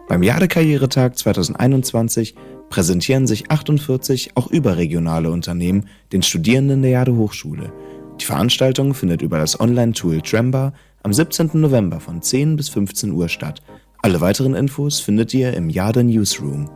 Beim 0.07 0.23
Jade-Karrieretag 0.23 1.17
2021 1.17 2.35
präsentieren 2.69 3.27
sich 3.27 3.51
48 3.51 4.37
auch 4.37 4.47
überregionale 4.47 5.31
Unternehmen 5.31 5.89
den 6.13 6.23
Studierenden 6.23 6.81
der 6.81 6.91
Jade 6.91 7.17
Hochschule. 7.17 7.73
Die 8.21 8.25
Veranstaltung 8.25 8.93
findet 8.93 9.21
über 9.21 9.37
das 9.37 9.59
Online-Tool 9.59 10.21
Tremba 10.21 10.71
am 11.03 11.11
17. 11.11 11.49
November 11.55 11.99
von 11.99 12.21
10 12.21 12.55
bis 12.55 12.69
15 12.69 13.11
Uhr 13.11 13.27
statt. 13.27 13.61
Alle 14.03 14.19
weiteren 14.19 14.55
Infos 14.55 14.99
findet 14.99 15.31
ihr 15.35 15.53
im 15.53 15.69
Jade 15.69 16.03
Newsroom. 16.03 16.71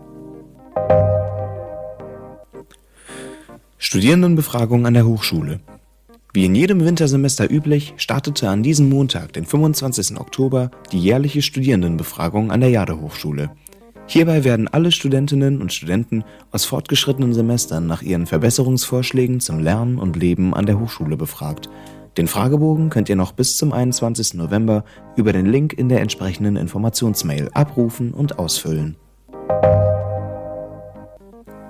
Studierendenbefragung 3.80 4.86
an 4.86 4.94
der 4.94 5.08
Hochschule. 5.08 5.60
Wie 6.34 6.46
in 6.46 6.54
jedem 6.54 6.86
Wintersemester 6.86 7.50
üblich, 7.50 7.96
startete 7.98 8.50
an 8.50 8.62
diesem 8.62 8.90
Montag, 8.90 9.34
den 9.34 9.46
25. 9.46 10.20
Oktober, 10.20 10.70
die 10.92 11.00
jährliche 11.00 11.42
Studierendenbefragung 11.42 12.52
an 12.52 12.62
der 12.62 12.70
Jade 12.70 13.02
Hochschule. 13.02 13.50
Hierbei 14.06 14.44
werden 14.44 14.68
alle 14.68 14.92
Studentinnen 14.92 15.62
und 15.62 15.74
Studenten 15.74 16.24
aus 16.52 16.66
fortgeschrittenen 16.66 17.34
Semestern 17.34 17.88
nach 17.88 18.04
ihren 18.04 18.28
Verbesserungsvorschlägen 18.28 19.40
zum 19.40 19.60
Lernen 19.60 19.98
und 19.98 20.16
Leben 20.16 20.54
an 20.54 20.68
der 20.68 20.80
Hochschule 20.80 21.18
befragt. 21.18 21.70
Den 22.18 22.28
Fragebogen 22.28 22.90
könnt 22.90 23.10
ihr 23.10 23.18
noch 23.18 23.34
bis 23.34 23.58
zum 23.58 23.74
21. 23.74 24.36
November 24.36 24.86
über 25.18 25.34
den 25.34 25.46
Link 25.46 25.74
in 25.74 25.90
der 25.90 26.00
entsprechenden 26.00 26.56
Informationsmail 26.56 27.50
abrufen 27.54 28.14
und 28.14 28.40
ausfüllen. 28.40 28.96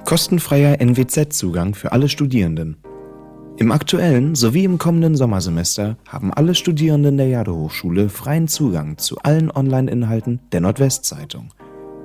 Kostenfreier 0.05 0.79
NWZ-Zugang 0.79 1.73
für 1.73 1.91
alle 1.91 2.09
Studierenden. 2.09 2.77
Im 3.57 3.71
aktuellen 3.71 4.35
sowie 4.35 4.65
im 4.65 4.77
kommenden 4.77 5.15
Sommersemester 5.15 5.97
haben 6.07 6.31
alle 6.31 6.53
Studierenden 6.53 7.17
der 7.17 7.27
Jade-Hochschule 7.27 8.09
freien 8.09 8.47
Zugang 8.47 8.99
zu 8.99 9.17
allen 9.19 9.49
Online-Inhalten 9.49 10.41
der 10.51 10.61
Nordwestzeitung. 10.61 11.53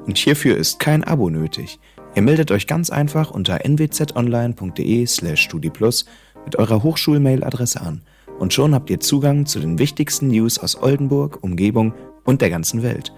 Und 0.07 0.16
hierfür 0.16 0.57
ist 0.57 0.78
kein 0.78 1.05
Abo 1.05 1.28
nötig. 1.28 1.78
Ihr 2.14 2.22
meldet 2.22 2.53
euch 2.53 2.66
ganz 2.66 2.88
einfach 2.88 3.30
unter 3.32 3.66
nwzonline.de/slash 3.66 5.43
studiplus 5.43 6.07
mit 6.47 6.57
eurer 6.57 6.82
Hochschulmail-Adresse 6.82 7.82
an 7.82 8.01
und 8.41 8.55
schon 8.55 8.74
habt 8.74 8.88
ihr 8.88 9.01
Zugang 9.01 9.45
zu 9.45 9.61
den 9.61 9.78
wichtigsten 9.78 10.28
News 10.28 10.59
aus 10.59 10.82
Oldenburg, 10.82 11.38
Umgebung 11.43 11.93
und 12.24 12.41
der 12.41 12.49
ganzen 12.49 12.82
Welt. 12.82 13.12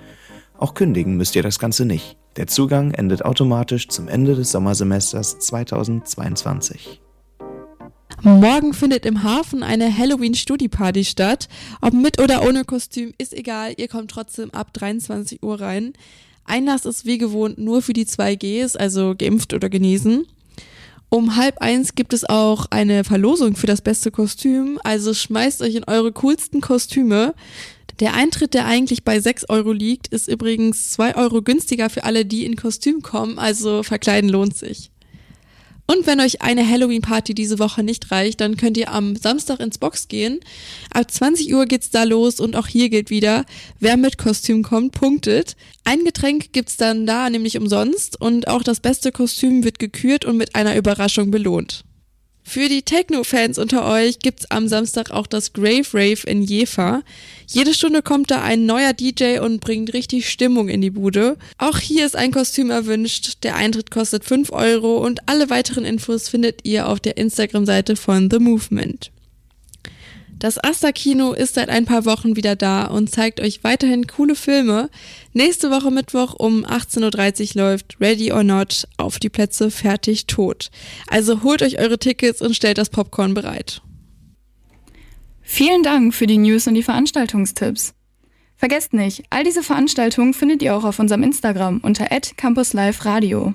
Auch 0.58 0.74
kündigen 0.74 1.16
müsst 1.16 1.36
ihr 1.36 1.44
das 1.44 1.60
Ganze 1.60 1.86
nicht. 1.86 2.18
Der 2.36 2.48
Zugang 2.48 2.92
endet 2.92 3.24
automatisch 3.24 3.88
zum 3.88 4.08
Ende 4.08 4.34
des 4.34 4.50
Sommersemesters 4.50 5.38
2022. 5.38 7.00
Morgen 8.22 8.74
findet 8.74 9.06
im 9.06 9.22
Hafen 9.22 9.62
eine 9.62 9.96
Halloween-Studi-Party 9.96 11.04
statt. 11.04 11.48
Ob 11.80 11.92
mit 11.92 12.20
oder 12.20 12.46
ohne 12.46 12.64
Kostüm 12.64 13.12
ist 13.16 13.32
egal, 13.32 13.74
ihr 13.76 13.88
kommt 13.88 14.10
trotzdem 14.10 14.50
ab 14.50 14.72
23 14.72 15.42
Uhr 15.42 15.60
rein. 15.60 15.92
Einlass 16.44 16.84
ist 16.84 17.06
wie 17.06 17.18
gewohnt 17.18 17.58
nur 17.58 17.80
für 17.80 17.92
die 17.92 18.06
2Gs, 18.06 18.76
also 18.76 19.14
geimpft 19.16 19.54
oder 19.54 19.68
genesen. 19.68 20.26
Um 21.14 21.36
halb 21.36 21.58
eins 21.58 21.94
gibt 21.94 22.14
es 22.14 22.26
auch 22.26 22.64
eine 22.70 23.04
Verlosung 23.04 23.54
für 23.54 23.66
das 23.66 23.82
beste 23.82 24.10
Kostüm, 24.10 24.80
also 24.82 25.12
schmeißt 25.12 25.60
euch 25.60 25.74
in 25.74 25.84
eure 25.84 26.10
coolsten 26.10 26.62
Kostüme. 26.62 27.34
Der 28.00 28.14
Eintritt, 28.14 28.54
der 28.54 28.64
eigentlich 28.64 29.04
bei 29.04 29.20
6 29.20 29.50
Euro 29.50 29.72
liegt, 29.72 30.08
ist 30.08 30.26
übrigens 30.26 30.92
2 30.92 31.16
Euro 31.16 31.42
günstiger 31.42 31.90
für 31.90 32.04
alle, 32.04 32.24
die 32.24 32.46
in 32.46 32.56
Kostüm 32.56 33.02
kommen, 33.02 33.38
also 33.38 33.82
verkleiden 33.82 34.30
lohnt 34.30 34.56
sich. 34.56 34.91
Und 35.86 36.06
wenn 36.06 36.20
euch 36.20 36.42
eine 36.42 36.68
Halloween-Party 36.68 37.34
diese 37.34 37.58
Woche 37.58 37.82
nicht 37.82 38.10
reicht, 38.10 38.40
dann 38.40 38.56
könnt 38.56 38.76
ihr 38.76 38.92
am 38.92 39.16
Samstag 39.16 39.60
ins 39.60 39.78
Box 39.78 40.08
gehen. 40.08 40.40
Ab 40.90 41.10
20 41.10 41.52
Uhr 41.52 41.66
geht's 41.66 41.90
da 41.90 42.04
los 42.04 42.40
und 42.40 42.56
auch 42.56 42.66
hier 42.66 42.88
gilt 42.88 43.10
wieder, 43.10 43.44
wer 43.80 43.96
mit 43.96 44.16
Kostüm 44.16 44.62
kommt, 44.62 44.92
punktet. 44.92 45.56
Ein 45.84 46.04
Getränk 46.04 46.52
gibt's 46.52 46.76
dann 46.76 47.04
da 47.04 47.28
nämlich 47.28 47.58
umsonst 47.58 48.20
und 48.20 48.48
auch 48.48 48.62
das 48.62 48.80
beste 48.80 49.12
Kostüm 49.12 49.64
wird 49.64 49.78
gekürt 49.78 50.24
und 50.24 50.36
mit 50.36 50.54
einer 50.54 50.76
Überraschung 50.76 51.30
belohnt. 51.30 51.84
Für 52.44 52.68
die 52.68 52.82
Techno-Fans 52.82 53.58
unter 53.58 53.86
euch 53.86 54.18
gibt's 54.18 54.50
am 54.50 54.68
Samstag 54.68 55.10
auch 55.10 55.26
das 55.26 55.52
Grave 55.52 55.86
Rave 55.92 56.26
in 56.26 56.42
Jefa. 56.42 57.02
Jede 57.46 57.72
Stunde 57.72 58.02
kommt 58.02 58.30
da 58.30 58.42
ein 58.42 58.66
neuer 58.66 58.92
DJ 58.92 59.38
und 59.38 59.60
bringt 59.60 59.94
richtig 59.94 60.28
Stimmung 60.28 60.68
in 60.68 60.80
die 60.80 60.90
Bude. 60.90 61.38
Auch 61.58 61.78
hier 61.78 62.04
ist 62.04 62.16
ein 62.16 62.32
Kostüm 62.32 62.70
erwünscht. 62.70 63.44
Der 63.44 63.56
Eintritt 63.56 63.90
kostet 63.90 64.24
5 64.24 64.52
Euro 64.52 64.98
und 64.98 65.28
alle 65.28 65.50
weiteren 65.50 65.84
Infos 65.84 66.28
findet 66.28 66.60
ihr 66.64 66.88
auf 66.88 67.00
der 67.00 67.16
Instagram-Seite 67.16 67.96
von 67.96 68.30
The 68.30 68.38
Movement. 68.38 69.10
Das 70.42 70.58
Asta-Kino 70.58 71.34
ist 71.34 71.54
seit 71.54 71.68
ein 71.68 71.84
paar 71.84 72.04
Wochen 72.04 72.34
wieder 72.34 72.56
da 72.56 72.86
und 72.86 73.08
zeigt 73.08 73.38
euch 73.38 73.62
weiterhin 73.62 74.08
coole 74.08 74.34
Filme. 74.34 74.90
Nächste 75.32 75.70
Woche 75.70 75.92
Mittwoch 75.92 76.34
um 76.36 76.64
18.30 76.64 77.54
Uhr 77.54 77.62
läuft 77.62 77.96
Ready 78.00 78.32
or 78.32 78.42
Not 78.42 78.88
auf 78.96 79.20
die 79.20 79.28
Plätze 79.28 79.70
fertig 79.70 80.26
tot. 80.26 80.72
Also 81.06 81.44
holt 81.44 81.62
euch 81.62 81.78
eure 81.78 81.96
Tickets 81.96 82.42
und 82.42 82.56
stellt 82.56 82.78
das 82.78 82.90
Popcorn 82.90 83.34
bereit. 83.34 83.82
Vielen 85.42 85.84
Dank 85.84 86.12
für 86.12 86.26
die 86.26 86.38
News 86.38 86.66
und 86.66 86.74
die 86.74 86.82
Veranstaltungstipps. 86.82 87.94
Vergesst 88.56 88.94
nicht, 88.94 89.22
all 89.30 89.44
diese 89.44 89.62
Veranstaltungen 89.62 90.34
findet 90.34 90.60
ihr 90.60 90.74
auch 90.74 90.82
auf 90.82 90.98
unserem 90.98 91.22
Instagram 91.22 91.78
unter 91.84 92.06
@campusliveradio. 92.06 93.54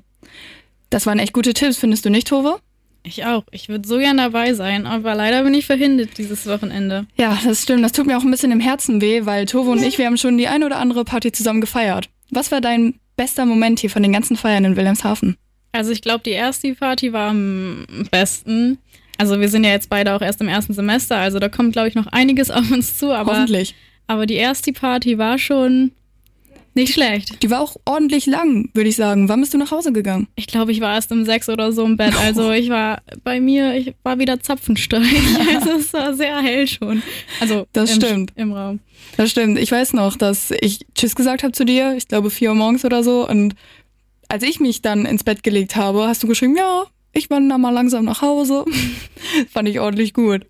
Das 0.90 1.06
waren 1.06 1.20
echt 1.20 1.34
gute 1.34 1.54
Tipps, 1.54 1.80
findest 1.80 2.06
du 2.06 2.10
nicht, 2.10 2.30
Tove? 2.30 2.62
Ich 3.08 3.24
auch. 3.26 3.44
Ich 3.52 3.70
würde 3.70 3.88
so 3.88 3.98
gern 3.98 4.18
dabei 4.18 4.54
sein, 4.54 4.86
aber 4.86 5.16
leider 5.16 5.44
bin 5.44 5.54
ich 5.54 5.66
verhindert 5.66 6.18
dieses 6.18 6.46
Wochenende. 6.46 7.06
Ja, 7.16 7.40
das 7.44 7.64
stimmt. 7.64 7.84
Das 7.84 7.94
tut 7.94 8.06
mir 8.06 8.18
auch 8.18 8.24
ein 8.24 8.32
bisschen 8.32 8.52
im 8.52 8.60
Herzen 8.60 9.00
weh, 9.02 9.26
weil 9.26 9.46
Tove 9.46 9.70
und 9.70 9.82
ich, 9.82 9.98
wir 9.98 10.06
haben 10.06 10.18
schon 10.18 10.38
die 10.38 10.48
eine 10.48 10.66
oder 10.66 10.78
andere 10.78 11.06
Party 11.06 11.32
zusammen 11.32 11.62
gefeiert. 11.62 12.10
Was 12.32 12.52
war 12.52 12.60
dein 12.60 12.96
bester 13.16 13.46
Moment 13.46 13.80
hier 13.80 13.90
von 13.90 14.04
den 14.04 14.12
ganzen 14.12 14.36
Feiern 14.36 14.66
in 14.66 14.76
Wilhelmshaven? 14.76 15.38
Also 15.72 15.92
ich 15.92 16.02
glaube, 16.02 16.24
die 16.26 16.32
erste 16.32 16.74
Party 16.76 17.14
war 17.14 17.30
am 17.30 17.86
besten. 18.12 18.78
Also 19.18 19.40
wir 19.40 19.48
sind 19.48 19.64
ja 19.64 19.72
jetzt 19.72 19.90
beide 19.90 20.14
auch 20.14 20.22
erst 20.22 20.42
im 20.42 20.50
ersten 20.50 20.74
Semester, 20.74 21.18
also 21.18 21.40
da 21.40 21.50
kommt, 21.50 21.74
glaube 21.74 21.88
ich, 21.88 21.96
noch 21.96 22.08
einiges 22.08 22.52
auf 22.52 22.70
uns 22.72 22.98
zu. 22.98 23.14
Aber, 23.14 23.32
Hoffentlich. 23.32 23.74
Aber 24.08 24.26
die 24.26 24.36
erste 24.36 24.74
Party 24.74 25.18
war 25.18 25.38
schon 25.38 25.92
nicht 26.78 26.94
schlecht. 26.94 27.44
Die 27.44 27.50
war 27.50 27.60
auch 27.60 27.76
ordentlich 27.84 28.26
lang, 28.26 28.70
würde 28.74 28.90
ich 28.90 28.96
sagen. 28.96 29.28
Wann 29.28 29.42
bist 29.42 29.54
du 29.54 29.58
nach 29.58 29.72
Hause 29.72 29.92
gegangen? 29.92 30.28
Ich 30.36 30.48
glaube, 30.48 30.72
ich 30.72 30.80
war 30.80 30.94
erst 30.94 31.12
um 31.12 31.26
sechs 31.26 31.50
oder 31.50 31.74
so 31.74 31.84
im 31.84 31.98
Bett. 31.98 32.16
Also 32.16 32.52
ich 32.52 32.70
war 32.70 33.02
bei 33.24 33.42
mir, 33.42 33.76
ich 33.76 33.94
war 34.04 34.20
wieder 34.20 34.40
Zapfenstein. 34.40 35.04
also 35.56 35.72
es 35.72 35.92
war 35.92 36.14
sehr 36.14 36.40
hell 36.42 36.68
schon. 36.68 37.04
Also 37.42 37.68
das 37.74 37.92
im, 37.92 38.02
stimmt. 38.02 38.32
Im 38.36 38.54
Raum. 38.54 38.80
Das 39.18 39.32
stimmt. 39.32 39.60
Ich 39.60 39.72
weiß 39.72 39.94
noch, 39.94 40.16
dass 40.16 40.52
ich 40.52 40.86
Tschüss 40.96 41.16
gesagt 41.16 41.44
habe 41.44 41.52
zu 41.52 41.66
dir. 41.66 41.96
Ich 41.98 42.08
glaube 42.08 42.30
vier 42.30 42.50
Uhr 42.50 42.56
morgens 42.56 42.86
oder 42.86 43.04
so. 43.04 43.28
Und 43.28 43.56
als 44.30 44.44
ich 44.44 44.60
mich 44.60 44.82
dann 44.82 45.06
ins 45.06 45.24
Bett 45.24 45.44
gelegt 45.44 45.76
habe, 45.76 46.08
hast 46.08 46.24
du 46.24 46.28
geschrieben, 46.28 46.56
ja, 46.56 46.86
ich 47.14 47.30
wandere 47.30 47.60
mal 47.60 47.72
langsam 47.72 48.06
nach 48.06 48.22
Hause. 48.22 48.66
Fand 49.52 49.68
ich 49.68 49.80
ordentlich 49.80 50.14
gut. 50.14 50.46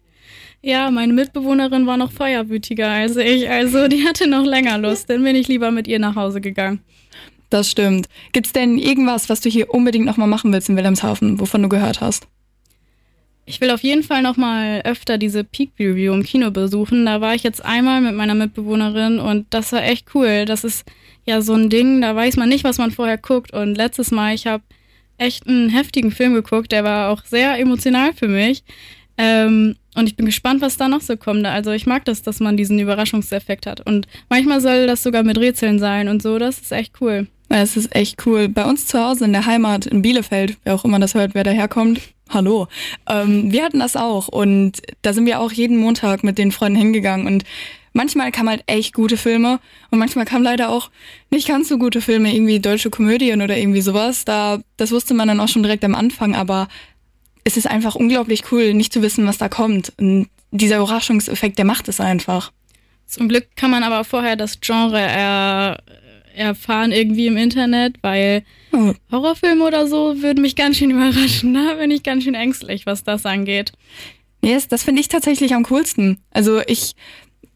Ja, 0.62 0.92
meine 0.92 1.14
Mitbewohnerin 1.14 1.86
war 1.86 1.98
noch 1.98 2.12
feierwütiger 2.12 2.90
als 2.90 3.16
ich, 3.16 3.50
also 3.50 3.88
die 3.88 4.06
hatte 4.06 4.28
noch 4.28 4.44
länger 4.44 4.78
Lust. 4.78 5.10
Dann 5.10 5.24
bin 5.24 5.36
ich 5.36 5.48
lieber 5.48 5.72
mit 5.72 5.88
ihr 5.88 6.00
nach 6.00 6.16
Hause 6.16 6.42
gegangen. 6.42 6.82
Das 7.50 7.72
stimmt. 7.72 8.10
Gibt's 8.34 8.52
denn 8.52 8.78
irgendwas, 8.78 9.30
was 9.30 9.40
du 9.40 9.50
hier 9.50 9.74
unbedingt 9.74 10.06
nochmal 10.06 10.28
machen 10.28 10.52
willst 10.52 10.68
in 10.68 10.76
Wilhelmshaven, 10.76 11.40
wovon 11.40 11.64
du 11.64 11.70
gehört 11.70 12.02
hast? 12.02 12.28
Ich 13.46 13.62
will 13.62 13.72
auf 13.72 13.82
jeden 13.82 14.04
Fall 14.04 14.22
nochmal 14.22 14.82
öfter 14.84 15.18
diese 15.18 15.46
Peak 15.46 15.72
Review 15.80 16.14
im 16.14 16.24
Kino 16.24 16.52
besuchen. 16.52 17.06
Da 17.06 17.22
war 17.22 17.34
ich 17.34 17.44
jetzt 17.44 17.64
einmal 17.64 18.02
mit 18.02 18.14
meiner 18.14 18.36
Mitbewohnerin 18.36 19.20
und 19.20 19.46
das 19.52 19.72
war 19.72 19.84
echt 19.84 20.14
cool. 20.14 20.44
Das 20.44 20.66
ist 20.66 20.86
ja 21.26 21.42
so 21.42 21.54
ein 21.54 21.70
Ding, 21.70 22.02
da 22.02 22.14
weiß 22.14 22.36
man 22.36 22.50
nicht, 22.50 22.66
was 22.66 22.78
man 22.78 22.92
vorher 22.92 23.18
guckt. 23.18 23.54
Und 23.54 23.76
letztes 23.76 24.12
Mal, 24.12 24.36
ich 24.36 24.48
habe 24.48 24.64
echt 25.18 25.48
einen 25.48 25.70
heftigen 25.70 26.12
Film 26.12 26.34
geguckt, 26.34 26.74
der 26.74 26.84
war 26.84 27.10
auch 27.10 27.24
sehr 27.24 27.58
emotional 27.58 28.14
für 28.14 28.28
mich. 28.28 28.64
Ähm, 29.18 29.76
und 29.96 30.08
ich 30.08 30.16
bin 30.16 30.28
gespannt, 30.28 30.62
was 30.62 30.78
da 30.78 30.88
noch 30.88 31.02
so 31.02 31.18
kommt. 31.18 31.46
Also 31.46 31.72
ich 31.72 31.88
mag 31.88 32.06
das, 32.06 32.22
dass 32.22 32.40
man 32.40 32.56
diesen 32.56 32.78
Überraschungseffekt 32.80 33.66
hat. 33.66 33.82
Und 33.82 34.08
manchmal 34.30 34.62
soll 34.62 34.86
das 34.86 35.02
sogar 35.02 35.24
mit 35.24 35.40
Rätseln 35.40 35.80
sein 35.80 36.08
und 36.08 36.22
so. 36.22 36.38
Das 36.38 36.60
ist 36.60 36.72
echt 36.72 36.94
cool. 37.02 37.28
Es 37.50 37.78
ist 37.78 37.96
echt 37.96 38.26
cool. 38.26 38.50
Bei 38.50 38.66
uns 38.66 38.86
zu 38.86 39.00
Hause 39.00 39.26
in 39.26 39.32
der 39.32 39.46
Heimat 39.46 39.86
in 39.86 40.02
Bielefeld, 40.02 40.58
wer 40.64 40.76
auch 40.76 40.86
immer 40.86 41.00
das 41.00 41.16
hört, 41.16 41.34
wer 41.34 41.44
daherkommt, 41.44 42.02
hallo. 42.30 42.68
Ähm, 43.10 43.52
wir 43.52 43.64
hatten 43.64 43.80
das 43.80 43.96
auch 43.96 44.28
und 44.28 44.82
da 45.02 45.14
sind 45.14 45.26
wir 45.26 45.40
auch 45.40 45.52
jeden 45.52 45.78
Montag 45.78 46.24
mit 46.24 46.38
den 46.38 46.52
Freunden 46.52 46.78
hingegangen 46.78 47.26
und 47.26 47.46
manchmal 47.94 48.32
kamen 48.32 48.50
halt 48.50 48.64
echt 48.68 48.94
gute 48.94 49.16
Filme 49.16 49.60
und 49.92 50.00
manchmal 50.00 50.26
kamen 50.26 50.44
leider 50.44 50.70
auch 50.70 50.92
nicht 51.32 51.48
ganz 51.48 51.70
so 51.70 51.78
gute 51.78 52.02
Filme, 52.02 52.34
irgendwie 52.34 52.60
deutsche 52.60 52.90
Komödien 52.90 53.42
oder 53.42 53.58
irgendwie 53.58 53.82
sowas. 53.82 54.26
Da, 54.26 54.60
das 54.76 54.92
wusste 54.92 55.14
man 55.14 55.30
dann 55.30 55.40
auch 55.40 55.48
schon 55.48 55.64
direkt 55.64 55.86
am 55.86 55.96
Anfang, 55.96 56.36
aber 56.36 56.68
es 57.48 57.56
ist 57.56 57.66
einfach 57.66 57.96
unglaublich 57.96 58.52
cool, 58.52 58.74
nicht 58.74 58.92
zu 58.92 59.02
wissen, 59.02 59.26
was 59.26 59.38
da 59.38 59.48
kommt. 59.48 59.94
Und 59.98 60.28
dieser 60.52 60.78
Überraschungseffekt, 60.78 61.58
der 61.58 61.64
macht 61.64 61.88
es 61.88 62.02
einfach. 62.02 62.52
Zum 63.06 63.30
Glück 63.30 63.48
kann 63.56 63.72
man 63.72 63.84
aber 63.84 64.04
vorher 64.04 64.36
das 64.36 64.60
Genre 64.60 65.00
er, 65.00 65.78
erfahren 66.36 66.92
irgendwie 66.92 67.28
im 67.28 67.38
Internet, 67.38 67.96
weil 68.02 68.44
Oh. 68.74 68.94
Horrorfilme 69.10 69.64
oder 69.66 69.88
so 69.88 70.22
würden 70.22 70.42
mich 70.42 70.58
ganz 70.58 70.78
schön 70.78 70.92
überraschen. 70.92 71.54
Da 71.68 71.76
bin 71.76 71.90
ich 71.90 72.04
ganz 72.04 72.26
schön 72.26 72.36
ängstlich, 72.36 72.86
was 72.86 73.06
das 73.06 73.26
angeht. 73.26 73.72
Yes, 74.44 74.68
das 74.68 74.84
finde 74.84 75.00
ich 75.00 75.08
tatsächlich 75.08 75.54
am 75.54 75.64
coolsten. 75.64 76.20
Also 76.32 76.62
ich, 76.68 76.96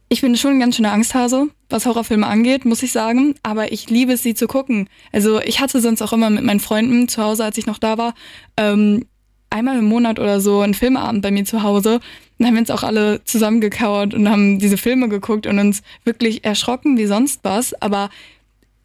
ich 0.07 0.21
bin 0.21 0.37
schon 0.37 0.51
ein 0.51 0.59
ganz 0.61 0.77
schöner 0.77 0.93
Angsthase, 0.93 1.49
was 1.69 1.85
Horrorfilme 1.85 2.25
angeht, 2.25 2.63
muss 2.63 2.81
ich 2.81 2.93
sagen. 2.93 3.35
Aber 3.43 3.73
ich 3.73 3.89
liebe 3.89 4.13
es, 4.13 4.23
sie 4.23 4.35
zu 4.35 4.47
gucken. 4.47 4.87
Also 5.11 5.41
ich 5.41 5.59
hatte 5.59 5.81
sonst 5.81 6.01
auch 6.01 6.13
immer 6.13 6.29
mit 6.29 6.45
meinen 6.45 6.61
Freunden 6.61 7.09
zu 7.09 7.21
Hause, 7.21 7.43
als 7.43 7.57
ich 7.57 7.65
noch 7.65 7.77
da 7.77 7.97
war, 7.97 8.13
ähm, 8.55 9.05
einmal 9.51 9.77
im 9.77 9.85
Monat 9.85 10.19
oder 10.19 10.39
so 10.41 10.61
einen 10.61 10.73
Filmabend 10.73 11.21
bei 11.21 11.31
mir 11.31 11.45
zu 11.45 11.61
Hause. 11.63 11.99
Dann 12.37 12.47
haben 12.47 12.55
wir 12.55 12.61
uns 12.61 12.71
auch 12.71 12.83
alle 12.83 13.23
zusammengekauert 13.23 14.13
und 14.13 14.27
haben 14.27 14.57
diese 14.57 14.77
Filme 14.77 15.09
geguckt 15.09 15.45
und 15.45 15.59
uns 15.59 15.83
wirklich 16.03 16.43
erschrocken 16.43 16.97
wie 16.97 17.05
sonst 17.05 17.41
was. 17.43 17.79
Aber 17.81 18.09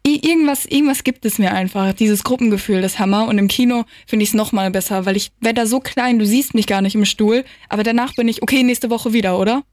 irgendwas, 0.05 0.65
irgendwas 0.65 1.03
gibt 1.03 1.25
es 1.25 1.39
mir 1.39 1.53
einfach. 1.53 1.93
Dieses 1.93 2.23
Gruppengefühl, 2.23 2.81
das 2.81 2.99
Hammer. 2.99 3.27
Und 3.27 3.37
im 3.37 3.47
Kino 3.47 3.85
finde 4.05 4.23
ich 4.23 4.29
es 4.29 4.35
noch 4.35 4.51
mal 4.51 4.69
besser, 4.71 5.05
weil 5.05 5.17
ich 5.17 5.31
werde 5.39 5.61
da 5.61 5.65
so 5.65 5.79
klein, 5.79 6.19
du 6.19 6.25
siehst 6.25 6.53
mich 6.53 6.67
gar 6.67 6.81
nicht 6.81 6.95
im 6.95 7.05
Stuhl. 7.05 7.43
Aber 7.69 7.83
danach 7.83 8.13
bin 8.15 8.27
ich, 8.27 8.41
okay, 8.41 8.63
nächste 8.63 8.89
Woche 8.89 9.13
wieder, 9.13 9.39
oder? 9.39 9.63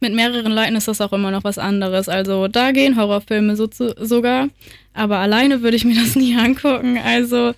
Mit 0.00 0.14
mehreren 0.14 0.52
Leuten 0.52 0.76
ist 0.76 0.88
das 0.88 1.00
auch 1.00 1.12
immer 1.12 1.30
noch 1.30 1.44
was 1.44 1.58
anderes. 1.58 2.08
Also 2.08 2.48
da 2.48 2.72
gehen 2.72 2.96
Horrorfilme 2.96 3.56
so 3.56 3.66
zu, 3.66 3.94
sogar. 3.98 4.48
Aber 4.92 5.18
alleine 5.18 5.62
würde 5.62 5.76
ich 5.76 5.84
mir 5.84 5.94
das 5.94 6.14
nie 6.16 6.36
angucken. 6.36 6.98
Also 6.98 7.54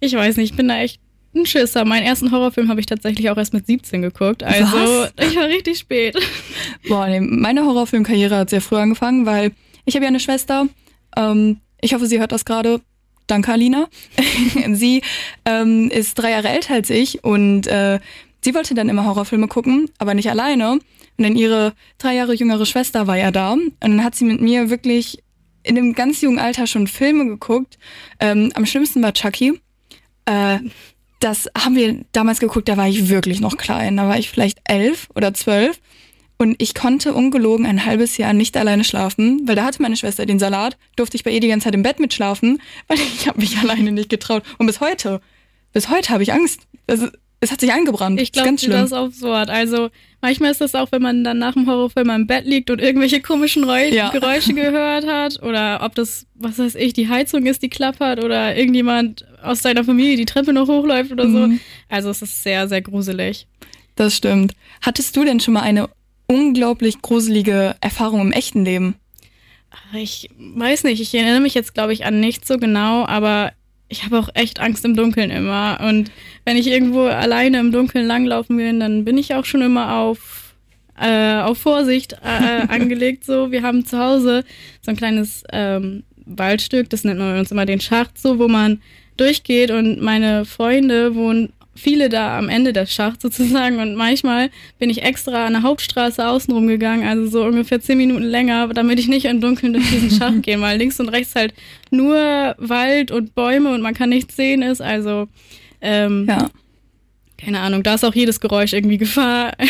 ich 0.00 0.14
weiß 0.14 0.36
nicht, 0.36 0.52
ich 0.52 0.56
bin 0.56 0.68
da 0.68 0.78
echt 0.78 1.01
ein 1.34 1.46
Schisser. 1.46 1.84
Meinen 1.84 2.04
ersten 2.04 2.30
Horrorfilm 2.30 2.68
habe 2.68 2.80
ich 2.80 2.86
tatsächlich 2.86 3.30
auch 3.30 3.36
erst 3.36 3.54
mit 3.54 3.66
17 3.66 4.02
geguckt. 4.02 4.42
Also 4.42 4.64
Was? 4.64 5.12
ich 5.28 5.36
war 5.36 5.48
richtig 5.48 5.78
spät. 5.78 6.16
Boah, 6.88 7.06
nee, 7.06 7.20
meine 7.20 7.64
Horrorfilmkarriere 7.64 8.36
hat 8.36 8.50
sehr 8.50 8.60
früh 8.60 8.76
angefangen, 8.76 9.26
weil 9.26 9.52
ich 9.84 9.94
habe 9.94 10.04
ja 10.04 10.08
eine 10.08 10.20
Schwester. 10.20 10.68
Ähm, 11.16 11.58
ich 11.80 11.94
hoffe, 11.94 12.06
sie 12.06 12.20
hört 12.20 12.32
das 12.32 12.44
gerade. 12.44 12.80
Danke, 13.26 13.52
Alina. 13.52 13.88
sie 14.72 15.02
ähm, 15.44 15.90
ist 15.90 16.14
drei 16.14 16.30
Jahre 16.30 16.48
älter 16.48 16.74
als 16.74 16.90
ich 16.90 17.24
und 17.24 17.66
äh, 17.66 18.00
sie 18.42 18.54
wollte 18.54 18.74
dann 18.74 18.88
immer 18.88 19.04
Horrorfilme 19.06 19.48
gucken, 19.48 19.90
aber 19.98 20.14
nicht 20.14 20.30
alleine. 20.30 20.72
Und 20.72 20.82
dann 21.18 21.36
ihre 21.36 21.74
drei 21.98 22.14
Jahre 22.14 22.34
jüngere 22.34 22.66
Schwester 22.66 23.06
war 23.06 23.16
ja 23.16 23.30
da. 23.30 23.52
Und 23.52 23.72
dann 23.80 24.04
hat 24.04 24.14
sie 24.14 24.24
mit 24.24 24.40
mir 24.40 24.70
wirklich 24.70 25.22
in 25.62 25.78
einem 25.78 25.94
ganz 25.94 26.20
jungen 26.20 26.38
Alter 26.38 26.66
schon 26.66 26.86
Filme 26.86 27.26
geguckt. 27.26 27.78
Ähm, 28.18 28.50
am 28.54 28.66
schlimmsten 28.66 29.02
war 29.02 29.12
Chucky. 29.12 29.60
Äh, 30.24 30.58
das 31.22 31.48
haben 31.56 31.76
wir 31.76 32.04
damals 32.12 32.40
geguckt, 32.40 32.68
da 32.68 32.76
war 32.76 32.88
ich 32.88 33.08
wirklich 33.08 33.40
noch 33.40 33.56
klein. 33.56 33.96
Da 33.96 34.08
war 34.08 34.18
ich 34.18 34.28
vielleicht 34.30 34.58
elf 34.64 35.08
oder 35.14 35.32
zwölf. 35.34 35.80
Und 36.38 36.60
ich 36.60 36.74
konnte 36.74 37.14
ungelogen 37.14 37.66
ein 37.66 37.84
halbes 37.86 38.16
Jahr 38.16 38.32
nicht 38.32 38.56
alleine 38.56 38.82
schlafen, 38.82 39.42
weil 39.46 39.54
da 39.54 39.64
hatte 39.64 39.80
meine 39.80 39.96
Schwester 39.96 40.26
den 40.26 40.40
Salat, 40.40 40.76
durfte 40.96 41.16
ich 41.16 41.22
bei 41.22 41.30
ihr 41.30 41.38
die 41.40 41.46
ganze 41.48 41.64
Zeit 41.66 41.74
im 41.74 41.84
Bett 41.84 42.00
mitschlafen, 42.00 42.60
weil 42.88 42.98
ich 43.16 43.28
habe 43.28 43.40
mich 43.40 43.56
alleine 43.58 43.92
nicht 43.92 44.08
getraut. 44.08 44.42
Und 44.58 44.66
bis 44.66 44.80
heute, 44.80 45.20
bis 45.72 45.88
heute 45.88 46.08
habe 46.10 46.22
ich 46.24 46.32
Angst. 46.32 46.62
Das, 46.86 47.00
ist- 47.00 47.12
es 47.40 47.50
hat 47.52 47.60
sich 47.60 47.72
eingebrannt. 47.72 48.20
Ich 48.20 48.30
Das 48.30 48.30
ist 48.30 48.32
glaube, 48.34 48.48
ganz 48.48 48.60
sie 48.60 48.66
schlimm. 48.66 48.80
das 48.80 48.92
aufs 48.92 49.20
Wort. 49.22 49.50
Also 49.50 49.90
manchmal 50.22 50.52
ist 50.52 50.60
das 50.62 50.74
auch, 50.74 50.90
wenn 50.92 51.02
man 51.02 51.24
dann 51.24 51.38
nach 51.38 51.52
dem 51.52 51.66
Horrorfilm 51.66 52.08
im 52.10 52.26
Bett 52.26 52.46
liegt 52.46 52.70
und 52.70 52.80
irgendwelche 52.80 53.20
komischen 53.20 53.64
Reu 53.64 53.88
Ja. 53.88 54.08
Geräusche 54.10 54.54
gehört 54.54 55.06
hat 55.06 55.42
oder 55.42 55.80
ob 55.82 55.94
das, 55.94 56.26
was 56.34 56.58
weiß 56.58 56.76
ich, 56.76 56.94
die 56.94 57.08
Heizung 57.08 57.44
ist, 57.44 57.62
die 57.62 57.68
klappert 57.68 58.24
oder 58.24 58.56
irgendjemand 58.56 59.26
aus 59.42 59.60
deiner 59.60 59.84
Familie 59.84 60.16
die 60.16 60.24
Treppe 60.24 60.52
noch 60.54 60.68
hochläuft 60.68 61.12
oder 61.12 61.24
so. 61.24 61.48
Mhm. 61.48 61.60
Also 61.90 62.08
es 62.08 62.22
ist 62.22 62.42
sehr, 62.42 62.68
sehr 62.68 62.80
gruselig. 62.80 63.46
Das 63.96 64.16
stimmt. 64.16 64.54
Hattest 64.80 65.14
du 65.16 65.24
denn 65.24 65.40
schon 65.40 65.54
mal 65.54 65.60
eine 65.60 65.90
unglaublich 66.28 67.02
gruselige 67.02 67.76
Erfahrung 67.82 68.22
im 68.22 68.32
echten 68.32 68.64
Leben? 68.64 68.94
Ich 69.94 70.28
weiß 70.38 70.84
nicht, 70.84 71.00
ich 71.00 71.14
erinnere 71.14 71.40
mich 71.40 71.54
jetzt, 71.54 71.74
glaube 71.74 71.92
ich, 71.92 72.04
an 72.04 72.20
nichts 72.20 72.48
so 72.48 72.56
genau, 72.58 73.06
aber 73.06 73.52
ich 73.92 74.04
habe 74.04 74.18
auch 74.18 74.30
echt 74.34 74.58
Angst 74.58 74.84
im 74.84 74.96
Dunkeln 74.96 75.30
immer. 75.30 75.78
Und 75.86 76.10
wenn 76.44 76.56
ich 76.56 76.66
irgendwo 76.66 77.02
alleine 77.02 77.60
im 77.60 77.72
Dunkeln 77.72 78.06
langlaufen 78.06 78.56
will, 78.58 78.78
dann 78.78 79.04
bin 79.04 79.18
ich 79.18 79.34
auch 79.34 79.44
schon 79.44 79.60
immer 79.60 79.96
auf, 79.96 80.54
äh, 80.98 81.36
auf 81.36 81.58
Vorsicht 81.58 82.14
äh, 82.24 82.66
angelegt. 82.68 83.24
So, 83.24 83.52
wir 83.52 83.62
haben 83.62 83.84
zu 83.84 83.98
Hause 83.98 84.44
so 84.80 84.90
ein 84.90 84.96
kleines 84.96 85.44
ähm, 85.52 86.04
Waldstück, 86.24 86.88
das 86.88 87.04
nennt 87.04 87.18
man 87.18 87.38
uns 87.38 87.50
immer 87.50 87.66
den 87.66 87.80
Schacht, 87.80 88.18
so, 88.18 88.38
wo 88.38 88.48
man 88.48 88.80
durchgeht 89.18 89.70
und 89.70 90.00
meine 90.00 90.46
Freunde 90.46 91.14
wohnen 91.14 91.52
viele 91.74 92.08
da 92.08 92.38
am 92.38 92.48
Ende 92.48 92.72
des 92.72 92.92
Schachts 92.92 93.22
sozusagen 93.22 93.78
und 93.78 93.94
manchmal 93.94 94.50
bin 94.78 94.90
ich 94.90 95.02
extra 95.02 95.46
an 95.46 95.54
der 95.54 95.62
Hauptstraße 95.62 96.26
außenrum 96.26 96.66
gegangen, 96.66 97.06
also 97.06 97.26
so 97.26 97.44
ungefähr 97.44 97.80
zehn 97.80 97.98
Minuten 97.98 98.24
länger, 98.24 98.68
damit 98.68 98.98
ich 98.98 99.08
nicht 99.08 99.24
im 99.24 99.40
Dunkeln 99.40 99.72
durch 99.72 99.88
diesen 99.90 100.10
Schacht 100.10 100.42
gehe, 100.42 100.60
weil 100.60 100.78
links 100.78 101.00
und 101.00 101.08
rechts 101.08 101.34
halt 101.34 101.54
nur 101.90 102.54
Wald 102.58 103.10
und 103.10 103.34
Bäume 103.34 103.72
und 103.72 103.80
man 103.80 103.94
kann 103.94 104.10
nichts 104.10 104.36
sehen 104.36 104.62
ist, 104.62 104.82
also 104.82 105.28
ähm, 105.80 106.26
ja. 106.28 106.50
keine 107.38 107.60
Ahnung, 107.60 107.82
da 107.82 107.94
ist 107.94 108.04
auch 108.04 108.14
jedes 108.14 108.40
Geräusch 108.40 108.72
irgendwie 108.72 108.98
Gefahr. 108.98 109.52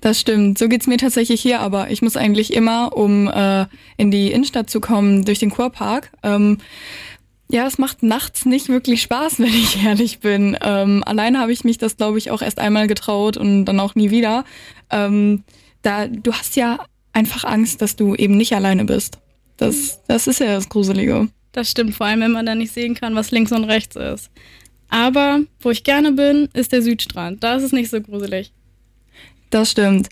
Das 0.00 0.20
stimmt. 0.20 0.58
So 0.58 0.68
geht's 0.68 0.86
mir 0.86 0.96
tatsächlich 0.96 1.40
hier, 1.40 1.60
aber 1.60 1.90
ich 1.90 2.02
muss 2.02 2.16
eigentlich 2.16 2.52
immer, 2.52 2.96
um 2.96 3.28
äh, 3.28 3.66
in 3.96 4.10
die 4.10 4.30
Innenstadt 4.30 4.70
zu 4.70 4.80
kommen, 4.80 5.24
durch 5.24 5.40
den 5.40 5.50
Kurpark. 5.50 6.10
Ähm, 6.22 6.58
ja, 7.50 7.66
es 7.66 7.78
macht 7.78 8.02
nachts 8.02 8.44
nicht 8.44 8.68
wirklich 8.68 9.02
Spaß, 9.02 9.38
wenn 9.38 9.46
ich 9.46 9.82
ehrlich 9.84 10.20
bin. 10.20 10.56
Ähm, 10.62 11.02
alleine 11.04 11.40
habe 11.40 11.52
ich 11.52 11.64
mich 11.64 11.78
das, 11.78 11.96
glaube 11.96 12.18
ich, 12.18 12.30
auch 12.30 12.42
erst 12.42 12.58
einmal 12.58 12.86
getraut 12.86 13.36
und 13.36 13.64
dann 13.64 13.80
auch 13.80 13.94
nie 13.94 14.10
wieder. 14.10 14.44
Ähm, 14.90 15.44
da, 15.82 16.06
du 16.06 16.32
hast 16.32 16.56
ja 16.56 16.78
einfach 17.12 17.44
Angst, 17.44 17.82
dass 17.82 17.96
du 17.96 18.14
eben 18.14 18.36
nicht 18.36 18.54
alleine 18.54 18.84
bist. 18.84 19.18
Das, 19.56 20.00
das 20.06 20.26
ist 20.26 20.40
ja 20.40 20.54
das 20.54 20.68
Gruselige. 20.68 21.28
Das 21.52 21.70
stimmt, 21.70 21.94
vor 21.94 22.06
allem 22.06 22.20
wenn 22.20 22.32
man 22.32 22.46
dann 22.46 22.58
nicht 22.58 22.72
sehen 22.72 22.94
kann, 22.94 23.14
was 23.14 23.30
links 23.30 23.50
und 23.52 23.64
rechts 23.64 23.96
ist. 23.96 24.30
Aber 24.90 25.40
wo 25.60 25.70
ich 25.70 25.84
gerne 25.84 26.12
bin, 26.12 26.48
ist 26.52 26.72
der 26.72 26.82
Südstrand. 26.82 27.42
Da 27.42 27.56
ist 27.56 27.64
es 27.64 27.72
nicht 27.72 27.90
so 27.90 28.00
gruselig. 28.00 28.52
Das 29.50 29.70
stimmt. 29.70 30.08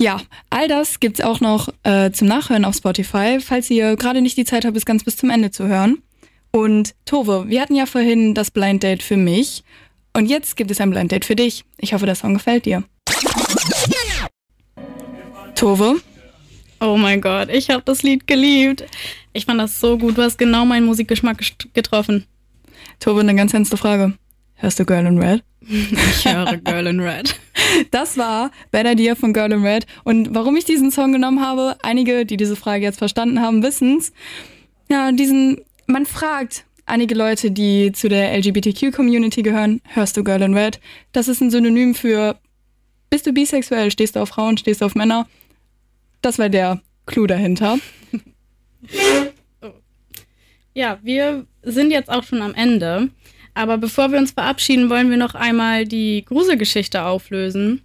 Ja, 0.00 0.20
all 0.50 0.68
das 0.68 1.00
gibt's 1.00 1.20
auch 1.20 1.40
noch 1.40 1.68
äh, 1.82 2.12
zum 2.12 2.28
Nachhören 2.28 2.64
auf 2.64 2.76
Spotify, 2.76 3.38
falls 3.40 3.68
ihr 3.68 3.96
gerade 3.96 4.22
nicht 4.22 4.36
die 4.36 4.44
Zeit 4.44 4.64
habt, 4.64 4.76
es 4.76 4.86
ganz 4.86 5.04
bis 5.04 5.16
zum 5.16 5.30
Ende 5.30 5.50
zu 5.50 5.66
hören. 5.66 5.98
Und 6.50 6.94
Tove, 7.04 7.44
wir 7.48 7.60
hatten 7.60 7.74
ja 7.74 7.86
vorhin 7.86 8.34
das 8.34 8.50
Blind 8.50 8.82
Date 8.82 9.02
für 9.02 9.16
mich. 9.16 9.62
Und 10.14 10.26
jetzt 10.26 10.56
gibt 10.56 10.70
es 10.70 10.80
ein 10.80 10.90
Blind 10.90 11.12
Date 11.12 11.24
für 11.24 11.36
dich. 11.36 11.64
Ich 11.78 11.92
hoffe, 11.92 12.06
das 12.06 12.20
Song 12.20 12.34
gefällt 12.34 12.64
dir. 12.64 12.84
Tove? 15.54 16.00
Oh 16.80 16.96
mein 16.96 17.20
Gott, 17.20 17.48
ich 17.50 17.70
habe 17.70 17.82
das 17.84 18.02
Lied 18.02 18.26
geliebt. 18.26 18.84
Ich 19.32 19.44
fand 19.44 19.60
das 19.60 19.80
so 19.80 19.98
gut. 19.98 20.16
Du 20.16 20.22
hast 20.22 20.38
genau 20.38 20.64
meinen 20.64 20.86
Musikgeschmack 20.86 21.42
getroffen. 21.74 22.24
Tove, 23.00 23.20
eine 23.20 23.34
ganz 23.34 23.52
ernste 23.52 23.76
Frage. 23.76 24.14
Hörst 24.54 24.78
du 24.78 24.84
Girl 24.84 25.06
in 25.06 25.18
Red? 25.18 25.42
Ich 25.60 26.24
höre 26.24 26.56
Girl 26.56 26.86
in 26.86 27.00
Red. 27.00 27.38
Das 27.90 28.16
war 28.16 28.50
Bad 28.70 28.86
Idea 28.86 29.14
von 29.14 29.34
Girl 29.34 29.52
in 29.52 29.62
Red. 29.62 29.86
Und 30.02 30.34
warum 30.34 30.56
ich 30.56 30.64
diesen 30.64 30.90
Song 30.90 31.12
genommen 31.12 31.44
habe, 31.44 31.76
einige, 31.82 32.24
die 32.24 32.38
diese 32.38 32.56
Frage 32.56 32.84
jetzt 32.84 32.98
verstanden 32.98 33.42
haben, 33.42 33.62
wissen's. 33.62 34.12
Ja, 34.88 35.12
diesen, 35.12 35.60
man 35.88 36.06
fragt 36.06 36.64
einige 36.86 37.14
Leute, 37.14 37.50
die 37.50 37.92
zu 37.92 38.08
der 38.08 38.36
LGBTQ-Community 38.38 39.42
gehören, 39.42 39.80
hörst 39.84 40.16
du 40.16 40.22
Girl 40.22 40.42
in 40.42 40.56
Red? 40.56 40.80
Das 41.12 41.28
ist 41.28 41.40
ein 41.40 41.50
Synonym 41.50 41.94
für, 41.94 42.38
bist 43.10 43.26
du 43.26 43.32
bisexuell, 43.32 43.90
stehst 43.90 44.16
du 44.16 44.20
auf 44.20 44.28
Frauen, 44.28 44.56
stehst 44.56 44.80
du 44.80 44.84
auf 44.84 44.94
Männer? 44.94 45.26
Das 46.22 46.38
war 46.38 46.48
der 46.48 46.80
Clou 47.06 47.26
dahinter. 47.26 47.78
Ja, 50.74 50.98
wir 51.02 51.46
sind 51.64 51.90
jetzt 51.90 52.08
auch 52.08 52.22
schon 52.22 52.40
am 52.40 52.54
Ende. 52.54 53.08
Aber 53.54 53.78
bevor 53.78 54.12
wir 54.12 54.18
uns 54.20 54.30
verabschieden, 54.30 54.88
wollen 54.88 55.10
wir 55.10 55.16
noch 55.16 55.34
einmal 55.34 55.84
die 55.84 56.24
Gruselgeschichte 56.24 57.02
auflösen. 57.02 57.82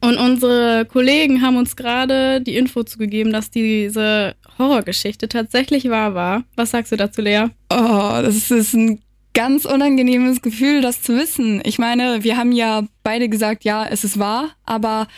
Und 0.00 0.18
unsere 0.18 0.84
Kollegen 0.84 1.42
haben 1.42 1.56
uns 1.56 1.74
gerade 1.74 2.40
die 2.40 2.56
Info 2.56 2.84
zugegeben, 2.84 3.32
dass 3.32 3.50
diese 3.50 4.36
Horrorgeschichte 4.58 5.28
tatsächlich 5.28 5.88
wahr 5.90 6.14
war. 6.14 6.44
Was 6.56 6.70
sagst 6.70 6.92
du 6.92 6.96
dazu, 6.96 7.22
Lea? 7.22 7.46
Oh, 7.70 8.20
das 8.22 8.50
ist 8.50 8.74
ein 8.74 9.00
ganz 9.34 9.64
unangenehmes 9.64 10.42
Gefühl, 10.42 10.80
das 10.80 11.02
zu 11.02 11.16
wissen. 11.16 11.60
Ich 11.64 11.78
meine, 11.78 12.22
wir 12.22 12.36
haben 12.36 12.52
ja 12.52 12.84
beide 13.02 13.28
gesagt, 13.28 13.64
ja, 13.64 13.84
es 13.84 14.04
ist 14.04 14.18
wahr, 14.18 14.50
aber 14.64 15.08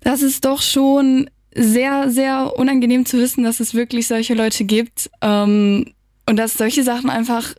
das 0.00 0.22
ist 0.22 0.44
doch 0.44 0.62
schon 0.62 1.28
sehr, 1.54 2.10
sehr 2.10 2.52
unangenehm 2.56 3.06
zu 3.06 3.18
wissen, 3.18 3.44
dass 3.44 3.60
es 3.60 3.74
wirklich 3.74 4.06
solche 4.06 4.34
Leute 4.34 4.64
gibt 4.64 5.10
ähm, 5.20 5.92
und 6.26 6.36
dass 6.36 6.54
solche 6.54 6.82
Sachen 6.82 7.10
einfach 7.10 7.54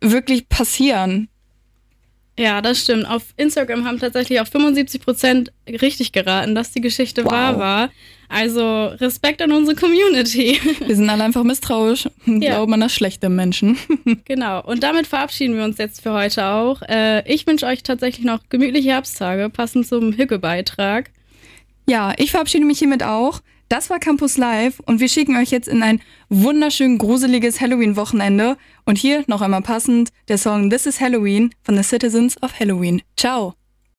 wirklich 0.00 0.48
passieren. 0.48 1.28
Ja, 2.38 2.62
das 2.62 2.80
stimmt. 2.80 3.06
Auf 3.08 3.24
Instagram 3.36 3.84
haben 3.84 3.98
tatsächlich 3.98 4.40
auch 4.40 4.46
75 4.46 5.00
Prozent 5.02 5.52
richtig 5.68 6.12
geraten, 6.12 6.54
dass 6.54 6.70
die 6.72 6.80
Geschichte 6.80 7.24
Wow. 7.24 7.32
wahr 7.32 7.58
war. 7.58 7.90
Also 8.30 8.86
Respekt 8.86 9.40
an 9.42 9.52
unsere 9.52 9.74
Community. 9.76 10.60
Wir 10.86 10.94
sind 10.96 11.08
alle 11.10 11.24
einfach 11.24 11.42
misstrauisch 11.44 12.08
und 12.26 12.42
Ja. 12.42 12.52
glauben 12.54 12.74
an 12.74 12.80
das 12.80 12.94
Schlechte 12.94 13.28
Menschen. 13.28 13.76
Genau. 14.24 14.62
Und 14.62 14.82
damit 14.82 15.06
verabschieden 15.06 15.56
wir 15.56 15.64
uns 15.64 15.78
jetzt 15.78 16.02
für 16.02 16.12
heute 16.12 16.44
auch. 16.46 16.80
Äh, 16.82 17.30
ich 17.30 17.46
wünsche 17.46 17.66
euch 17.66 17.82
tatsächlich 17.82 18.24
noch 18.24 18.40
gemütliche 18.50 18.90
Herbsttage, 18.90 19.48
passend 19.50 19.86
zum 19.86 20.12
Hügge-Beitrag. 20.12 21.10
Ja, 21.88 22.12
ich 22.18 22.30
verabschiede 22.30 22.64
mich 22.66 22.78
hiermit 22.78 23.02
auch. 23.02 23.40
Das 23.68 23.90
war 23.90 23.98
Campus 23.98 24.38
Live 24.38 24.80
und 24.86 24.98
wir 24.98 25.08
schicken 25.08 25.36
euch 25.36 25.50
jetzt 25.50 25.68
in 25.68 25.82
ein 25.82 26.00
wunderschön 26.30 26.96
gruseliges 26.96 27.60
Halloween-Wochenende. 27.60 28.56
Und 28.86 28.96
hier 28.96 29.24
noch 29.26 29.42
einmal 29.42 29.60
passend 29.60 30.08
der 30.28 30.38
Song 30.38 30.70
This 30.70 30.86
is 30.86 31.00
Halloween 31.00 31.54
von 31.62 31.76
The 31.76 31.82
Citizens 31.82 32.42
of 32.42 32.58
Halloween. 32.58 33.02
Ciao! 33.16 33.57